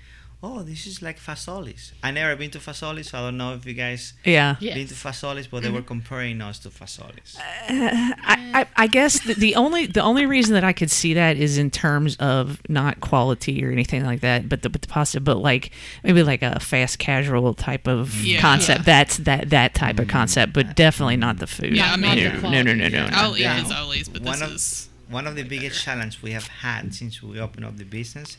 oh, 0.44 0.62
this 0.62 0.86
is 0.86 1.00
like 1.00 1.18
Fazoli's. 1.20 1.92
I 2.02 2.10
never 2.10 2.34
been 2.34 2.50
to 2.50 2.58
Fazoli's, 2.58 3.10
so 3.10 3.18
I 3.18 3.20
don't 3.22 3.36
know 3.36 3.54
if 3.54 3.64
you 3.64 3.74
guys 3.74 4.14
yeah. 4.24 4.56
Yes. 4.58 4.74
been 4.74 4.88
to 4.88 4.94
Fazoli's, 4.94 5.46
but 5.46 5.62
they 5.62 5.68
mm-hmm. 5.68 5.76
were 5.76 5.82
comparing 5.82 6.40
us 6.40 6.58
to 6.60 6.68
Fazoli's. 6.68 7.36
Uh, 7.36 7.40
I, 7.70 8.50
I, 8.54 8.66
I 8.76 8.86
guess 8.88 9.20
the, 9.24 9.34
the 9.34 9.54
only 9.54 9.86
the 9.86 10.02
only 10.02 10.26
reason 10.26 10.54
that 10.54 10.64
I 10.64 10.72
could 10.72 10.90
see 10.90 11.14
that 11.14 11.36
is 11.36 11.58
in 11.58 11.70
terms 11.70 12.16
of 12.16 12.60
not 12.68 13.00
quality 13.00 13.64
or 13.64 13.70
anything 13.70 14.04
like 14.04 14.20
that, 14.20 14.48
but 14.48 14.62
the 14.62 14.70
but 14.70 14.82
the 14.82 14.88
pasta, 14.88 15.20
but 15.20 15.36
like 15.36 15.70
maybe 16.02 16.22
like 16.24 16.42
a 16.42 16.58
fast 16.58 16.98
casual 16.98 17.54
type 17.54 17.86
of 17.86 18.14
Yeah. 18.24 18.40
concept. 18.40 18.80
Yeah. 18.80 18.84
That's 18.84 19.16
that 19.18 19.50
that 19.50 19.74
type 19.74 20.00
of 20.00 20.06
mm, 20.06 20.10
concept, 20.10 20.52
but 20.52 20.74
definitely 20.74 21.16
not 21.16 21.38
the 21.38 21.46
food. 21.46 21.76
Yeah, 21.76 21.92
I 21.92 21.96
mean- 21.96 22.16
no, 22.16 22.50
no, 22.50 22.62
no, 22.62 22.74
no, 22.74 22.74
no, 22.74 22.88
no. 22.88 23.08
I'll 23.12 23.36
eat 23.36 23.42
Yeah. 23.42 23.60
Fazoli's, 23.60 24.08
but 24.08 24.22
One 24.22 24.40
this 24.40 24.42
of- 24.42 24.54
is 24.54 24.88
One 25.08 25.26
of 25.26 25.36
the 25.36 25.42
biggest 25.42 25.84
challenges 25.84 26.22
we 26.22 26.32
have 26.32 26.46
had 26.48 26.94
since 26.94 27.22
we 27.22 27.38
opened 27.38 27.66
up 27.66 27.76
the 27.76 27.84
business 27.84 28.38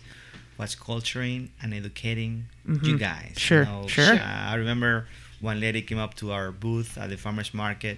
was 0.58 0.76
culturing 0.76 1.50
and 1.62 1.74
educating 1.74 2.46
you 2.84 2.98
guys. 2.98 3.34
Mm-hmm. 3.36 3.38
Sure, 3.38 3.64
You 3.64 3.70
know, 3.70 3.88
sure. 3.88 4.14
uh, 4.16 4.20
I 4.52 4.56
remember 4.56 5.08
one 5.42 5.60
lady 5.60 5.82
came 5.82 5.98
up 6.00 6.14
to 6.16 6.32
our 6.32 6.52
booth 6.52 6.98
at 6.98 7.10
the 7.10 7.18
farmers 7.18 7.54
market, 7.54 7.98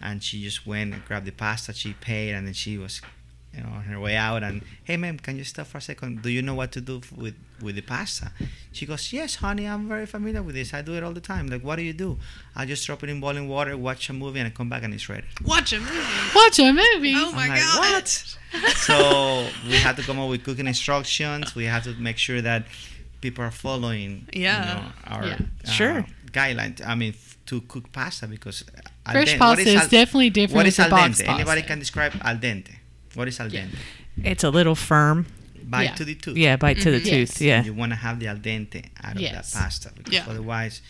and 0.00 0.22
she 0.22 0.42
just 0.42 0.66
went 0.66 0.94
and 0.94 1.04
grabbed 1.04 1.26
the 1.26 1.32
pasta. 1.32 1.72
She 1.72 1.92
paid, 1.94 2.32
and 2.32 2.46
then 2.46 2.54
she 2.54 2.78
was, 2.78 3.02
you 3.56 3.62
know, 3.62 3.70
on 3.70 3.84
her 3.84 3.98
way 3.98 4.16
out. 4.16 4.42
And 4.42 4.62
hey, 4.84 4.96
ma'am, 4.96 5.18
can 5.18 5.36
you 5.38 5.44
stop 5.44 5.66
for 5.66 5.78
a 5.78 5.80
second? 5.80 6.22
Do 6.22 6.28
you 6.28 6.42
know 6.42 6.54
what 6.54 6.72
to 6.72 6.80
do 6.80 6.98
f- 6.98 7.12
with 7.12 7.34
with 7.62 7.74
the 7.76 7.80
pasta? 7.82 8.30
She 8.72 8.84
goes, 8.86 9.12
Yes, 9.12 9.36
honey, 9.36 9.66
I'm 9.66 9.88
very 9.88 10.06
familiar 10.06 10.42
with 10.42 10.54
this. 10.54 10.74
I 10.74 10.82
do 10.82 10.94
it 10.94 11.02
all 11.02 11.12
the 11.12 11.20
time. 11.20 11.46
Like, 11.48 11.62
what 11.64 11.76
do 11.76 11.82
you 11.82 11.92
do? 11.92 12.18
I 12.54 12.66
just 12.66 12.84
drop 12.86 13.02
it 13.02 13.08
in 13.08 13.20
boiling 13.20 13.48
water, 13.48 13.76
watch 13.76 14.10
a 14.10 14.12
movie, 14.12 14.40
and 14.40 14.48
I 14.48 14.50
come 14.50 14.68
back 14.68 14.82
and 14.82 14.92
it's 14.92 15.08
ready. 15.08 15.26
watch 15.44 15.72
a 15.72 15.78
movie. 15.80 16.06
Watch 16.34 16.58
a 16.58 16.72
movie. 16.72 17.14
Oh 17.16 17.32
my 17.32 17.44
I'm 17.44 17.48
like, 17.48 17.60
god! 17.60 17.92
what? 17.92 18.08
so 18.76 19.46
we 19.66 19.76
had 19.76 19.96
to 19.96 20.02
come 20.02 20.18
up 20.20 20.28
with 20.30 20.44
cooking 20.44 20.66
instructions. 20.66 21.54
We 21.54 21.64
had 21.64 21.84
to 21.84 21.94
make 21.94 22.18
sure 22.18 22.40
that 22.42 22.64
people 23.20 23.44
are 23.44 23.50
following, 23.50 24.28
Yeah. 24.32 24.60
you 24.60 24.74
know, 24.74 24.92
our 25.06 25.26
Yeah. 25.26 25.38
uh, 25.66 25.70
Sure. 25.70 26.06
guidelines. 26.32 26.86
I 26.86 26.94
mean, 26.94 27.14
to 27.46 27.60
cook 27.62 27.92
pasta 27.92 28.26
because 28.26 28.64
al 29.06 29.12
Fresh 29.12 29.34
dente- 29.34 29.38
pasta 29.38 29.62
is 29.68 29.74
al- 29.76 29.88
definitely 29.88 30.30
different 30.30 30.56
What 30.56 30.66
is 30.66 30.76
than 30.76 30.84
al 30.86 30.90
box 30.90 31.20
dente? 31.22 31.28
Anybody 31.28 31.62
can 31.62 31.78
describe 31.78 32.12
al 32.22 32.36
dente. 32.36 32.74
What 33.16 33.26
is 33.28 33.40
al 33.40 33.48
dente? 33.48 33.76
It's 34.22 34.44
a 34.44 34.50
little 34.50 34.74
firm. 34.76 35.26
Bite 35.68 35.82
Yeah. 35.84 35.94
to 35.96 36.04
the 36.04 36.14
tooth. 36.14 36.36
Yeah, 36.36 36.56
bite 36.56 36.78
to 36.82 36.90
the 36.92 37.00
Mhm. 37.00 37.10
tooth. 37.10 37.40
Yes. 37.40 37.40
Yeah. 37.40 37.64
You 37.64 37.74
want 37.74 37.90
to 37.90 37.96
have 37.96 38.20
the 38.20 38.28
al 38.28 38.36
dente 38.38 38.84
out 39.02 39.16
of 39.16 39.22
that 39.22 39.50
pasta 39.52 39.90
because 39.96 40.14
Yeah. 40.14 40.26
otherwise 40.30 40.80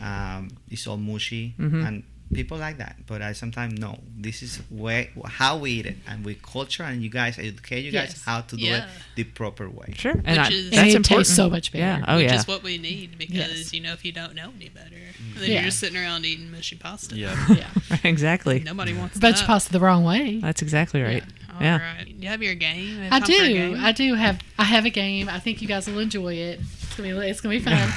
um, 0.00 0.48
it's 0.70 0.86
all 0.88 0.96
mushy 0.96 1.54
Mhm. 1.60 1.86
and 1.86 2.02
people 2.34 2.56
like 2.58 2.78
that. 2.78 2.96
But 3.06 3.20
I 3.22 3.34
sometimes 3.34 3.78
no. 3.78 4.00
This 4.18 4.42
is 4.42 4.58
where 4.70 5.08
how 5.26 5.58
we 5.58 5.70
eat 5.78 5.86
it 5.86 5.98
and 6.08 6.24
we 6.24 6.34
culture 6.54 6.82
and 6.82 7.02
you 7.04 7.10
guys 7.10 7.38
educate 7.38 7.84
you 7.84 7.92
guys 7.92 8.10
Yes. 8.14 8.22
how 8.24 8.40
to 8.40 8.56
do 8.56 8.64
Yeah. 8.64 8.76
it 8.78 8.84
the 9.16 9.24
proper 9.24 9.68
way. 9.68 9.92
Sure. 9.96 10.18
And 10.24 10.40
I, 10.40 10.48
is- 10.48 10.70
that's 10.70 10.82
And 10.82 10.94
important. 10.96 11.26
tastes 11.26 11.36
so 11.36 11.50
much 11.50 11.70
better. 11.72 11.84
Yeah. 11.84 12.04
Oh 12.08 12.16
which 12.16 12.30
yeah. 12.32 12.38
is 12.40 12.48
what 12.48 12.62
we 12.64 12.78
need 12.78 13.18
because 13.18 13.36
Yes. 13.60 13.72
you 13.74 13.80
know 13.84 13.92
if 13.92 14.02
you 14.04 14.12
don't 14.12 14.34
know 14.34 14.50
any 14.58 14.70
better, 14.70 14.88
Mm. 14.96 15.40
then 15.40 15.50
Yeah. 15.50 15.54
you're 15.56 15.64
just 15.70 15.78
sitting 15.80 15.98
around 16.02 16.24
eating 16.24 16.50
mushy 16.50 16.76
pasta. 16.76 17.14
Yeah. 17.16 17.36
Yeah. 17.62 17.98
exactly. 18.12 18.60
Nobody 18.60 18.94
wants 18.94 19.18
Bunch 19.18 19.36
that. 19.36 19.42
of 19.42 19.46
pasta 19.46 19.70
the 19.72 19.80
wrong 19.80 20.02
way. 20.04 20.38
That's 20.40 20.62
exactly 20.62 21.02
right. 21.02 21.22
All 21.62 21.68
Yeah. 21.68 21.96
right. 21.96 22.06
You 22.08 22.28
have 22.28 22.42
your 22.42 22.54
game. 22.54 22.98
Have 22.98 23.12
I 23.12 23.18
time 23.20 23.26
for 23.26 23.32
a 23.44 23.48
do. 23.48 23.54
game? 23.54 23.84
I 23.84 23.92
do 23.92 24.14
have. 24.14 24.40
I 24.58 24.64
have 24.64 24.84
a 24.84 24.90
game. 24.90 25.28
I 25.28 25.38
think 25.38 25.62
you 25.62 25.68
guys 25.68 25.86
will 25.86 25.98
enjoy 26.00 26.34
it. 26.34 26.60
It's 26.82 26.96
gonna 26.96 27.08
be. 27.20 27.28
It's 27.28 27.40
gonna 27.40 27.54
be 27.54 27.60
fun. 27.60 27.88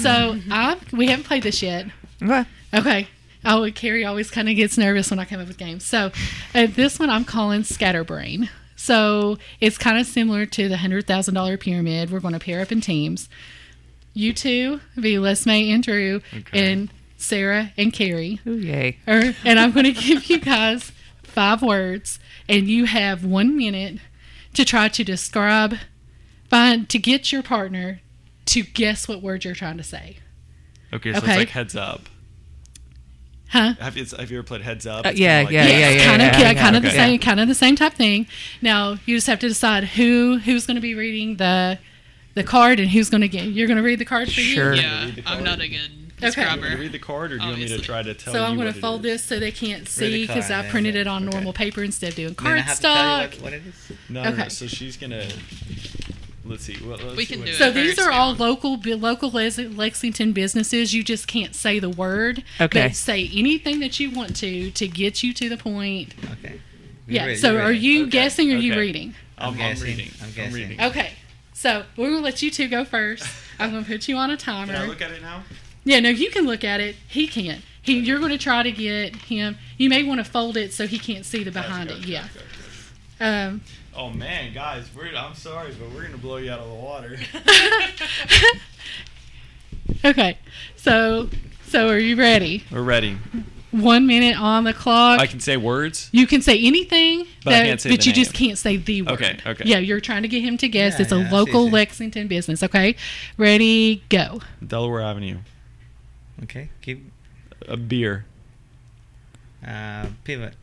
so 0.00 0.38
I 0.50 0.76
we 0.92 1.06
haven't 1.08 1.24
played 1.24 1.42
this 1.42 1.62
yet. 1.62 1.86
Okay. 2.22 2.44
Okay. 2.72 3.08
Oh, 3.46 3.70
Carrie 3.74 4.04
always 4.06 4.30
kind 4.30 4.48
of 4.48 4.56
gets 4.56 4.78
nervous 4.78 5.10
when 5.10 5.18
I 5.18 5.24
come 5.26 5.40
up 5.40 5.48
with 5.48 5.58
games. 5.58 5.84
So 5.84 6.10
uh, 6.54 6.66
this 6.68 6.98
one 6.98 7.10
I'm 7.10 7.24
calling 7.24 7.62
Scatterbrain. 7.62 8.48
So 8.76 9.38
it's 9.60 9.76
kind 9.78 9.98
of 9.98 10.06
similar 10.06 10.46
to 10.46 10.68
the 10.68 10.78
hundred 10.78 11.06
thousand 11.06 11.34
dollar 11.34 11.56
pyramid. 11.56 12.10
We're 12.10 12.20
going 12.20 12.34
to 12.34 12.40
pair 12.40 12.60
up 12.60 12.72
in 12.72 12.80
teams. 12.80 13.28
You 14.14 14.32
two 14.32 14.80
be 14.98 15.14
Lesme 15.14 15.72
and 15.74 15.82
Drew, 15.82 16.20
Okay. 16.32 16.72
and 16.72 16.90
Sarah 17.16 17.72
and 17.76 17.92
Carrie. 17.92 18.40
Ooh, 18.46 18.54
yay. 18.56 18.98
Or, 19.06 19.34
and 19.44 19.58
I'm 19.58 19.72
going 19.72 19.84
to 19.92 19.92
give 19.92 20.26
you 20.30 20.38
guys 20.38 20.92
five 21.34 21.62
words, 21.62 22.18
and 22.48 22.68
you 22.68 22.86
have 22.86 23.24
one 23.24 23.56
minute 23.56 23.98
to 24.54 24.64
try 24.64 24.88
to 24.88 25.04
describe, 25.04 25.74
find 26.48 26.88
to 26.88 26.98
get 26.98 27.32
your 27.32 27.42
partner 27.42 28.00
to 28.46 28.62
guess 28.62 29.08
what 29.08 29.20
word 29.22 29.44
you're 29.44 29.54
trying 29.54 29.76
to 29.78 29.82
say. 29.82 30.18
Okay, 30.92 31.12
so 31.12 31.18
Okay. 31.18 31.30
it's 31.32 31.38
like 31.38 31.48
heads 31.50 31.74
up. 31.76 32.02
Huh? 33.48 33.74
Have 33.80 33.96
you, 33.96 34.04
have 34.18 34.30
you 34.30 34.38
ever 34.38 34.46
played 34.46 34.62
heads 34.62 34.86
up? 34.86 35.06
Uh, 35.06 35.12
yeah, 35.14 35.42
like 35.42 35.50
yeah, 35.52 35.64
that. 35.66 35.70
yeah, 35.72 35.90
yeah, 35.90 36.04
kind 36.04 36.22
of, 36.22 36.32
yeah, 36.32 36.40
yeah, 36.40 36.50
yeah, 36.50 36.60
kind 36.60 36.76
of 36.76 36.82
the 36.82 36.88
okay. 36.88 36.96
same, 36.96 37.18
kind 37.20 37.40
of 37.40 37.46
the 37.48 37.54
same 37.54 37.76
type 37.76 37.94
thing. 37.94 38.26
Now 38.60 38.96
you 39.06 39.16
just 39.16 39.26
have 39.28 39.38
to 39.40 39.48
decide 39.48 39.84
who 39.84 40.38
who's 40.38 40.66
going 40.66 40.74
to 40.76 40.80
be 40.80 40.94
reading 40.94 41.36
the 41.36 41.78
the 42.34 42.42
card 42.42 42.80
and 42.80 42.90
who's 42.90 43.10
going 43.10 43.20
to 43.20 43.28
get. 43.28 43.44
You're 43.44 43.68
going 43.68 43.76
to 43.76 43.82
read 43.82 44.00
the 44.00 44.04
card 44.04 44.26
for 44.26 44.40
Sure. 44.40 44.74
you. 44.74 44.82
Yeah, 44.82 45.10
I'm 45.26 45.44
not 45.44 45.60
a 45.60 45.68
good 45.68 46.03
Do 46.20 46.26
you 46.28 46.46
want 46.46 46.62
me 46.62 46.70
to 46.70 46.76
read 46.76 46.92
the 46.92 46.98
card, 46.98 47.32
or 47.32 47.38
do 47.38 47.42
you 47.44 47.48
want 47.50 47.60
me 47.60 47.68
to 47.68 47.78
try 47.80 48.02
to 48.02 48.14
tell 48.14 48.32
So 48.32 48.40
you 48.40 48.46
I'm 48.46 48.56
going 48.56 48.72
to 48.72 48.80
fold 48.80 49.02
this 49.02 49.22
so 49.24 49.38
they 49.40 49.50
can't 49.52 49.88
see 49.88 50.26
because 50.26 50.50
I 50.50 50.68
printed 50.68 50.94
yeah. 50.94 51.02
it 51.02 51.06
on 51.06 51.26
Okay. 51.26 51.32
normal 51.36 51.52
paper 51.52 51.82
instead 51.82 52.10
of 52.10 52.14
doing 52.16 52.34
Then 52.34 52.46
I 52.46 52.58
have 52.60 52.76
to 52.76 52.82
tell 52.82 52.92
you 53.22 53.28
cardstock. 53.28 53.34
what, 53.34 53.42
what 53.42 53.52
it 53.52 53.62
is. 53.66 53.92
No, 54.08 54.22
no, 54.22 54.30
no. 54.30 54.34
Okay. 54.42 54.48
So 54.48 54.66
she's 54.66 54.96
gonna. 54.96 55.26
let's 56.44 56.64
see. 56.64 56.76
Well, 56.84 56.98
let's 57.02 57.16
We 57.16 57.24
see 57.24 57.34
can 57.34 57.40
what 57.40 57.46
do 57.46 57.50
it 57.52 57.54
it. 57.54 57.58
So 57.58 57.70
these 57.70 57.98
are 57.98 58.10
all 58.12 58.34
local 58.34 58.76
local 58.80 59.30
Lexington 59.30 60.32
businesses. 60.32 60.94
You 60.94 61.02
just 61.02 61.26
can't 61.26 61.54
say 61.54 61.78
the 61.78 61.90
word. 61.90 62.44
Okay. 62.60 62.88
But 62.88 62.96
say 62.96 63.28
anything 63.34 63.80
that 63.80 63.98
you 64.00 64.10
want 64.10 64.36
to 64.36 64.70
to 64.70 64.88
get 64.88 65.22
you 65.22 65.32
to 65.34 65.48
the 65.48 65.56
point. 65.56 66.14
Okay. 66.44 66.60
Yeah. 67.06 67.24
ready, 67.26 67.36
so 67.36 67.52
you're 67.52 67.70
you 67.72 68.02
Okay, 68.02 68.10
guessing 68.10 68.52
or 68.52 68.56
are 68.56 68.58
you 68.58 68.78
reading? 68.78 69.14
I'm, 69.36 69.48
I'm 69.52 69.56
guessing, 69.58 69.84
reading. 69.88 70.10
I'm 70.20 70.26
I'm 70.28 70.32
guessing. 70.32 70.54
reading. 70.54 70.80
Okay. 70.80 71.12
So 71.52 71.84
we're 71.96 72.10
gonna 72.10 72.22
let 72.22 72.40
you 72.42 72.50
two 72.50 72.68
go 72.68 72.84
first. 72.84 73.26
I'm 73.58 73.70
gonna 73.72 73.84
put 73.84 74.08
you 74.08 74.16
on 74.16 74.30
a 74.30 74.36
timer. 74.36 74.72
Can 74.72 74.82
I 74.82 74.86
look 74.86 75.02
at 75.02 75.10
it 75.10 75.22
now? 75.22 75.42
Yeah, 75.84 76.00
no, 76.00 76.08
you 76.08 76.30
can 76.30 76.46
look 76.46 76.64
at 76.64 76.80
it. 76.80 76.96
He 77.08 77.26
can't. 77.26 77.62
He, 77.82 77.98
you're 77.98 78.18
going 78.18 78.30
to 78.30 78.38
try 78.38 78.62
to 78.62 78.72
get 78.72 79.14
him. 79.16 79.58
You 79.76 79.90
may 79.90 80.02
want 80.02 80.18
to 80.18 80.24
fold 80.24 80.56
it 80.56 80.72
so 80.72 80.86
he 80.86 80.98
can't 80.98 81.26
see 81.26 81.44
the 81.44 81.50
behind 81.50 81.90
Gotcha, 81.90 82.00
it. 82.00 82.08
Yeah. 82.08 82.20
gotcha, 82.22 82.38
gotcha. 83.18 83.48
Um, 83.50 83.60
Oh 83.96 84.10
man, 84.10 84.52
guys, 84.52 84.88
we're, 84.96 85.14
I'm 85.14 85.36
sorry, 85.36 85.72
but 85.78 85.88
we're 85.94 86.02
gonna 86.02 86.18
blow 86.18 86.38
you 86.38 86.50
out 86.50 86.58
of 86.58 86.68
the 86.68 86.74
water. 86.74 87.16
okay. 90.04 90.36
So, 90.74 91.28
so 91.68 91.88
are 91.88 91.98
you 91.98 92.16
ready? 92.16 92.64
We're 92.72 92.82
ready. 92.82 93.16
One 93.70 94.08
minute 94.08 94.36
on 94.40 94.64
the 94.64 94.72
clock. 94.72 95.20
I 95.20 95.28
can 95.28 95.38
say 95.38 95.56
words. 95.56 96.08
you 96.12 96.26
can 96.26 96.42
say 96.42 96.58
anything, 96.60 97.26
But 97.44 97.54
I 97.54 97.58
that, 97.58 97.64
can't 97.66 97.80
say 97.80 97.90
but 97.90 98.00
the 98.00 98.06
you 98.06 98.12
just 98.12 98.34
can't 98.34 98.58
say 98.58 98.76
the 98.78 99.02
word. 99.02 99.12
Okay, 99.12 99.38
okay. 99.46 99.64
Yeah, 99.64 99.78
you're 99.78 100.00
trying 100.00 100.22
to 100.22 100.28
get 100.28 100.42
him 100.42 100.56
to 100.58 100.68
guess. 100.68 100.94
Yeah, 100.94 101.02
it's 101.02 101.12
a 101.12 101.16
yeah, 101.16 101.26
I 101.26 101.28
see, 101.28 101.34
local 101.34 101.66
see. 101.66 101.72
Lexington 101.72 102.26
business. 102.28 102.62
Okay. 102.64 102.94
Ready? 103.36 104.02
Go. 104.08 104.40
Delaware 104.64 105.02
Avenue. 105.02 105.38
Okay. 106.42 106.68
Keep 106.82 107.10
A 107.68 107.76
beer. 107.76 108.24
uh, 109.66 110.06
pivot. 110.24 110.54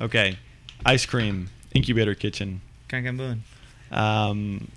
Okay. 0.00 0.38
Ice 0.84 1.06
cream. 1.06 1.48
Incubator 1.74 2.14
kitchen. 2.14 2.60
Boone. 2.90 3.42
Um, 3.90 4.70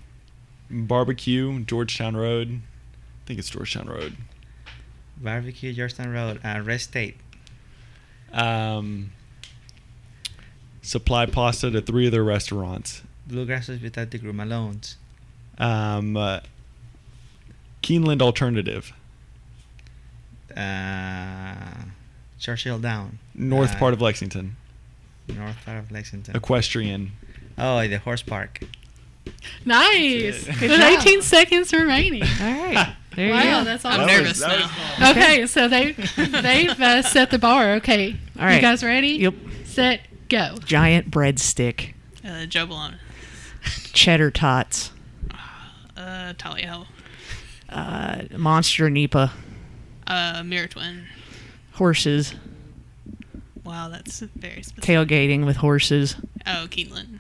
barbecue. 0.70 1.64
Georgetown 1.66 2.16
Road. 2.16 2.62
I 2.62 3.28
think 3.28 3.40
it's 3.40 3.50
Georgetown 3.50 3.88
Road. 3.88 4.16
Barbecue, 5.18 5.74
Georgetown 5.74 6.12
Road. 6.12 6.40
Uh, 6.44 6.62
Rest 6.64 6.86
State. 6.90 7.18
Um, 8.32 9.12
supply 10.82 11.26
pasta 11.26 11.70
to 11.72 11.82
three 11.82 12.06
of 12.06 12.12
their 12.12 12.24
restaurants. 12.24 13.02
Bluegrass 13.28 13.68
Hospitality 13.68 14.18
Group. 14.20 14.36
Malone's. 14.36 14.98
Um, 15.58 16.16
uh, 16.16 16.40
Keeneland 17.84 18.22
Alternative. 18.22 18.94
Uh, 20.60 21.84
Churchill 22.40 22.80
Down. 22.80 23.20
North 23.36 23.76
Uh, 23.76 23.80
part 23.80 23.94
of 23.94 24.02
Lexington. 24.02 24.56
North 25.28 25.64
part 25.66 25.78
of 25.78 25.92
Lexington. 25.92 26.36
Equestrian. 26.36 27.12
Oh, 27.58 27.86
the 27.88 27.98
horse 28.00 28.22
park. 28.22 28.60
Nice. 29.66 30.46
That's. 30.46 30.48
With 30.48 30.60
Good 30.60 30.80
job. 30.80 31.00
18 31.02 31.22
seconds 31.22 31.74
remaining. 31.74 32.24
All 32.24 32.30
right. 32.40 32.96
There 33.16 33.26
you 33.28 33.34
Wow, 33.34 33.60
go. 33.60 33.64
that's 33.66 33.84
I'm 33.84 34.00
awesome. 34.02 34.08
That 34.08 34.18
nervous 34.22 34.40
that 34.40 35.00
now. 35.00 35.12
Okay, 35.12 35.48
so 35.48 35.68
they 35.68 35.92
they've 36.16 36.80
uh, 36.80 37.02
set 37.02 37.32
the 37.32 37.40
bar. 37.40 37.74
Okay, 37.74 38.16
All 38.40 38.46
right. 38.46 38.56
you 38.56 38.62
guys 38.62 38.82
ready? 38.84 39.10
Yep. 39.14 39.34
Set, 39.66 40.02
go. 40.30 40.56
Giant 40.64 41.10
breadstick. 41.12 41.96
Uh, 42.24 42.46
Joe 42.46 42.68
Bologna. 42.68 42.96
Cheddar 43.94 44.30
tots. 44.32 44.92
Uh, 45.98 46.34
Talia. 46.38 46.86
Uh, 47.68 48.22
monster 48.38 48.90
Nipa. 48.92 49.34
Uh, 50.10 50.44
Mirror 50.44 50.68
Twin. 50.68 51.06
Horses. 51.74 52.34
Wow, 53.64 53.90
that's 53.90 54.20
very 54.20 54.64
specific. 54.64 54.84
Tailgating 54.84 55.46
with 55.46 55.58
horses. 55.58 56.16
Oh, 56.48 56.68
Keeneland. 56.70 57.20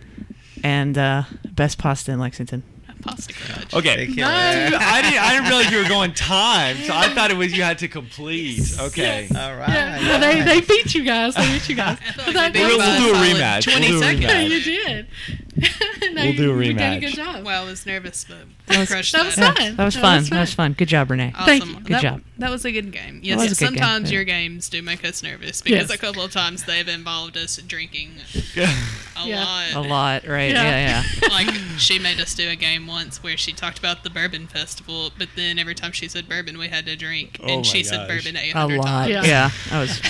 And 0.63 0.97
uh, 0.97 1.23
best 1.51 1.77
pasta 1.77 2.11
in 2.11 2.19
Lexington. 2.19 2.63
Pasta 3.01 3.33
Garage. 3.33 3.73
Okay. 3.75 3.95
Thank 4.07 4.09
you. 4.17 4.23
Nice. 4.23 4.73
I 4.77 5.01
didn't. 5.01 5.19
I 5.19 5.31
didn't 5.33 5.47
realize 5.47 5.71
you 5.71 5.77
were 5.81 5.87
going 5.87 6.13
time, 6.13 6.75
so 6.77 6.93
I 6.93 7.07
thought 7.13 7.31
it 7.31 7.37
was 7.37 7.55
you 7.55 7.63
had 7.63 7.77
to 7.77 7.87
complete. 7.87 8.75
Okay. 8.77 9.27
All 9.33 9.55
right. 9.55 9.69
Yeah, 9.69 9.99
no, 10.01 10.19
they, 10.19 10.41
they 10.41 10.59
beat 10.61 10.93
you 10.93 11.05
guys. 11.05 11.33
They 11.35 11.47
beat 11.49 11.69
you 11.69 11.75
guys. 11.75 11.97
I 12.09 12.13
But 12.17 12.35
like 12.35 12.53
that- 12.53 12.53
we 12.55 12.59
We'll- 12.61 12.77
did 12.77 13.01
we'll 13.01 13.13
do 13.13 13.35
a 13.35 13.39
rematch. 13.39 13.63
20 13.71 13.91
We'll 13.91 14.01
seconds. 14.01 14.25
rematch. 14.25 14.49
you 14.49 14.61
did. 14.85 15.07
no, 16.15 16.23
We'll 16.23 16.33
do 16.35 16.51
a 16.51 16.55
you, 16.55 16.61
You 16.61 16.73
did 16.73 16.81
a 16.81 16.83
rematch. 16.83 16.99
good 17.01 17.13
job. 17.15 17.45
Well, 17.45 17.63
I 17.63 17.65
was 17.69 17.85
nervous, 17.85 18.25
but 18.27 18.39
That 18.69 18.79
was- 18.89 19.11
that 19.11 19.25
was 19.25 19.35
that. 19.35 19.57
fun. 19.57 19.75
That 19.75 19.85
was 19.85 19.93
That 19.95 20.01
fun. 20.01 20.19
was 20.19 20.29
That 20.29 20.39
was 20.41 20.53
fun. 20.53 20.73
Good 20.73 20.87
job, 20.87 21.09
Renee. 21.11 21.33
Thank 21.45 21.65
you. 21.65 21.73
Good 21.75 21.85
that, 21.87 22.01
job. 22.01 22.21
That 22.37 22.51
was 22.51 22.63
a 22.65 22.71
good 22.71 22.91
game. 22.91 23.19
Yes, 23.23 23.37
was 23.37 23.45
a 23.45 23.49
good 23.49 23.57
game, 23.59 23.67
sometimes 23.79 24.11
yeah. 24.11 24.15
your 24.15 24.23
games 24.23 24.69
do 24.69 24.81
make 24.81 25.03
us 25.03 25.21
nervous 25.23 25.61
because 25.61 25.89
Yes. 25.89 25.91
a 25.91 25.97
couple 25.97 26.21
of 26.23 26.31
times 26.31 26.63
they've 26.63 26.87
involved 26.87 27.35
us 27.35 27.57
drinking 27.57 28.11
a 28.35 29.27
Yeah. 29.27 29.43
lot. 29.43 29.73
A 29.73 29.81
lot, 29.87 30.27
right? 30.27 30.51
Yeah. 30.51 30.63
Yeah, 30.63 31.03
yeah. 31.21 31.27
like 31.29 31.53
she 31.77 31.99
made 31.99 32.19
us 32.21 32.33
do 32.35 32.47
a 32.49 32.55
game 32.55 32.87
once 32.87 33.21
where 33.23 33.35
she 33.35 33.51
talked 33.51 33.77
about 33.79 34.03
the 34.03 34.09
bourbon 34.09 34.47
festival, 34.47 35.11
but 35.17 35.29
then 35.35 35.59
every 35.59 35.75
time 35.75 35.91
she 35.91 36.07
said 36.07 36.29
bourbon, 36.29 36.57
we 36.57 36.67
had 36.69 36.85
to 36.85 36.95
drink, 36.95 37.37
Oh 37.43 37.47
and 37.47 37.57
my 37.57 37.61
she 37.63 37.83
said 37.83 38.07
gosh. 38.07 38.23
bourbon 38.23 38.37
A 38.37 38.49
800 38.49 38.77
lot. 38.77 38.85
times. 38.85 39.09
Yeah. 39.11 39.23
Yeah. 39.25 39.49
That 39.71 39.79
was. 39.79 40.01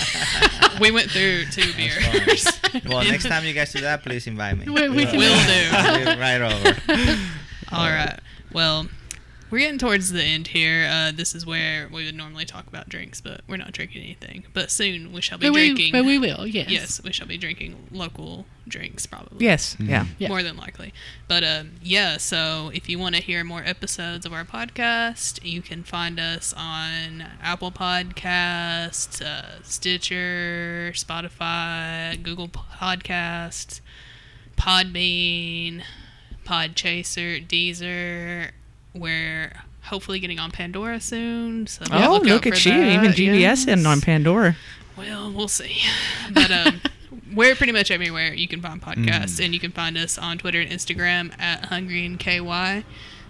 We 0.80 0.90
went 0.90 1.10
through 1.10 1.46
two 1.46 1.72
beers. 1.74 2.46
Well, 2.86 3.02
next 3.04 3.24
time 3.24 3.44
you 3.44 3.52
guys 3.52 3.72
do 3.72 3.80
that, 3.80 4.02
please 4.04 4.26
invite 4.28 4.56
me. 4.56 4.66
We, 4.66 4.88
we 4.88 5.04
can 5.04 5.18
Will 5.18 5.36
do. 5.36 6.04
be 6.14 6.20
right 6.20 6.40
over. 6.40 7.18
All 7.72 7.88
right. 7.90 8.18
Well, 8.52 8.88
we're 9.50 9.58
getting 9.58 9.78
towards 9.78 10.12
the 10.12 10.22
end 10.22 10.46
here. 10.48 10.88
Uh, 10.88 11.10
this 11.12 11.34
is 11.34 11.44
where 11.44 11.88
we 11.92 12.04
would 12.04 12.14
normally 12.14 12.44
talk 12.44 12.68
about 12.68 12.88
drinks, 12.88 13.20
but 13.20 13.40
we're 13.48 13.56
not 13.56 13.72
drinking 13.72 14.02
anything. 14.04 14.44
But 14.52 14.70
soon 14.70 15.12
we 15.12 15.20
shall 15.20 15.38
be 15.38 15.46
But 15.48 15.54
we, 15.54 15.66
drinking. 15.74 15.92
but 15.92 16.04
we 16.04 16.18
will, 16.20 16.46
yes. 16.46 16.70
yes, 16.70 17.02
we 17.02 17.12
shall 17.12 17.26
be 17.26 17.36
drinking 17.36 17.88
local 17.90 18.46
drinks 18.68 19.06
probably. 19.06 19.44
Yes. 19.44 19.76
Yeah. 19.80 20.06
Yeah. 20.18 20.28
More 20.28 20.44
than 20.44 20.56
likely. 20.56 20.94
But 21.26 21.42
um, 21.42 21.72
yeah, 21.82 22.16
so 22.18 22.70
if 22.72 22.88
you 22.88 23.00
want 23.00 23.16
to 23.16 23.20
hear 23.20 23.42
more 23.42 23.64
episodes 23.66 24.24
of 24.24 24.32
our 24.32 24.44
podcast, 24.44 25.40
you 25.44 25.62
can 25.62 25.82
find 25.82 26.20
us 26.20 26.54
on 26.56 27.24
Apple 27.42 27.72
Podcasts, 27.72 29.20
uh, 29.20 29.60
Stitcher, 29.64 30.92
Spotify, 30.94 32.22
Google 32.22 32.46
Podcasts, 32.48 33.80
Podbean, 34.56 35.82
Podchaser, 36.50 37.46
Deezer. 37.46 38.50
We're 38.92 39.52
hopefully 39.82 40.18
getting 40.18 40.40
on 40.40 40.50
Pandora 40.50 41.00
soon. 41.00 41.66
So 41.68 41.84
Oh, 41.92 42.14
lookout 42.14 42.22
look 42.26 42.46
at 42.48 42.64
you. 42.66 42.72
Even 42.72 43.04
that, 43.06 43.16
GBS 43.16 43.68
in 43.68 43.78
yes. 43.78 43.86
on 43.86 44.00
Pandora. 44.00 44.56
Well, 44.96 45.32
we'll 45.32 45.48
see. 45.48 45.80
But 46.32 46.50
um, 46.50 46.80
we're 47.34 47.54
pretty 47.54 47.72
much 47.72 47.90
everywhere 47.90 48.34
you 48.34 48.48
can 48.48 48.60
find 48.60 48.82
podcasts, 48.82 49.38
Mm. 49.38 49.44
and 49.46 49.54
you 49.54 49.60
can 49.60 49.70
find 49.72 49.96
us 49.96 50.18
on 50.18 50.38
Twitter 50.38 50.60
and 50.60 50.70
Instagram 50.70 51.32
at 51.40 51.66
Hungry 51.66 52.04
and 52.04 52.18
KY. 52.18 52.84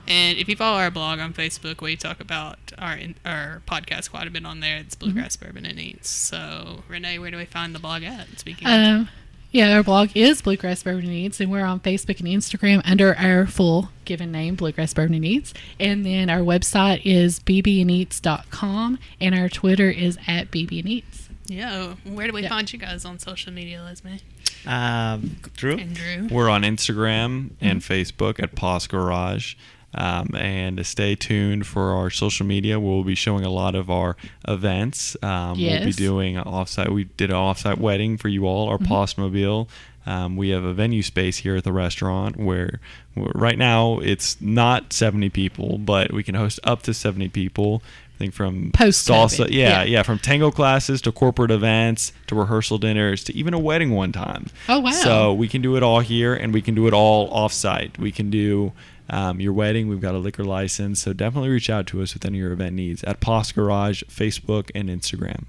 And 0.08 0.38
if 0.38 0.48
you 0.48 0.56
follow 0.56 0.78
our 0.78 0.90
blog 0.90 1.18
on 1.20 1.32
Facebook, 1.34 1.82
we 1.82 1.96
talk 1.96 2.20
about 2.20 2.58
our 2.78 2.98
our 3.24 3.62
podcast 3.66 4.10
quite 4.10 4.26
a 4.26 4.30
bit 4.30 4.44
on 4.46 4.60
there. 4.60 4.78
It's 4.78 4.94
Bluegrass 4.94 5.36
Bourbon 5.36 5.64
and 5.66 5.78
Eats. 5.78 6.08
So, 6.08 6.82
Renee, 6.88 7.18
where 7.18 7.30
do 7.30 7.36
we 7.36 7.44
find 7.44 7.74
the 7.74 7.78
blog 7.78 8.02
at? 8.02 8.38
Speaking 8.38 8.66
of, 8.66 8.72
Um, 8.74 9.08
yeah, 9.52 9.74
our 9.76 9.82
blog 9.82 10.10
is 10.14 10.42
Bluegrass 10.42 10.82
Bourbon 10.82 11.08
Needs, 11.08 11.40
and 11.40 11.50
we're 11.50 11.64
on 11.64 11.80
Facebook 11.80 12.20
and 12.20 12.28
Instagram 12.28 12.82
under 12.84 13.16
our 13.16 13.46
full 13.46 13.88
given 14.04 14.30
name, 14.30 14.54
Bluegrass 14.54 14.94
Bourbon 14.94 15.20
Needs. 15.20 15.52
And 15.78 16.04
then 16.06 16.30
our 16.30 16.40
website 16.40 17.02
is 17.04 17.40
bbneats.com, 17.40 18.98
and 19.20 19.34
our 19.34 19.48
Twitter 19.48 19.90
is 19.90 20.18
at 20.26 20.50
bbneats. 20.50 21.28
yeah, 21.46 21.94
where 22.04 22.26
do 22.28 22.32
we 22.32 22.42
Yeah. 22.42 22.48
find 22.48 22.72
you 22.72 22.78
guys 22.78 23.04
on 23.04 23.18
social 23.18 23.52
media, 23.52 23.78
Lesme 23.80 24.20
Um, 24.66 25.36
Drew? 25.56 25.76
and 25.78 25.94
Drew? 25.96 26.28
We're 26.30 26.48
on 26.48 26.62
Instagram 26.62 27.50
and 27.60 27.80
Facebook 27.80 28.40
at 28.40 28.54
Pasta 28.54 28.88
Garage. 28.88 29.54
Um, 29.92 30.30
and 30.36 30.86
stay 30.86 31.16
tuned 31.16 31.66
for 31.66 31.90
our 31.94 32.10
social 32.10 32.46
media. 32.46 32.78
We'll 32.78 33.02
be 33.02 33.16
showing 33.16 33.44
a 33.44 33.50
lot 33.50 33.74
of 33.74 33.90
our 33.90 34.16
events. 34.46 35.16
Um, 35.22 35.58
We'll 35.78 35.86
be 35.86 35.92
doing 35.92 36.36
an 36.36 36.44
offsite. 36.44 36.90
We 36.90 37.04
did 37.04 37.30
an 37.30 37.36
offsite 37.36 37.78
wedding 37.78 38.16
for 38.16 38.28
you 38.28 38.46
all, 38.46 38.68
our 38.68 38.78
Pastamobile. 38.78 39.68
Um, 40.06 40.36
we 40.36 40.50
have 40.50 40.64
a 40.64 40.72
venue 40.72 41.02
space 41.02 41.38
here 41.38 41.56
at 41.56 41.64
the 41.64 41.72
restaurant 41.72 42.36
where, 42.36 42.80
where 43.14 43.32
right 43.34 43.58
now 43.58 43.98
it's 43.98 44.40
not 44.40 44.92
70 44.92 45.28
people, 45.30 45.76
but 45.78 46.12
we 46.12 46.22
can 46.22 46.34
host 46.34 46.58
up 46.64 46.82
to 46.84 46.94
70 46.94 47.28
people. 47.28 47.82
I 48.14 48.18
think 48.18 48.34
from 48.34 48.70
Post-COVID, 48.72 49.46
salsa, 49.46 49.50
yeah, 49.50 49.82
yeah. 49.82 49.82
yeah, 49.84 50.02
from 50.02 50.18
tango 50.18 50.50
classes 50.50 51.00
to 51.02 51.12
corporate 51.12 51.50
events 51.50 52.12
to 52.28 52.34
rehearsal 52.34 52.78
dinners 52.78 53.24
to 53.24 53.34
even 53.34 53.54
a 53.54 53.58
wedding 53.58 53.92
one 53.92 54.12
time. 54.12 54.46
Oh, 54.68 54.80
wow. 54.80 54.90
So 54.90 55.34
we 55.34 55.48
can 55.48 55.62
do 55.62 55.76
it 55.76 55.82
all 55.82 56.00
here, 56.00 56.34
and 56.34 56.52
we 56.52 56.60
can 56.62 56.74
do 56.74 56.86
it 56.86 56.92
all 56.92 57.30
offsite. 57.32 57.98
We 57.98 58.12
can 58.12 58.30
do 58.30 58.72
um, 59.10 59.40
your 59.40 59.52
wedding. 59.52 59.88
We've 59.88 60.00
got 60.00 60.14
a 60.14 60.18
liquor 60.18 60.44
license, 60.44 61.02
so 61.02 61.12
definitely 61.12 61.50
reach 61.50 61.68
out 61.68 61.86
to 61.88 62.02
us 62.02 62.14
with 62.14 62.24
any 62.24 62.38
of 62.38 62.42
your 62.42 62.52
event 62.52 62.74
needs 62.74 63.04
at 63.04 63.20
Pasta 63.20 63.54
Garage, 63.54 64.02
Facebook, 64.04 64.70
and 64.74 64.88
Instagram. 64.88 65.44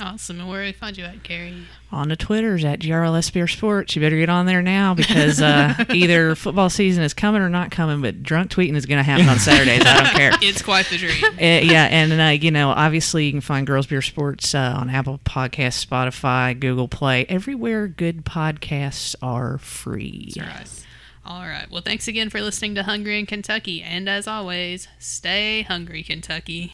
Awesome. 0.00 0.40
And 0.40 0.48
where 0.48 0.60
do 0.62 0.66
we 0.66 0.72
find 0.72 0.96
you 0.96 1.04
at, 1.04 1.22
Gary? 1.22 1.54
On 1.90 2.08
the 2.08 2.16
Twitters 2.16 2.64
at 2.64 2.80
GRLS 2.80 3.32
Beer 3.32 3.48
Sports. 3.48 3.96
You 3.96 4.02
better 4.02 4.16
get 4.18 4.28
on 4.28 4.44
there 4.44 4.60
now 4.60 4.94
because 4.94 5.40
uh, 5.40 5.72
either 5.90 6.34
football 6.34 6.68
season 6.68 7.02
is 7.02 7.14
coming 7.14 7.40
or 7.40 7.48
not 7.48 7.70
coming, 7.70 8.02
but 8.02 8.22
drunk 8.22 8.50
tweeting 8.50 8.76
is 8.76 8.84
going 8.84 8.98
to 8.98 9.02
happen 9.02 9.28
on 9.28 9.38
Saturdays. 9.38 9.82
I 9.86 10.02
don't 10.02 10.12
care. 10.12 10.32
It's 10.42 10.60
quite 10.60 10.86
the 10.86 10.98
dream. 10.98 11.24
Uh, 11.24 11.30
yeah, 11.40 11.84
and 11.90 12.20
uh, 12.20 12.24
you 12.44 12.50
know, 12.50 12.70
obviously, 12.70 13.24
you 13.26 13.32
can 13.32 13.40
find 13.40 13.66
Girls 13.66 13.86
Beer 13.86 14.02
Sports 14.02 14.54
uh, 14.54 14.74
on 14.76 14.90
Apple 14.90 15.18
Podcasts, 15.24 15.84
Spotify, 15.84 16.58
Google 16.58 16.88
Play, 16.88 17.24
everywhere 17.28 17.88
good 17.88 18.24
podcasts 18.24 19.14
are 19.22 19.58
free. 19.58 20.32
That's 20.36 20.46
right. 20.46 20.85
All 21.26 21.42
right. 21.42 21.68
Well, 21.68 21.82
thanks 21.82 22.06
again 22.06 22.30
for 22.30 22.40
listening 22.40 22.76
to 22.76 22.84
Hungry 22.84 23.18
in 23.18 23.26
Kentucky. 23.26 23.82
And 23.82 24.08
as 24.08 24.28
always, 24.28 24.86
stay 25.00 25.62
hungry, 25.62 26.04
Kentucky. 26.04 26.72